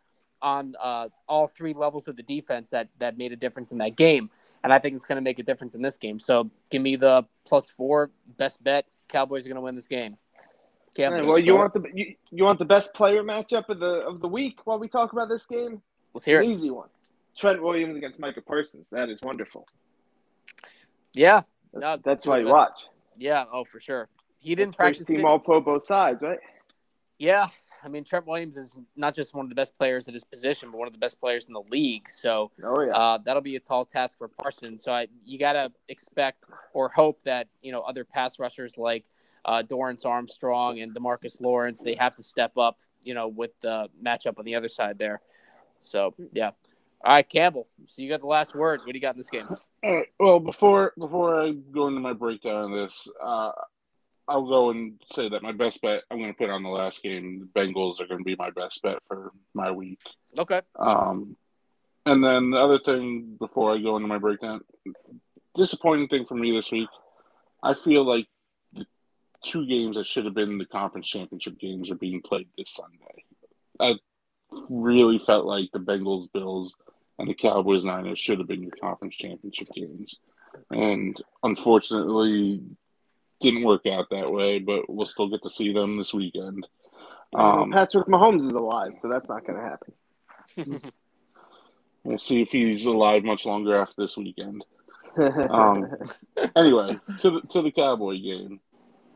[0.42, 3.96] on uh, all three levels of the defense that that made a difference in that
[3.96, 4.30] game,
[4.62, 6.18] and I think it's going to make a difference in this game.
[6.18, 8.86] So give me the plus four best bet.
[9.08, 10.16] Cowboys are going to win this game.
[10.98, 14.28] Well, you want the you, you want the best player matchup of the of the
[14.28, 15.80] week while we talk about this game.
[16.14, 16.52] Let's hear An it.
[16.52, 16.88] Easy one.
[17.36, 18.86] Trent Williams against Micah Parsons.
[18.90, 19.66] That is wonderful.
[21.14, 22.78] Yeah, That's, No, that's why you best- watch.
[23.16, 23.44] yeah.
[23.52, 24.08] Oh, for sure.
[24.38, 25.06] He didn't That's practice.
[25.06, 26.38] Team All Pro both sides, right?
[27.18, 27.46] Yeah,
[27.84, 30.70] I mean Trent Williams is not just one of the best players at his position,
[30.70, 32.10] but one of the best players in the league.
[32.10, 32.92] So Oh yeah.
[32.92, 34.82] uh, that'll be a tall task for Parsons.
[34.82, 39.04] So I, you gotta expect or hope that you know other pass rushers like
[39.44, 42.78] uh, Dorance Armstrong and Demarcus Lawrence they have to step up.
[43.02, 45.22] You know, with the matchup on the other side there.
[45.80, 46.50] So yeah.
[47.02, 47.66] All right, Campbell.
[47.86, 48.80] So you got the last word.
[48.80, 49.46] What do you got in this game?
[49.82, 50.06] All right.
[50.18, 53.52] Well, before before I go into my breakdown of this, uh,
[54.28, 57.02] I'll go and say that my best bet I'm going to put on the last
[57.02, 57.48] game.
[57.54, 60.00] The Bengals are going to be my best bet for my week.
[60.38, 60.60] Okay.
[60.78, 61.36] Um,
[62.06, 64.60] and then the other thing before I go into my breakdown,
[65.54, 66.88] disappointing thing for me this week.
[67.62, 68.26] I feel like
[69.44, 73.24] two games that should have been the conference championship games are being played this Sunday.
[73.78, 73.98] I
[74.68, 76.74] really felt like the Bengals, Bills,
[77.18, 80.16] and the Cowboys Niners should have been your conference championship games.
[80.70, 82.62] And unfortunately,
[83.40, 86.66] didn't work out that way, but we'll still get to see them this weekend.
[87.34, 90.92] Um, Patrick Mahomes is alive, so that's not going to happen.
[92.04, 94.64] we'll see if he's alive much longer after this weekend.
[95.18, 95.88] Um,
[96.54, 98.60] anyway, to the to the Cowboy game.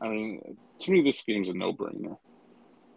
[0.01, 2.17] I mean, to me, this game's a no-brainer.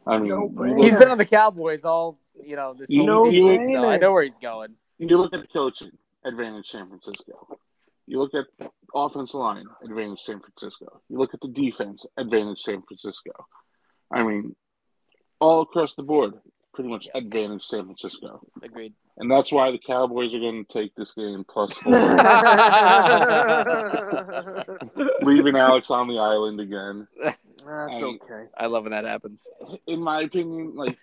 [0.07, 0.83] I mean, No-brainer.
[0.83, 3.97] He's been on the Cowboys all you know this whole know, season, you- so I
[3.99, 4.75] know where he's going.
[4.99, 5.93] you look at the coaching
[6.25, 7.59] advantage, San Francisco.
[8.07, 11.03] You look at the offensive line advantage, San Francisco.
[11.09, 13.33] You look at the defense advantage, San Francisco.
[14.11, 14.57] I mean,
[15.41, 16.35] all across the board,
[16.73, 18.95] pretty much advantage San Francisco, Agreed.
[19.19, 21.93] And that's why the Cowboys are going to take this game plus four.
[25.23, 27.07] leaving Alex on the island again.
[27.23, 28.45] That's And- okay.
[28.57, 29.47] I love when that happens.
[29.87, 30.99] In my opinion, like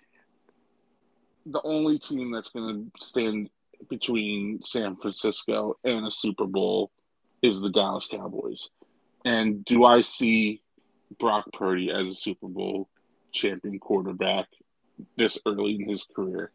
[1.46, 3.50] the only team that's going to stand
[3.88, 6.90] between San Francisco and a Super Bowl
[7.42, 8.68] is the Dallas Cowboys.
[9.24, 10.62] And do I see
[11.20, 12.88] Brock Purdy as a Super Bowl
[13.32, 14.46] champion quarterback
[15.16, 16.50] this early in his career?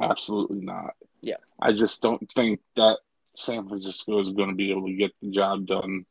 [0.00, 0.94] Absolutely not.
[1.22, 1.36] Yeah.
[1.60, 2.98] I just don't think that
[3.34, 6.06] San Francisco is going to be able to get the job done.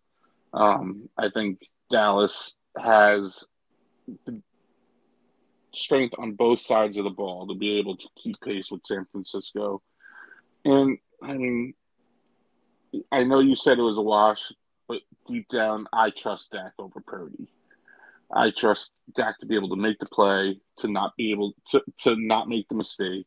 [0.53, 1.59] Um, I think
[1.91, 3.43] Dallas has
[4.25, 4.41] the
[5.73, 9.05] strength on both sides of the ball to be able to keep pace with San
[9.11, 9.81] Francisco.
[10.65, 11.73] And I mean,
[13.11, 14.51] I know you said it was a wash,
[14.87, 17.47] but deep down, I trust Dak over Purdy.
[18.31, 21.81] I trust Dak to be able to make the play, to not be able to,
[22.01, 23.25] to not make the mistake.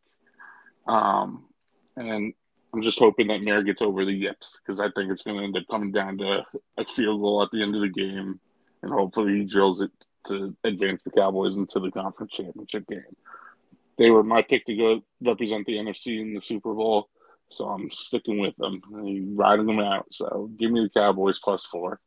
[0.86, 1.44] Um,
[1.96, 2.32] and
[2.72, 5.44] I'm just hoping that Maher gets over the yips because I think it's going to
[5.44, 6.42] end up coming down to
[6.76, 8.38] a field goal at the end of the game,
[8.82, 9.90] and hopefully he drills it
[10.28, 13.02] to advance the Cowboys into the conference championship game.
[13.98, 17.08] They were my pick to go represent the NFC in the Super Bowl,
[17.50, 20.06] so I'm sticking with them, I'm riding them out.
[20.10, 22.00] So give me the Cowboys plus four.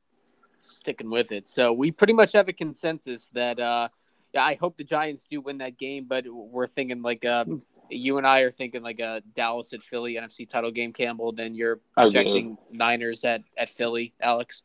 [0.60, 1.48] Sticking with it.
[1.48, 3.60] So we pretty much have a consensus that.
[3.60, 3.90] uh
[4.34, 7.46] yeah, I hope the Giants do win that game, but we're thinking like uh,
[7.90, 11.32] you and I are thinking like a Dallas at Philly NFC title game, Campbell.
[11.32, 14.64] Then you're projecting Niners at, at Philly, Alex.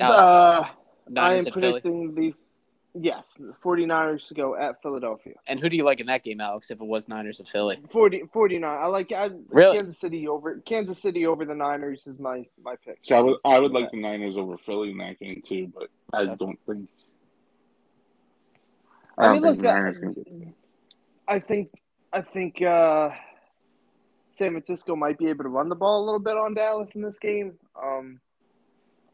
[0.00, 0.64] Uh,
[1.16, 2.30] I am predicting Philly.
[2.30, 5.34] the yes, the 49ers to go at Philadelphia.
[5.46, 6.70] And who do you like in that game, Alex?
[6.70, 8.70] If it was Niners at Philly, 40, 49.
[8.70, 9.76] I like I, really?
[9.76, 12.98] Kansas City over Kansas City over the Niners is my my pick.
[13.02, 15.88] So I would I would like the Niners over Philly in that game too, but
[16.12, 16.88] I don't think
[19.18, 19.92] I, I mean, look, I,
[21.26, 21.70] I think
[22.12, 23.10] I think uh,
[24.38, 27.02] San Francisco might be able to run the ball a little bit on Dallas in
[27.02, 27.54] this game.
[27.80, 28.20] Um,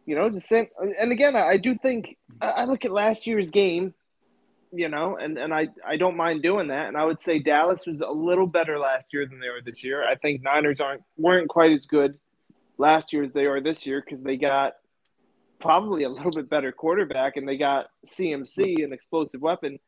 [0.06, 0.68] you know, the same.
[0.78, 3.94] And again, I do think I look at last year's game,
[4.70, 6.88] you know, and, and I, I don't mind doing that.
[6.88, 9.82] And I would say Dallas was a little better last year than they were this
[9.82, 10.06] year.
[10.06, 12.18] I think Niners aren't weren't quite as good
[12.76, 14.74] last year as they are this year because they got
[15.58, 19.78] probably a little bit better quarterback and they got CMC, an explosive weapon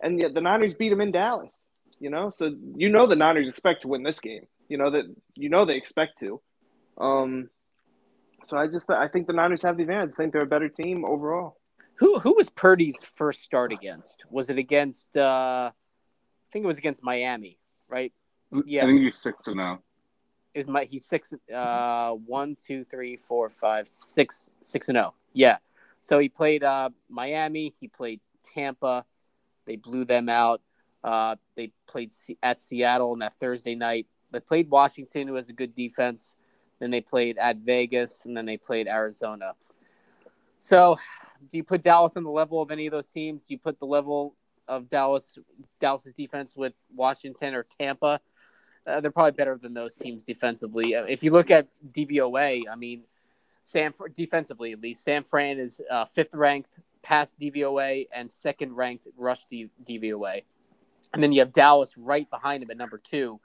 [0.00, 1.52] and yet the Niners beat them in Dallas.
[1.98, 4.46] You know, so you know the Niners expect to win this game.
[4.68, 6.40] You know that you know they expect to.
[6.98, 7.50] Um,
[8.44, 10.12] so I just I think the Niners have the advantage.
[10.14, 11.58] I think they're a better team overall.
[11.96, 14.24] Who who was Purdy's first start against?
[14.30, 15.16] Was it against?
[15.16, 18.12] Uh, I think it was against Miami, right?
[18.64, 19.80] Yeah, I think he's six to now.
[20.54, 21.32] It was my he's six.
[21.52, 25.08] Uh, one, two, three, four, five, six, six and zero.
[25.12, 25.14] Oh.
[25.32, 25.58] Yeah.
[26.00, 27.74] So he played uh, Miami.
[27.80, 28.20] He played
[28.54, 29.04] Tampa.
[29.66, 30.62] They blew them out.
[31.02, 32.12] Uh, they played
[32.42, 34.06] at Seattle on that Thursday night.
[34.32, 36.36] They played Washington, who has a good defense.
[36.80, 39.54] Then they played at Vegas, and then they played Arizona.
[40.58, 40.98] So,
[41.50, 43.44] do you put Dallas on the level of any of those teams?
[43.46, 44.34] Do you put the level
[44.68, 45.38] of Dallas,
[45.80, 48.20] Dallas's defense with Washington or Tampa?
[48.86, 50.94] Uh, they're probably better than those teams defensively.
[50.94, 53.04] Uh, if you look at DVOA, I mean,
[53.66, 59.08] Sam defensively at least, San Fran is uh, fifth ranked pass DVOA and second ranked
[59.16, 60.44] rush D- DVOA.
[61.12, 63.40] And then you have Dallas right behind him at number two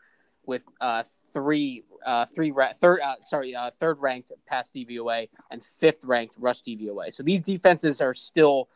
[0.45, 1.01] with uh,
[1.33, 6.35] three, uh, three ra- third, uh, sorry, uh, third ranked pass DVOA and fifth ranked
[6.37, 7.11] rush DVOA.
[7.11, 8.69] So these defenses are still,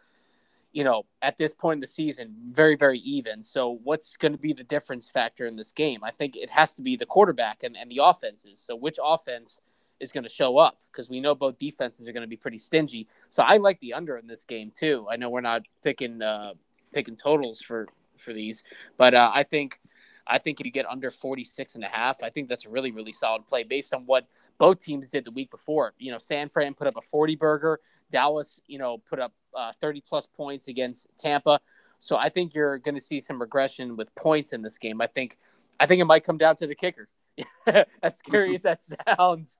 [0.73, 3.43] you know, at this point in the season, very, very even.
[3.43, 6.03] So what's going to be the difference factor in this game?
[6.03, 8.59] I think it has to be the quarterback and, and the offenses.
[8.65, 9.59] So which offense–
[9.99, 12.57] is going to show up because we know both defenses are going to be pretty
[12.57, 13.07] stingy.
[13.29, 15.07] So I like the under in this game too.
[15.09, 16.53] I know we're not picking uh,
[16.93, 17.87] picking totals for
[18.17, 18.63] for these,
[18.97, 19.79] but uh, I think
[20.27, 22.91] I think if you get under 46 and a half, I think that's a really
[22.91, 24.27] really solid play based on what
[24.57, 25.93] both teams did the week before.
[25.97, 27.79] You know, San Fran put up a 40 burger,
[28.11, 31.59] Dallas, you know, put up uh, 30 plus points against Tampa.
[31.99, 35.01] So I think you're going to see some regression with points in this game.
[35.01, 35.37] I think
[35.79, 37.07] I think it might come down to the kicker.
[38.03, 39.57] as scary as that sounds,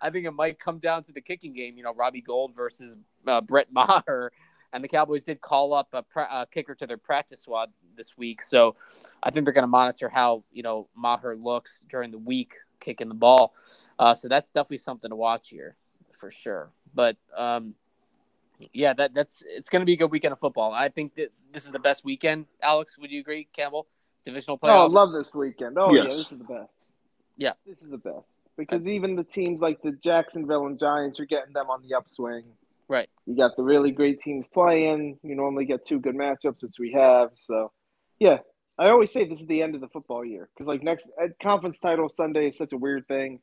[0.00, 1.76] I think it might come down to the kicking game.
[1.76, 4.32] You know, Robbie Gould versus uh, Brett Maher,
[4.72, 8.16] and the Cowboys did call up a, pra- a, kicker to their practice squad this
[8.16, 8.42] week.
[8.42, 8.76] So
[9.22, 13.08] I think they're going to monitor how you know Maher looks during the week kicking
[13.08, 13.54] the ball.
[13.98, 15.76] Uh, so that's definitely something to watch here
[16.18, 16.70] for sure.
[16.94, 17.74] But um,
[18.72, 20.72] yeah, that that's it's going to be a good weekend of football.
[20.72, 22.46] I think that this is the best weekend.
[22.62, 23.48] Alex, would you agree?
[23.52, 23.86] Campbell,
[24.24, 24.70] divisional playoff.
[24.70, 25.78] Oh, I love this weekend.
[25.78, 26.04] Oh yes.
[26.04, 26.87] yeah, this is the best.
[27.38, 28.26] Yeah, this is the best
[28.58, 31.96] because I, even the teams like the Jacksonville and Giants, you're getting them on the
[31.96, 32.44] upswing.
[32.88, 33.08] Right.
[33.26, 35.18] You got the really great teams playing.
[35.22, 37.30] You normally get two good matchups, which we have.
[37.36, 37.70] So,
[38.18, 38.38] yeah,
[38.78, 41.28] I always say this is the end of the football year because like next uh,
[41.40, 43.40] conference title Sunday is such a weird thing.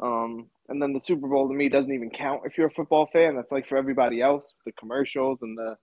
[0.00, 3.06] Um, and then the Super Bowl to me doesn't even count if you're a football
[3.12, 3.34] fan.
[3.34, 5.76] That's like for everybody else, the commercials and the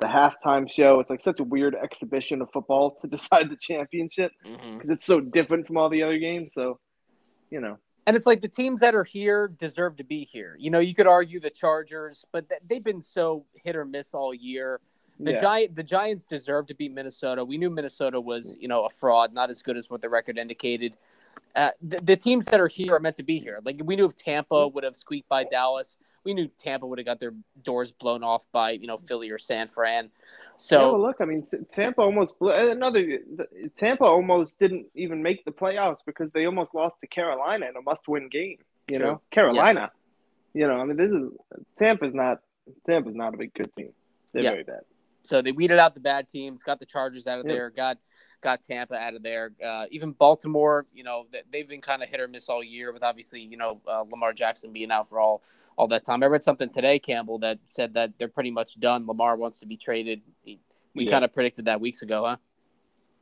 [0.00, 1.00] the halftime show.
[1.00, 4.92] It's like such a weird exhibition of football to decide the championship because mm-hmm.
[4.92, 6.52] it's so different from all the other games.
[6.54, 6.78] So,
[7.50, 7.78] you know.
[8.06, 10.56] And it's like the teams that are here deserve to be here.
[10.58, 14.34] You know, you could argue the Chargers, but they've been so hit or miss all
[14.34, 14.80] year.
[15.20, 15.40] The yeah.
[15.40, 17.44] giant, the Giants deserve to beat Minnesota.
[17.44, 20.36] We knew Minnesota was, you know, a fraud, not as good as what the record
[20.36, 20.96] indicated.
[21.54, 23.58] Uh, the, the, teams that are here are meant to be here.
[23.62, 27.06] Like we knew if Tampa would have squeaked by Dallas, we knew Tampa would have
[27.06, 30.10] got their doors blown off by you know Philly or San Fran.
[30.56, 33.20] So yeah, well, look, I mean, Tampa almost blew, another.
[33.76, 37.82] Tampa almost didn't even make the playoffs because they almost lost to Carolina in a
[37.82, 38.58] must-win game.
[38.88, 39.06] You True.
[39.06, 39.90] know, Carolina.
[40.54, 40.60] Yeah.
[40.62, 41.32] You know, I mean, this is
[41.78, 42.40] Tampa's not
[42.86, 43.92] Tampa's not a big good team.
[44.32, 44.50] They're yeah.
[44.50, 44.80] very bad.
[45.22, 47.54] So they weeded out the bad teams, got the Chargers out of Yep.
[47.54, 47.98] there, got
[48.40, 49.52] got Tampa out of there.
[49.64, 53.04] Uh, even Baltimore, you know, they've been kind of hit or miss all year with
[53.04, 55.42] obviously, you know, uh, Lamar Jackson being out for all
[55.78, 56.22] all that time.
[56.22, 59.06] I read something today, Campbell, that said that they're pretty much done.
[59.06, 60.22] Lamar wants to be traded.
[60.44, 60.58] We
[60.94, 61.10] Yeah.
[61.12, 62.36] kind of predicted that weeks ago, huh?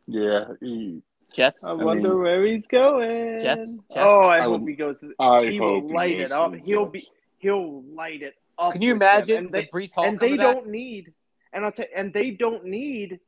[0.06, 1.02] Yeah, he,
[1.34, 1.62] Jets.
[1.64, 3.38] I mean- wonder where he's going.
[3.40, 3.74] Jets?
[3.74, 3.78] Jets?
[3.96, 5.04] Oh, I, I hope would- he goes.
[5.18, 6.54] I he hope will light goes it up.
[6.64, 7.06] He'll Jets.
[7.06, 7.12] be.
[7.38, 8.72] He'll light it up.
[8.72, 10.54] Can you imagine And they, the Breece Hall and they back?
[10.56, 11.12] don't need.
[11.52, 11.86] And I'll tell.
[11.94, 13.20] And they don't need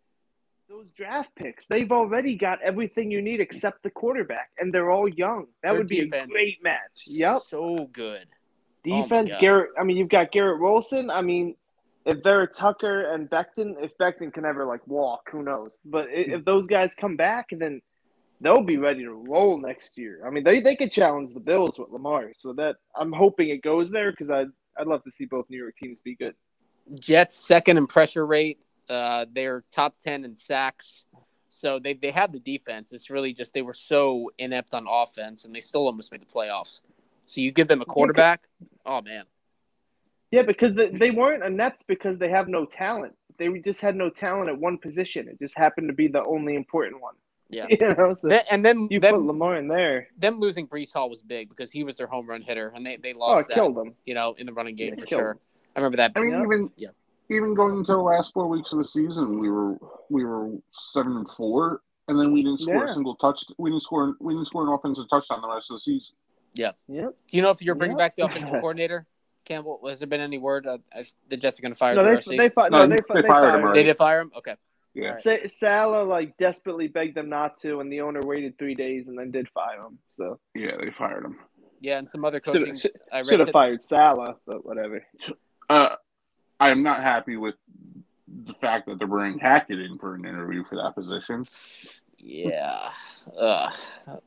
[0.68, 1.66] those draft picks.
[1.66, 5.46] They've already got everything you need except the quarterback, and they're all young.
[5.62, 6.30] That Their would be defense.
[6.30, 7.04] a great match.
[7.06, 7.42] Yep.
[7.48, 8.26] So good.
[8.86, 9.40] Oh Defense, God.
[9.40, 9.70] Garrett.
[9.78, 11.10] I mean, you've got Garrett Wilson.
[11.10, 11.56] I mean,
[12.04, 15.76] if they're Tucker and Becton, if Becton can ever like walk, who knows?
[15.84, 17.82] But if those guys come back, and then
[18.40, 20.22] they'll be ready to roll next year.
[20.26, 22.32] I mean, they they could challenge the Bills with Lamar.
[22.36, 24.48] So that I'm hoping it goes there because I I'd,
[24.78, 26.34] I'd love to see both New York teams be good.
[26.94, 28.58] Jets second in pressure rate.
[28.88, 31.04] Uh, they're top ten in sacks.
[31.48, 32.92] So they they have the defense.
[32.92, 36.26] It's really just they were so inept on offense, and they still almost made the
[36.26, 36.80] playoffs.
[37.26, 38.48] So you give them a quarterback.
[38.84, 39.24] Oh man,
[40.32, 43.14] Yeah, because they, they weren't inept because they have no talent.
[43.38, 45.28] They just had no talent at one position.
[45.28, 47.14] It just happened to be the only important one.
[47.48, 47.66] Yeah.
[47.70, 50.08] You know, so Then- and then you put Lamar in there.
[50.18, 52.96] them losing Breece Hall was big because he was their home run hitter, and they
[52.96, 53.54] they Oh, lost it that.
[53.54, 53.94] killed them.
[54.04, 55.28] You know, in the running game Yeah, for sure.
[55.34, 55.38] them.
[55.76, 56.12] I remember that.
[56.16, 56.42] I mean, Yeah.
[56.42, 56.88] even Yeah.
[57.30, 59.76] even going into the last four weeks of the season, we were
[60.10, 62.90] we were seven and four, and then we didn't score Yeah.
[62.90, 63.44] a single touch.
[63.58, 64.14] We didn't score.
[64.20, 66.14] We didn't score an offensive touchdown the rest of the season.
[66.54, 66.72] Yeah.
[66.88, 67.16] Yep.
[67.28, 68.04] Do you know if you're bringing Yeah.
[68.04, 69.06] back the offensive coordinator,
[69.46, 69.80] Campbell?
[69.88, 70.66] Has there been any word?
[70.66, 72.36] Uh, I- the Jets are going to fire No, the they RC?
[72.36, 73.78] they, fi- No, no, they, they they fired him already.
[73.80, 74.32] They did fire him.
[74.36, 74.56] Okay.
[74.94, 79.08] Yeah, Sa- Salah like desperately begged them not to, and the owner waited three days
[79.08, 79.98] and then did fire him.
[80.18, 81.38] So yeah, they fired him.
[81.80, 82.74] Yeah, and some other coaching.
[82.74, 85.02] should I read should have fired Salah, but whatever.
[85.72, 85.96] Uh,
[86.60, 87.54] I am not happy with
[88.44, 91.46] the fact that they're bringing Hackett in for an interview for that position.
[92.18, 92.90] Yeah.
[93.36, 93.70] Uh,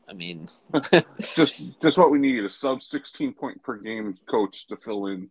[0.09, 0.47] I mean,
[1.35, 5.29] Just just what we need a sub sixteen point per game coach to fill in.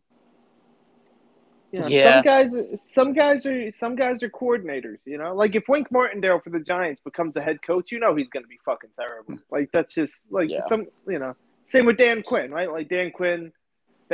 [1.72, 2.14] Yeah, Yeah.
[2.14, 2.50] some guys,
[2.84, 4.98] some guys are some guys are coordinators.
[5.04, 8.14] You know, like if Wink Martindale for the Giants becomes a head coach, you know
[8.14, 9.38] he's going to be fucking terrible.
[9.50, 10.60] Like that's just like Yeah.
[10.68, 11.34] some, you know.
[11.66, 12.70] Same with Dan Quinn, right?
[12.70, 13.50] Like Dan Quinn,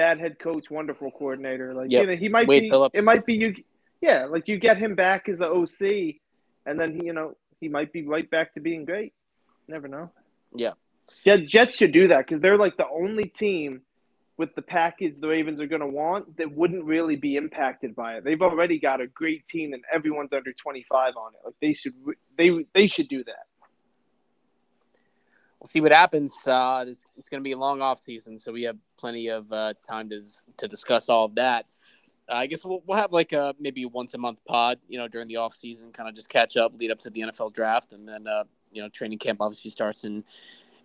[0.01, 1.75] bad head coach, wonderful coordinator.
[1.75, 2.01] Like Yep.
[2.01, 2.71] you know, he might Wade be.
[2.71, 2.97] Phillips.
[2.97, 3.55] It might be you.
[4.01, 6.21] Yeah, like you get him back as a OC,
[6.65, 9.13] and then he, you know, he might be right back to being great.
[9.69, 10.11] Never know.
[10.55, 10.73] Yeah.
[11.25, 13.83] Jet, Jets should do that because they're like the only team
[14.39, 18.15] with the package the Ravens are going to want that wouldn't really be impacted by
[18.17, 18.25] it.
[18.25, 21.41] They've already got a great team and everyone's under 25 on it.
[21.45, 21.93] Like they should
[22.39, 23.45] they they should do that.
[25.61, 26.37] We'll see what happens.
[26.47, 29.51] Uh, this, it's going to be a long off season, so we have plenty of
[29.53, 30.23] uh, time to
[30.57, 31.67] to discuss all of that.
[32.29, 35.09] Uh, I guess we'll, we'll have like a maybe once a month pod, you know,
[35.09, 37.93] during the off season, kind of just catch up, lead up to the NFL draft,
[37.93, 40.25] and then uh, you know, training camp obviously starts in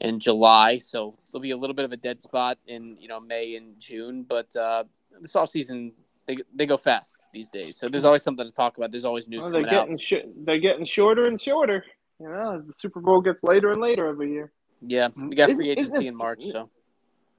[0.02, 3.20] in July, so there'll be a little bit of a dead spot in you know
[3.20, 4.84] May and June, but uh,
[5.22, 5.94] this off season
[6.28, 8.92] they they go fast these days, so there's always something to talk about.
[8.92, 9.84] There's always news Well, they're coming out.
[9.84, 11.86] getting sh- they're getting shorter and shorter.
[12.20, 14.52] You know, as the Super Bowl gets later and later every year.
[14.88, 16.70] Yeah, we got Isn't- free isn't agency in March, so.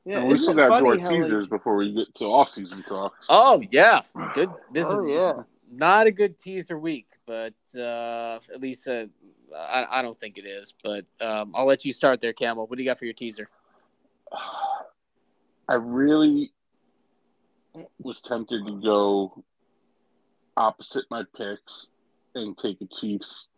[0.05, 1.93] Yeah, and we isn't still it got to do our funny like- teasers before we
[1.93, 3.13] get to off season talk.
[3.29, 4.03] Oh yeah,
[4.35, 4.51] good.
[4.73, 5.43] This Oh, is yeah.
[5.71, 9.07] not a good teaser week, but uh, at least uh,
[9.57, 10.75] I, I don't think it is.
[10.83, 12.67] But um, I'll let you start there, Camel.
[12.67, 13.49] What do you got for your teaser?
[15.69, 16.53] I really
[17.99, 19.45] was tempted to go
[20.57, 21.89] opposite my picks
[22.35, 23.49] and take a Chiefs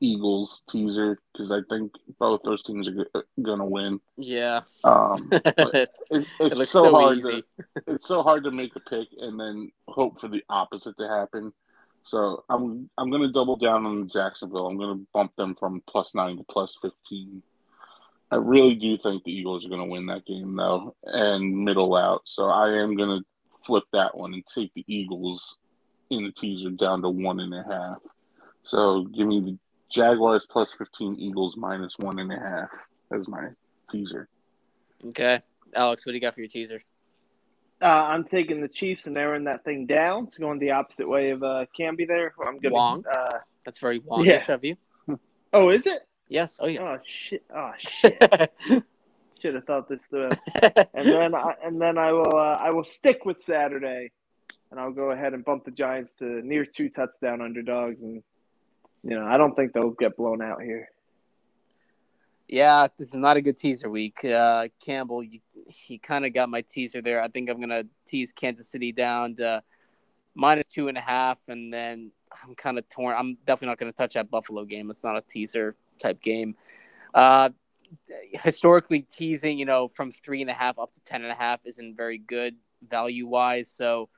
[0.00, 4.00] Eagles teaser because I think both those teams are go- gonna win.
[4.16, 7.42] Yeah, Um, it it, it's looks so, so, hard easy.
[7.42, 7.44] to
[7.88, 11.52] it's so hard to make a pick and then hope for the opposite to happen.
[12.04, 14.66] So I'm I'm gonna double down on Jacksonville.
[14.66, 17.42] I'm gonna bump them from plus nine to plus fifteen.
[18.30, 22.22] I really do think the Eagles are gonna win that game though and middle out.
[22.24, 23.20] So I am gonna
[23.66, 25.56] flip that one and take the Eagles
[26.10, 27.98] in the teaser down to one and a half.
[28.64, 29.58] So give me the
[29.90, 32.70] Jaguars plus fifteen, Eagles minus one and a half
[33.12, 33.48] as my
[33.90, 34.28] teaser.
[35.06, 35.40] Okay,
[35.74, 36.80] Alex, what do you got for your teaser?
[37.80, 40.28] Uh, I'm taking the Chiefs and narrowing that thing down.
[40.30, 42.34] So going the opposite way of uh, Camby there.
[42.44, 42.74] I'm gonna.
[42.74, 43.04] Wong.
[43.10, 44.54] Uh, That's very longish Yeah.
[44.54, 44.76] of you.
[45.52, 46.00] oh, is it?
[46.28, 46.58] Yes.
[46.60, 46.82] Oh yeah.
[46.82, 47.44] Oh shit!
[47.54, 48.52] Oh shit!
[49.40, 50.30] Should have thought this through.
[50.92, 54.10] and then I, and then I will uh, I will stick with Saturday,
[54.70, 58.22] and I'll go ahead and bump the Giants to near two touchdown underdogs, and
[59.02, 60.88] you know I don't think they'll get blown out here.
[62.48, 64.24] Yeah, this is not a good teaser week.
[64.24, 67.20] Uh, Campbell, you, he kind of got my teaser there.
[67.20, 69.62] I think I'm gonna tease Kansas City down to
[70.34, 72.10] minus two and a half, and then
[72.42, 73.14] I'm kind of torn.
[73.18, 74.90] I'm definitely not to touch that Buffalo game.
[74.90, 76.56] It's not a teaser type game.
[77.14, 77.50] Uh,
[78.32, 81.60] historically, teasing, you know, from three and a half up to ten and a half
[81.64, 82.56] isn't very good
[82.88, 83.70] value wise.
[83.70, 84.08] So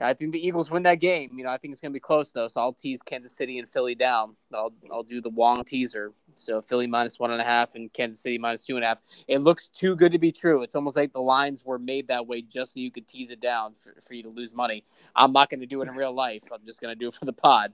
[0.00, 1.30] I think the Eagles win that game.
[1.36, 2.48] You know, I think it's going to be close though.
[2.48, 4.36] So I'll tease Kansas City and Philly down.
[4.52, 6.12] I'll I'll do the Wong teaser.
[6.34, 9.00] So Philly minus one and a half and Kansas City minus two and a half.
[9.26, 10.62] It looks too good to be true.
[10.62, 13.40] It's almost like the lines were made that way just so you could tease it
[13.40, 14.84] down for, for you to lose money.
[15.14, 16.42] I'm not going to do it in real life.
[16.52, 17.72] I'm just going to do it for the pod.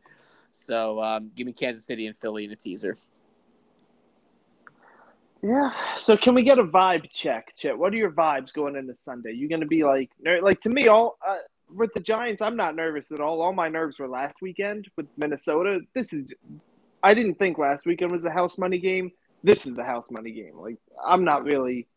[0.53, 2.97] So um, give me Kansas City and Philly in a teaser.
[5.43, 5.73] Yeah.
[5.99, 7.77] So can we get a vibe check, Chet?
[7.77, 9.33] What are your vibes going into Sunday?
[9.33, 10.11] You going to be like,
[10.41, 11.39] like to me, all uh,
[11.75, 13.41] with the Giants, I'm not nervous at all.
[13.41, 15.81] All my nerves were last weekend with Minnesota.
[15.95, 16.33] This is,
[17.03, 19.11] I didn't think last weekend was the house money game.
[19.43, 20.57] This is the house money game.
[20.57, 21.89] Like I'm not really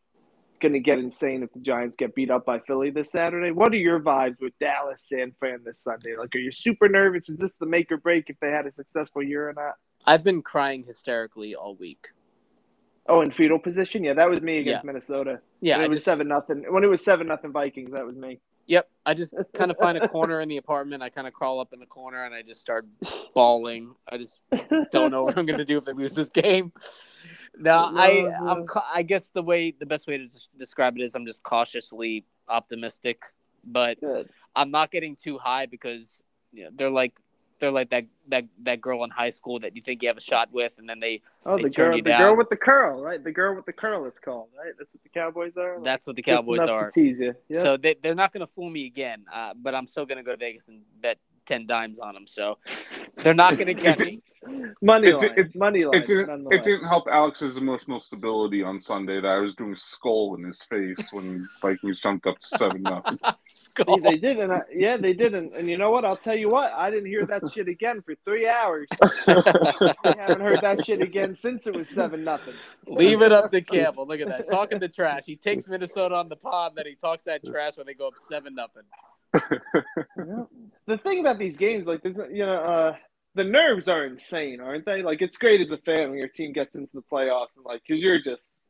[0.62, 3.52] gonna get insane if the Giants get beat up by Philly this Saturday.
[3.52, 6.16] What are your vibes with Dallas, San Fran this Sunday?
[6.18, 7.30] Like, are you super nervous?
[7.30, 9.74] Is this the make or break if they had a successful year or not?
[10.06, 12.08] I've been crying hysterically all week.
[13.08, 14.88] Oh, in fetal position, yeah, that was me against yeah.
[14.88, 15.40] Minnesota.
[15.62, 16.06] Yeah, when it I was just...
[16.06, 16.66] seven nothing.
[16.70, 18.40] When it was seven nothing Vikings, that was me.
[18.68, 18.90] Yep.
[19.06, 21.04] I just kind of find a corner in the apartment.
[21.04, 22.88] I kind of crawl up in the corner and I just start
[23.34, 23.96] bawling.
[24.10, 24.42] I just
[24.92, 26.72] don't know what I'm going to do if they lose this game.
[27.58, 31.16] No, I uh, I'm I guess the way the best way to describe it is
[31.16, 33.22] I'm just cautiously optimistic,
[33.64, 34.30] but Good.
[34.56, 36.20] I'm not getting too high because
[36.52, 37.20] you know, they're like
[37.60, 40.22] they're like that that that girl in high school that you think you have a
[40.22, 42.22] shot with, and then they oh they the girl the down.
[42.22, 45.04] girl with the curl right the girl with the curl it's called right that's what
[45.04, 45.80] the Cowboys are.
[45.82, 46.90] That's what the Cowboys are.
[46.90, 47.34] tease you.
[47.50, 47.62] Yep.
[47.62, 49.26] So they they're not going to fool me again.
[49.32, 52.28] Uh, but I'm still going to go to Vegas and bet ten dimes on them.
[52.28, 52.58] So
[53.18, 54.22] they're not going to get me.
[54.82, 55.96] money line, it, it, money line.
[55.96, 60.36] It didn't, it didn't help Alex's emotional stability on Sunday that I was doing skull
[60.36, 63.20] in his face when Vikings jumped up to seven nothing.
[64.04, 66.06] they did, and uh, I, yeah, they did, and, and you know what?
[66.06, 66.72] I'll tell you what.
[66.74, 68.88] I didn't hear that shit again for three hours.
[69.02, 72.54] I haven't heard that shit again since it was seven nothing.
[72.86, 74.06] Leave it up to Campbell.
[74.06, 75.24] Look at that, talking the trash.
[75.26, 78.16] He takes Minnesota on the pod, then he talks that trash when they go up
[78.20, 78.84] seven nothing
[80.88, 82.96] the thing about these games, like, there's, you know, uh,
[83.36, 85.02] the nerves are insane, aren't they?
[85.02, 87.82] Like, it's great as a fan when your team gets into the playoffs and, like,
[87.86, 88.62] because you're just,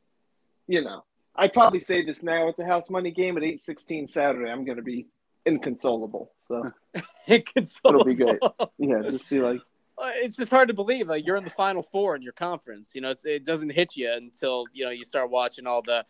[0.66, 1.04] you know,
[1.36, 2.48] I probably say this now.
[2.48, 4.50] It's a house money game at eight sixteen Saturday.
[4.50, 5.06] I'm going to be
[5.44, 6.32] inconsolable.
[6.48, 6.72] So
[7.26, 8.00] inconsolable.
[8.00, 8.38] It'll be great.
[8.78, 9.60] Yeah, just be like.
[9.98, 11.08] It's just hard to believe.
[11.08, 12.90] Like you're in the final four in your conference.
[12.94, 16.04] You know, it's it doesn't hit you until you know you start watching all the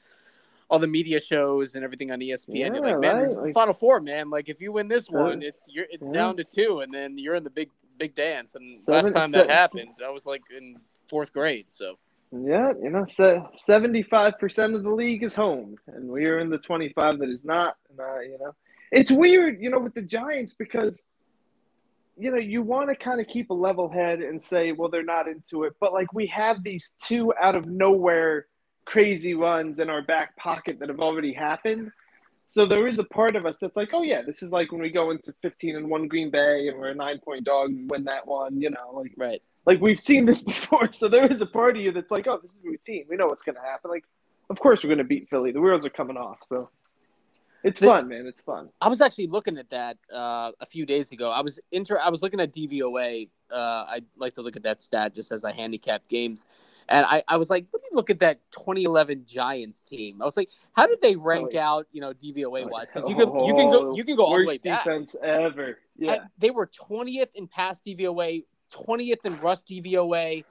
[0.69, 2.47] all the media shows and everything on ESPN.
[2.49, 3.21] Yeah, you're like, man, right?
[3.21, 4.31] this is like, Final Four, man.
[4.31, 7.35] Like if you win this one, it's you're it's down to two, and then you're
[7.35, 8.55] in the big big dance.
[8.55, 10.77] And Seven, last time that happened, I was like in
[11.09, 11.71] fourth grade.
[11.71, 11.99] So
[12.33, 13.05] yeah, you know,
[13.55, 17.19] seventy five percent of the league is home, and we are in the twenty five
[17.19, 17.77] that is not.
[17.91, 18.55] And, uh, you know,
[18.91, 21.05] it's weird, you know, with the Giants because.
[22.19, 25.03] You know, you want to kind of keep a level head and say, well, they're
[25.03, 25.75] not into it.
[25.79, 28.47] But like, we have these two out of nowhere
[28.87, 31.93] crazy runs in our back pocket that have already happened.
[32.49, 34.80] So there is a part of us that's like, oh yeah, this is like when
[34.80, 37.91] we go into 15 and one Green Bay and we're a nine point dog and
[37.91, 39.43] win that one, you know, like right.
[39.66, 42.39] Like we've seen this before, so there is a part of you that's like, oh,
[42.41, 43.05] this is routine.
[43.11, 43.91] We know what's going to happen.
[43.91, 44.05] Like,
[44.49, 45.51] of course we're going to beat Philly.
[45.51, 46.70] The wheels are coming off, so
[47.64, 48.26] it's the, fun, man.
[48.26, 48.70] It's fun.
[48.80, 51.30] I was actually looking at that uh, a few days ago.
[51.30, 51.99] I was inter.
[51.99, 53.28] I was looking at DVOA.
[53.51, 56.47] Uh, I like to look at that stat just as I handicap games.
[56.89, 60.22] And I, I was like, let me look at that 2011 Giants team.
[60.22, 62.89] I was like, how did they rank oh, out, you know, DVOA wise?
[62.93, 64.84] Because you can you can go you can go all the way back.
[64.84, 65.78] defense ever.
[65.97, 70.44] Yeah, and they were 20th in pass DVOA, 20th in rush DVOA,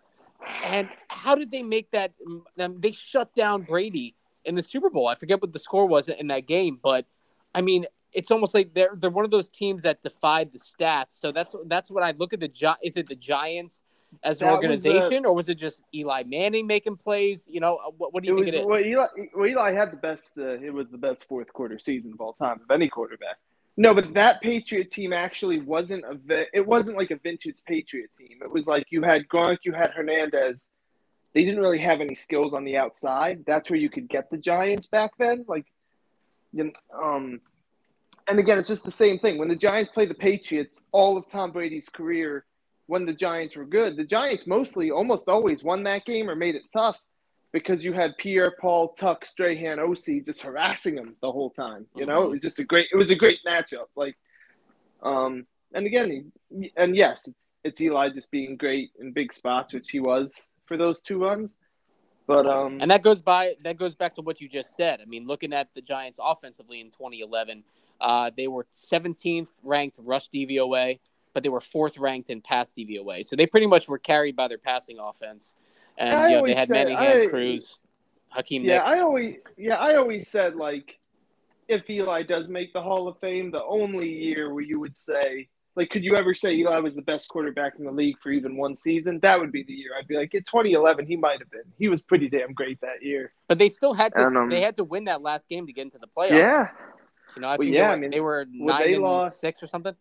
[0.65, 2.14] and how did they make that?
[2.60, 5.07] Um, they shut down Brady in the Super Bowl.
[5.07, 7.05] I forget what the score was in that game, but
[7.53, 11.14] I mean, it's almost like they're they're one of those teams that defied the stats.
[11.14, 13.81] So that's that's what I look at the Is it the Giants?
[14.23, 17.47] As an that organization, was, uh, or was it just Eli Manning making plays?
[17.49, 18.65] You know, uh, what, what do you it think was, it is?
[18.65, 20.37] Well Eli, well, Eli had the best.
[20.37, 23.37] Uh, it was the best fourth quarter season of all time of any quarterback.
[23.77, 26.45] No, but that Patriot team actually wasn't a.
[26.53, 28.39] It wasn't like a vintage Patriot team.
[28.41, 30.69] It was like you had Gronk, you had Hernandez.
[31.33, 33.43] They didn't really have any skills on the outside.
[33.45, 35.43] That's where you could get the Giants back then.
[35.49, 35.65] Like,
[36.53, 37.41] you know, um,
[38.27, 39.37] and again, it's just the same thing.
[39.37, 42.45] When the Giants play the Patriots, all of Tom Brady's career
[42.88, 43.98] when the Giants were good.
[43.98, 46.98] The Giants mostly almost always won that game or made it tough
[47.52, 51.88] because you had Pierre Paul, Tuck, Strahan, Osi just harassing them the whole time.
[51.95, 53.88] You know, it was just a great it was a great matchup.
[53.95, 54.16] Like
[55.02, 56.32] um and again
[56.78, 60.78] and yes, it's it's Eli just being great in big spots, which he was for
[60.78, 61.53] those two runs.
[62.28, 64.99] But um and that goes by that goes back to what you just said.
[65.02, 67.64] I mean, looking at the Giants offensively in 2011,
[68.02, 70.99] Uh, they were 17th ranked rush DVOA,
[71.36, 73.24] but they were fourth ranked in pass DVOA.
[73.26, 75.53] So they pretty much were carried by their passing offense.
[75.98, 77.78] And I you know, they had said- Manningham, I- Cruz,
[78.30, 78.90] Hakeem Yeah, Nicks.
[78.90, 80.98] I always yeah, I always said like
[81.68, 85.49] if Eli does make the Hall of Fame, the only year where you would say
[85.76, 88.56] like could you ever say Eli was the best quarterback in the league for even
[88.56, 89.20] one season?
[89.22, 89.91] That would be the year.
[89.99, 91.64] I'd be like, in 2011, he might have been.
[91.78, 93.34] He was pretty damn great that year.
[93.49, 94.22] But they still had to.
[94.24, 96.30] Um, they had to win that last game to get into the playoffs.
[96.30, 96.68] Yeah,
[97.36, 98.94] You know, I Well, think yeah, they, were, I mean, they were well, nine they
[98.94, 99.94] and lost- six or something.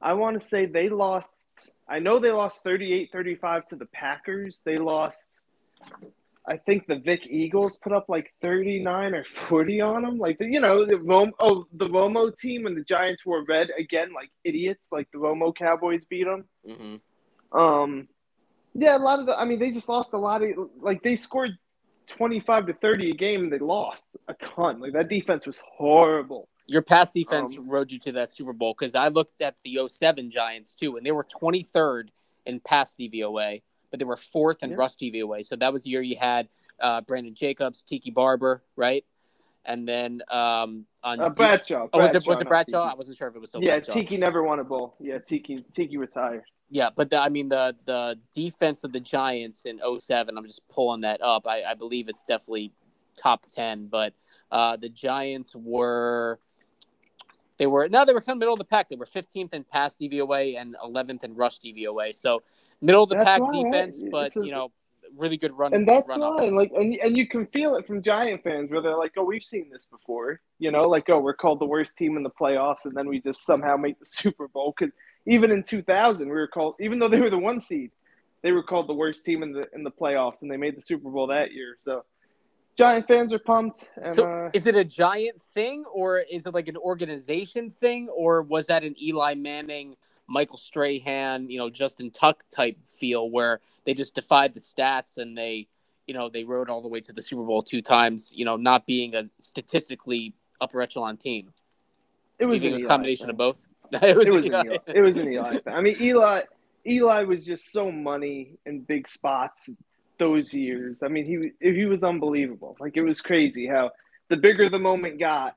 [0.00, 1.40] I want to say they lost.
[1.88, 4.60] I know they lost 38-35 to the Packers.
[4.64, 5.38] They lost.
[6.46, 10.18] I think the Vic Eagles put up like 39 or 40 on them.
[10.18, 14.12] Like, you know, the Rom- oh, the Romo team and the Giants wore red again,
[14.14, 14.88] like idiots.
[14.92, 16.44] Like the Romo Cowboys beat them.
[16.66, 18.08] hmm Um,
[18.74, 19.38] yeah, a lot of the.
[19.38, 20.50] I mean, they just lost a lot of.
[20.80, 21.50] Like they scored
[22.08, 24.80] 25 to 30 a game and they lost a ton.
[24.80, 26.48] Like that defense was horrible.
[26.68, 29.78] Your pass defense Um, rode you to that Super Bowl because I looked at the
[29.88, 32.10] 07 Giants too, and they were 23rd
[32.44, 34.76] in pass DVOA, but they were fourth in Yeah.
[34.76, 35.42] rush DVOA.
[35.42, 39.04] So that was the year you had uh, Brandon Jacobs, Tiki Barber, right?
[39.64, 41.88] And then um, on Uh, Bradshaw.
[41.92, 42.64] oh, was it was it Bradshaw?
[42.66, 42.92] Tiki.
[42.92, 43.92] I wasn't sure if it was still Yeah, Bradshaw.
[43.94, 44.94] Tiki never won a bowl.
[45.00, 46.44] Yeah, Tiki Tiki retired.
[46.70, 50.60] Yeah, but the, I mean the the defense of the Giants in 07, I'm just
[50.68, 51.46] pulling that up.
[51.46, 52.72] I, I believe it's definitely
[53.16, 54.12] top 10, but
[54.50, 56.38] uh, the Giants were
[57.58, 58.88] they were no, they were kind of middle of the pack.
[58.88, 62.14] They were 15th in pass DVOA and 11th in rush DVOA.
[62.14, 62.42] So
[62.80, 63.64] middle of the That's pack why, right?
[63.72, 64.72] defense, but So- you know,
[65.16, 65.74] really good run.
[65.74, 68.70] And that's run why, and like, and, and you can feel it from Giant fans
[68.70, 71.66] where they're like, "Oh, we've seen this before," you know, like, "Oh, we're called the
[71.66, 74.94] worst team in the playoffs, and then we just somehow make the Super Bowl." Because
[75.26, 77.90] even in 2000, we were called, even though they were the one seed,
[78.42, 80.82] they were called the worst team in the in the playoffs, and they made the
[80.82, 81.78] Super Bowl that year.
[81.86, 82.04] So,
[82.78, 83.88] Giant fans are pumped.
[84.00, 88.08] And, So uh, is it a giant thing or is it like an organization thing
[88.08, 89.96] or was that an Eli Manning,
[90.28, 95.36] Michael Strahan, you know, Justin Tuck type feel where they just defied the stats and
[95.36, 95.66] they,
[96.06, 98.54] you know, they rode all the way to the Super Bowl two times, you know,
[98.54, 101.52] not being a statistically upper echelon team.
[102.38, 103.30] it was an it was a combination thing.
[103.30, 103.66] of both?
[104.02, 104.60] it was, it was Eli.
[104.60, 104.78] an Eli.
[104.86, 105.50] It was an Eli.
[105.58, 105.74] thing.
[105.74, 106.42] I mean, Eli.
[106.86, 109.68] Eli was just so money in big spots
[110.18, 111.02] those years.
[111.02, 112.76] I mean, he he was unbelievable.
[112.80, 113.90] Like it was crazy how
[114.28, 115.54] the bigger the moment got,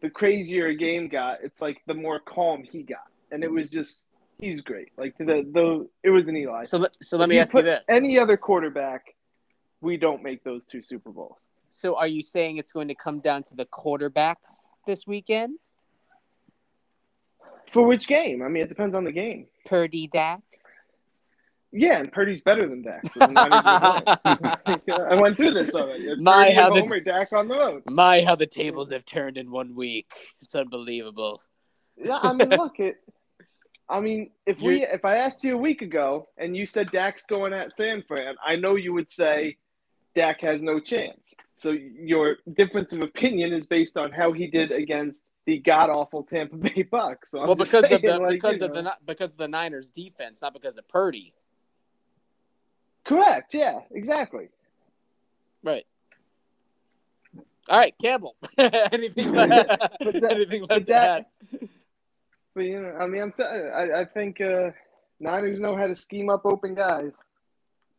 [0.00, 1.38] the crazier a game got.
[1.42, 4.04] It's like the more calm he got, and it was just
[4.38, 4.88] he's great.
[4.96, 6.64] Like the the it was an Eli.
[6.64, 7.84] So, let- so let If me ask you put this.
[7.88, 9.14] Any other quarterback,
[9.80, 11.36] we don't make those two Super Bowls.
[11.68, 15.58] So are you saying it's going to come down to the quarterbacks this weekend?
[17.72, 18.42] For which game?
[18.42, 19.48] I mean, it depends on the game.
[19.66, 20.40] Purdy Dak?
[21.78, 23.10] Yeah, and Purdy's better than Dak's.
[23.20, 26.04] I'm not even gonna- I went through this already.
[26.04, 27.82] It's My, how the- home or Dak on the road.
[27.90, 30.10] My, how the tables have turned in one week.
[30.40, 31.42] It's unbelievable.
[31.96, 32.96] Yeah, I mean, look it.
[33.88, 37.22] I mean, if we if I asked you a week ago and you said Dak's
[37.24, 39.58] going at San Fran, I know you would say
[40.16, 41.34] Dak has no chance.
[41.54, 46.24] So your difference of opinion is based on how he did against the god awful
[46.24, 47.30] Tampa Bay Bucks.
[47.30, 48.90] So well, because of the like, because of the know.
[48.90, 51.32] Ni- because of the Niners defense, not because of Purdy.
[53.06, 54.48] Correct, yeah, exactly.
[55.62, 55.86] Right.
[57.68, 58.36] All right, Campbell.
[58.58, 61.68] anything But that- anything left but to that- add?
[62.54, 64.70] But you know, I mean, I'm t- I, I think uh,
[65.20, 67.12] Niners know how to scheme up open guys.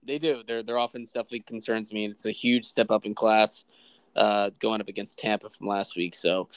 [0.03, 0.41] They do.
[0.47, 2.05] Their their offense definitely concerns me.
[2.05, 3.65] It's a huge step up in class,
[4.15, 6.15] uh, going up against Tampa from last week.
[6.15, 6.49] So,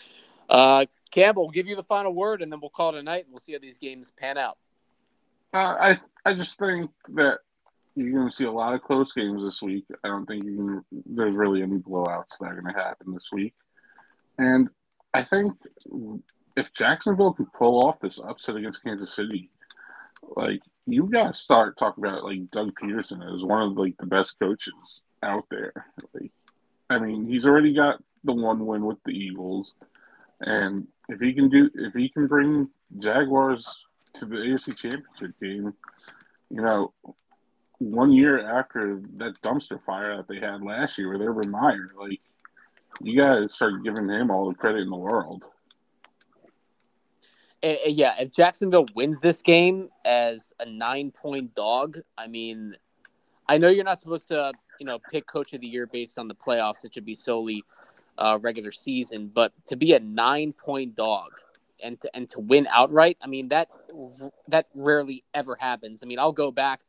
[0.49, 3.25] uh, Campbell, we'll give you the final word, and then we'll call it a night,
[3.25, 4.57] and we'll see how these games pan out.
[5.53, 7.41] Uh, I I just think that
[7.95, 9.85] you're going to see a lot of close games this week.
[10.05, 13.55] I don't think can, there's really any blowouts that are going to happen this week.
[14.39, 14.69] And
[15.13, 15.55] I think
[16.57, 19.51] if Jacksonville can pull off this upset against Kansas City,
[20.37, 24.07] like you got to start talking about like Doug Pederson as one of like the
[24.07, 25.73] best coaches out there.
[26.15, 26.33] Like,
[26.89, 29.73] I mean, he's already got the one win with the Eagles,
[30.41, 32.69] and if he can do, if he can bring
[32.99, 33.85] Jaguars
[34.15, 35.73] to the AFC Championship game,
[36.51, 36.93] you know,
[37.81, 42.21] one year after that dumpster fire that they had last year with Urban Meyer, like
[43.03, 45.45] you gotta start giving him all the credit in the world.
[47.63, 52.77] Uh, yeah, if Jacksonville wins this game as a nine point dog, I mean,
[53.49, 56.29] I know you're not supposed to, you know, pick coach of the year based on
[56.29, 56.85] the playoffs.
[56.85, 57.65] It should be solely
[58.19, 59.31] uh, regular season.
[59.35, 61.33] But to be a nine point dog
[61.83, 63.69] and to, and to win outright, I mean that
[64.49, 66.01] that rarely ever happens.
[66.03, 66.81] I mean, I'll go back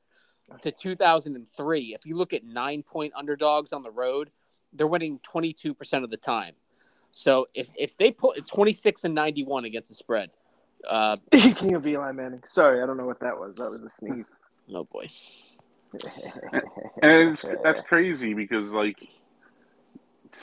[0.62, 1.94] to 2003.
[1.94, 4.30] If you look at nine point underdogs on the road,
[4.74, 6.54] they're winning 22 percent of the time.
[7.12, 10.32] So if if they put 26 and 91 against the spread,
[10.88, 13.56] uh, Speaking of Eli Manning, sorry, I don't know what that was.
[13.56, 14.28] That was a sneeze.
[14.74, 15.08] oh boy.
[17.02, 18.98] And it's, that's crazy because, like,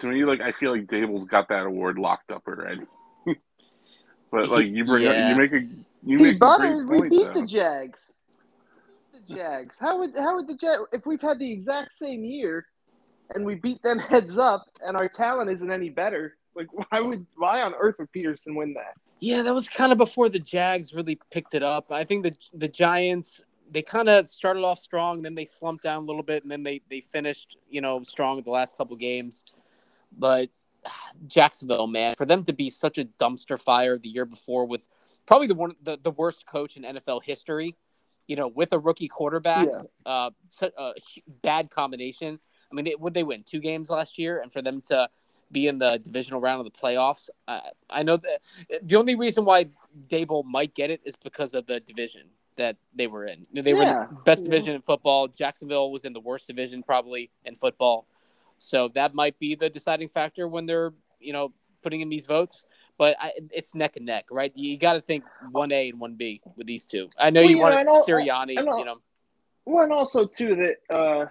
[0.00, 2.82] to me, like, I feel like Daboll's got that award locked up already.
[4.30, 5.10] but like, you bring Yeah.
[5.10, 5.60] up, you make a
[6.04, 6.84] you He make a bought great it.
[6.86, 7.10] We point.
[7.10, 7.40] beat though.
[7.40, 8.12] the Jags.
[9.28, 9.76] Jags.
[9.78, 12.66] How would how would the Jag if we've had the exact same year,
[13.34, 16.36] and we beat them heads up, and our talent isn't any better?
[16.54, 18.94] Like, why would why on earth would Pederson win that?
[19.20, 21.90] Yeah, that was kind of before the Jags really picked it up.
[21.90, 23.40] I think the the Giants
[23.70, 26.62] they kind of started off strong, then they slumped down a little bit, and then
[26.62, 29.44] they they finished you know strong the last couple games.
[30.16, 30.50] But
[31.26, 34.86] Jacksonville, man, for them to be such a dumpster fire the year before with
[35.26, 37.76] probably the one the, the worst coach in NFL history,
[38.28, 39.82] you know, with a rookie quarterback, Yeah.
[40.06, 40.30] uh,
[40.76, 40.92] a
[41.42, 42.38] bad combination.
[42.70, 45.08] I mean, would they win two games last year, and for them to
[45.50, 48.40] be in the divisional round of the playoffs, uh, I know that
[48.82, 49.66] the only reason why
[50.08, 53.46] Daboll might get it is because of the division that they were in.
[53.54, 54.50] They were in the best Yeah.
[54.50, 55.28] division in football.
[55.28, 58.06] Jacksonville was in the worst division probably in football.
[58.58, 62.64] So that might be the deciding factor when they're, you know, putting in these votes.
[62.98, 64.52] But I, it's neck and neck, right?
[64.56, 67.08] You got to think one A and one B with these two.
[67.18, 68.78] I know Well, you wanted I know- Sirianni, I know.
[68.78, 68.98] you know.
[69.64, 71.26] Well, and also too that uh,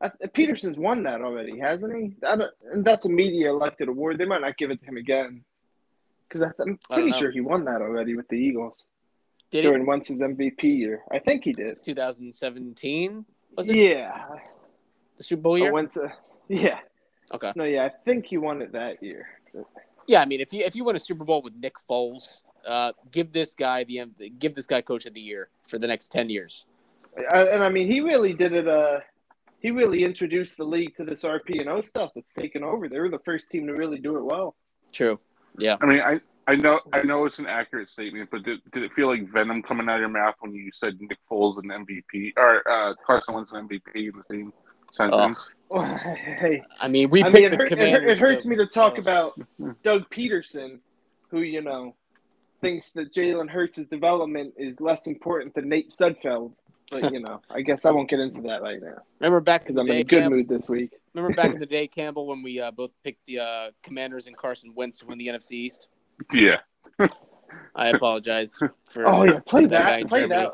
[0.00, 2.16] I, Pederson's won that already, hasn't he?
[2.26, 4.18] I don't, and that's a media elected award.
[4.18, 5.44] They might not give it to him again
[6.28, 8.84] because I'm pretty sure he won that already with the Eagles
[9.50, 11.02] Did during Wentz's MVP year.
[11.12, 11.84] I think he did.
[11.84, 13.24] 2017?
[13.56, 14.24] Was it Yeah,
[15.18, 15.72] the Super Bowl year?
[15.72, 16.10] went to.
[16.48, 16.80] Yeah,
[17.32, 17.52] Okay.
[17.54, 19.26] no, yeah, I think he won it that year.
[20.06, 22.92] Yeah, I mean, if you if you win a Super Bowl with Nick Foles, uh,
[23.10, 24.04] give this guy the
[24.38, 26.66] give this guy Coach of the Year for the next ten years.
[27.32, 28.68] I, and I mean, he really did it.
[28.68, 29.00] Uh,
[29.60, 32.88] he really introduced the league to this RP and O stuff that's taken over.
[32.88, 34.56] They were the first team to really do it well.
[34.92, 35.20] True.
[35.58, 35.76] Yeah.
[35.80, 36.16] I mean, I,
[36.48, 39.62] I know I know it's an accurate statement, but did, did it feel like venom
[39.62, 43.34] coming out of your mouth when you said Nick Foles an MVP or uh, Carson
[43.34, 44.52] Wentz an MVP in the same
[44.92, 45.50] sentence?
[45.72, 48.12] hey, I mean, we I picked mean, it, the hurt, it, Commanders.
[48.12, 49.40] it hurts to- me to talk uh, about
[49.82, 50.78] Doug Pederson,
[51.30, 51.94] who you know
[52.60, 56.52] thinks that Jalen Hurts' development is less important than Nate Sudfeld.
[56.90, 59.68] But you know, I guess I won't get into that right now Remember back in
[59.68, 60.92] because the I'm in a good Cam- mood this week.
[61.14, 64.36] remember back in the day, Campbell, when we uh, both picked the uh, Commanders and
[64.36, 65.88] Carson Wentz to win the NFC East.
[66.34, 66.58] Yeah.
[67.74, 68.54] I apologize
[68.84, 69.06] for.
[69.06, 70.08] Oh yeah, play that that.
[70.08, 70.52] Play that.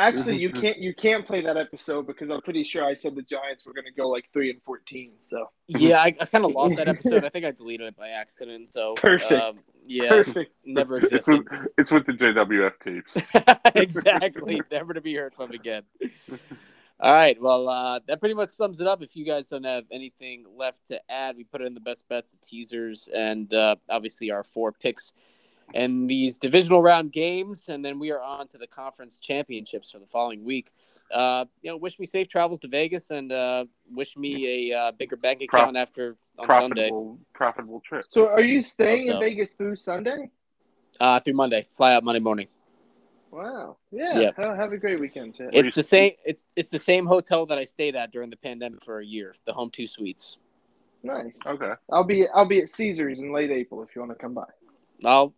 [0.00, 0.78] Actually, you can't.
[0.78, 3.84] You can't play that episode because I'm pretty sure I said the Giants were going
[3.84, 5.12] to go like three and fourteen.
[5.22, 7.24] So Yeah, I, I kind of lost that episode.
[7.24, 8.68] I think I deleted it by accident.
[8.68, 9.32] So Perfect.
[9.32, 9.52] um,
[9.86, 10.52] yeah, perfect.
[10.64, 11.48] never It's existed.
[11.50, 13.62] with, it's with the JWF tapes.
[13.74, 14.62] exactly.
[14.70, 15.82] Never to be heard from again.
[17.02, 17.40] All right.
[17.40, 19.02] Well, uh, that pretty much sums it up.
[19.02, 22.32] If you guys don't have anything left to add, we put in the best bets,
[22.32, 25.12] the teasers, and uh, obviously our four picks
[25.74, 29.98] and these divisional round games, and then we are on to the conference championships for
[29.98, 30.72] the following week.
[31.12, 34.92] Uh, you know, wish me safe travels to Vegas, and uh, wish me a uh,
[34.92, 38.04] bigger bank Prof- account after on Sunday Profitable, profitable trip.
[38.08, 40.30] So, are you staying Also- in Vegas through Sunday?
[41.00, 41.66] uh, through Monday.
[41.68, 42.46] Fly out Monday morning.
[43.30, 43.76] Wow.
[43.92, 44.18] Yeah.
[44.18, 44.36] Yep.
[44.38, 45.50] Have, have a great weekend, Chad.
[45.52, 46.12] It's the same.
[46.24, 49.36] It's it's the same hotel that I stayed at during the pandemic for a year.
[49.46, 50.36] The Home Two Suites.
[51.04, 51.36] nice.
[51.46, 51.72] Okay.
[51.92, 54.46] I'll be I'll be at Caesars in late April if you want to come by.
[55.04, 55.32] I'll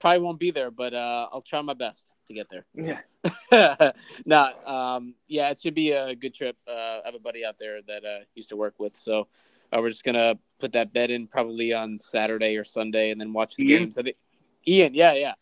[0.00, 2.64] probably won't be there, but uh, I'll try my best to get there.
[2.74, 3.92] Yeah.
[4.24, 6.56] no, um, yeah, it should be a good trip.
[6.66, 9.28] Uh, I have a buddy out there that uh, used to work with, so
[9.72, 13.32] uh, we're just gonna put that bet in probably on Saturday or Sunday, and then
[13.32, 13.82] watch the Ian?
[13.82, 13.98] games.
[13.98, 14.16] I think
[14.66, 15.34] Ian, yeah, yeah,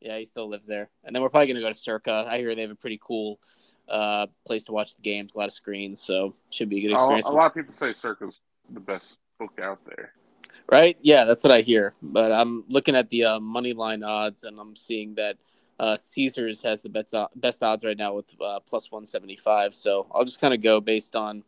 [0.00, 2.26] yeah, he still lives there, and then we're probably gonna go to Circa.
[2.28, 3.40] I hear they have a pretty cool
[3.88, 6.90] uh, place to watch the games, a lot of screens, so should be a good
[6.92, 7.26] A, experience.
[7.26, 8.34] a lot of people say Circa's
[8.70, 10.12] the best book out there.
[10.70, 10.96] Right?
[11.00, 11.92] Yeah, that's what I hear.
[12.02, 15.36] But I'm looking at the uh, money line odds, and I'm seeing that
[15.78, 19.74] uh, Caesars has the best best odds right now with uh, plus 175.
[19.74, 21.42] So I'll just kind of go based on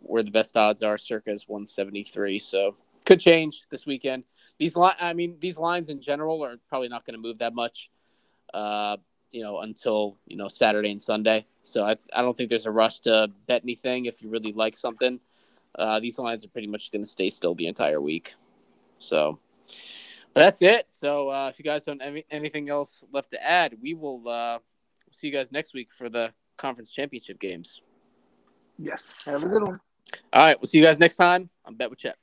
[0.00, 0.98] where the best odds are.
[0.98, 2.38] Circa is 173.
[2.38, 4.24] So could change this weekend.
[4.58, 7.54] These li- I mean, these lines in general are probably not going to move that
[7.54, 7.90] much.
[8.52, 8.96] Uh,
[9.30, 11.46] you know, until you know Saturday and Sunday.
[11.62, 14.76] So I, I don't think there's a rush to bet anything if you really like
[14.76, 15.18] something.
[15.74, 18.34] Uh, these lines are pretty much going to stay still the entire week.
[19.02, 19.38] So
[20.34, 20.86] but that's it.
[20.90, 24.58] So uh, if you guys don't have anything else left to add, we will uh,
[25.10, 27.82] see you guys next week for the conference championship games.
[28.78, 29.22] Yes.
[29.26, 29.80] Have a good one.
[30.32, 32.16] All right, we'll see you guys next time on Bet with Chet.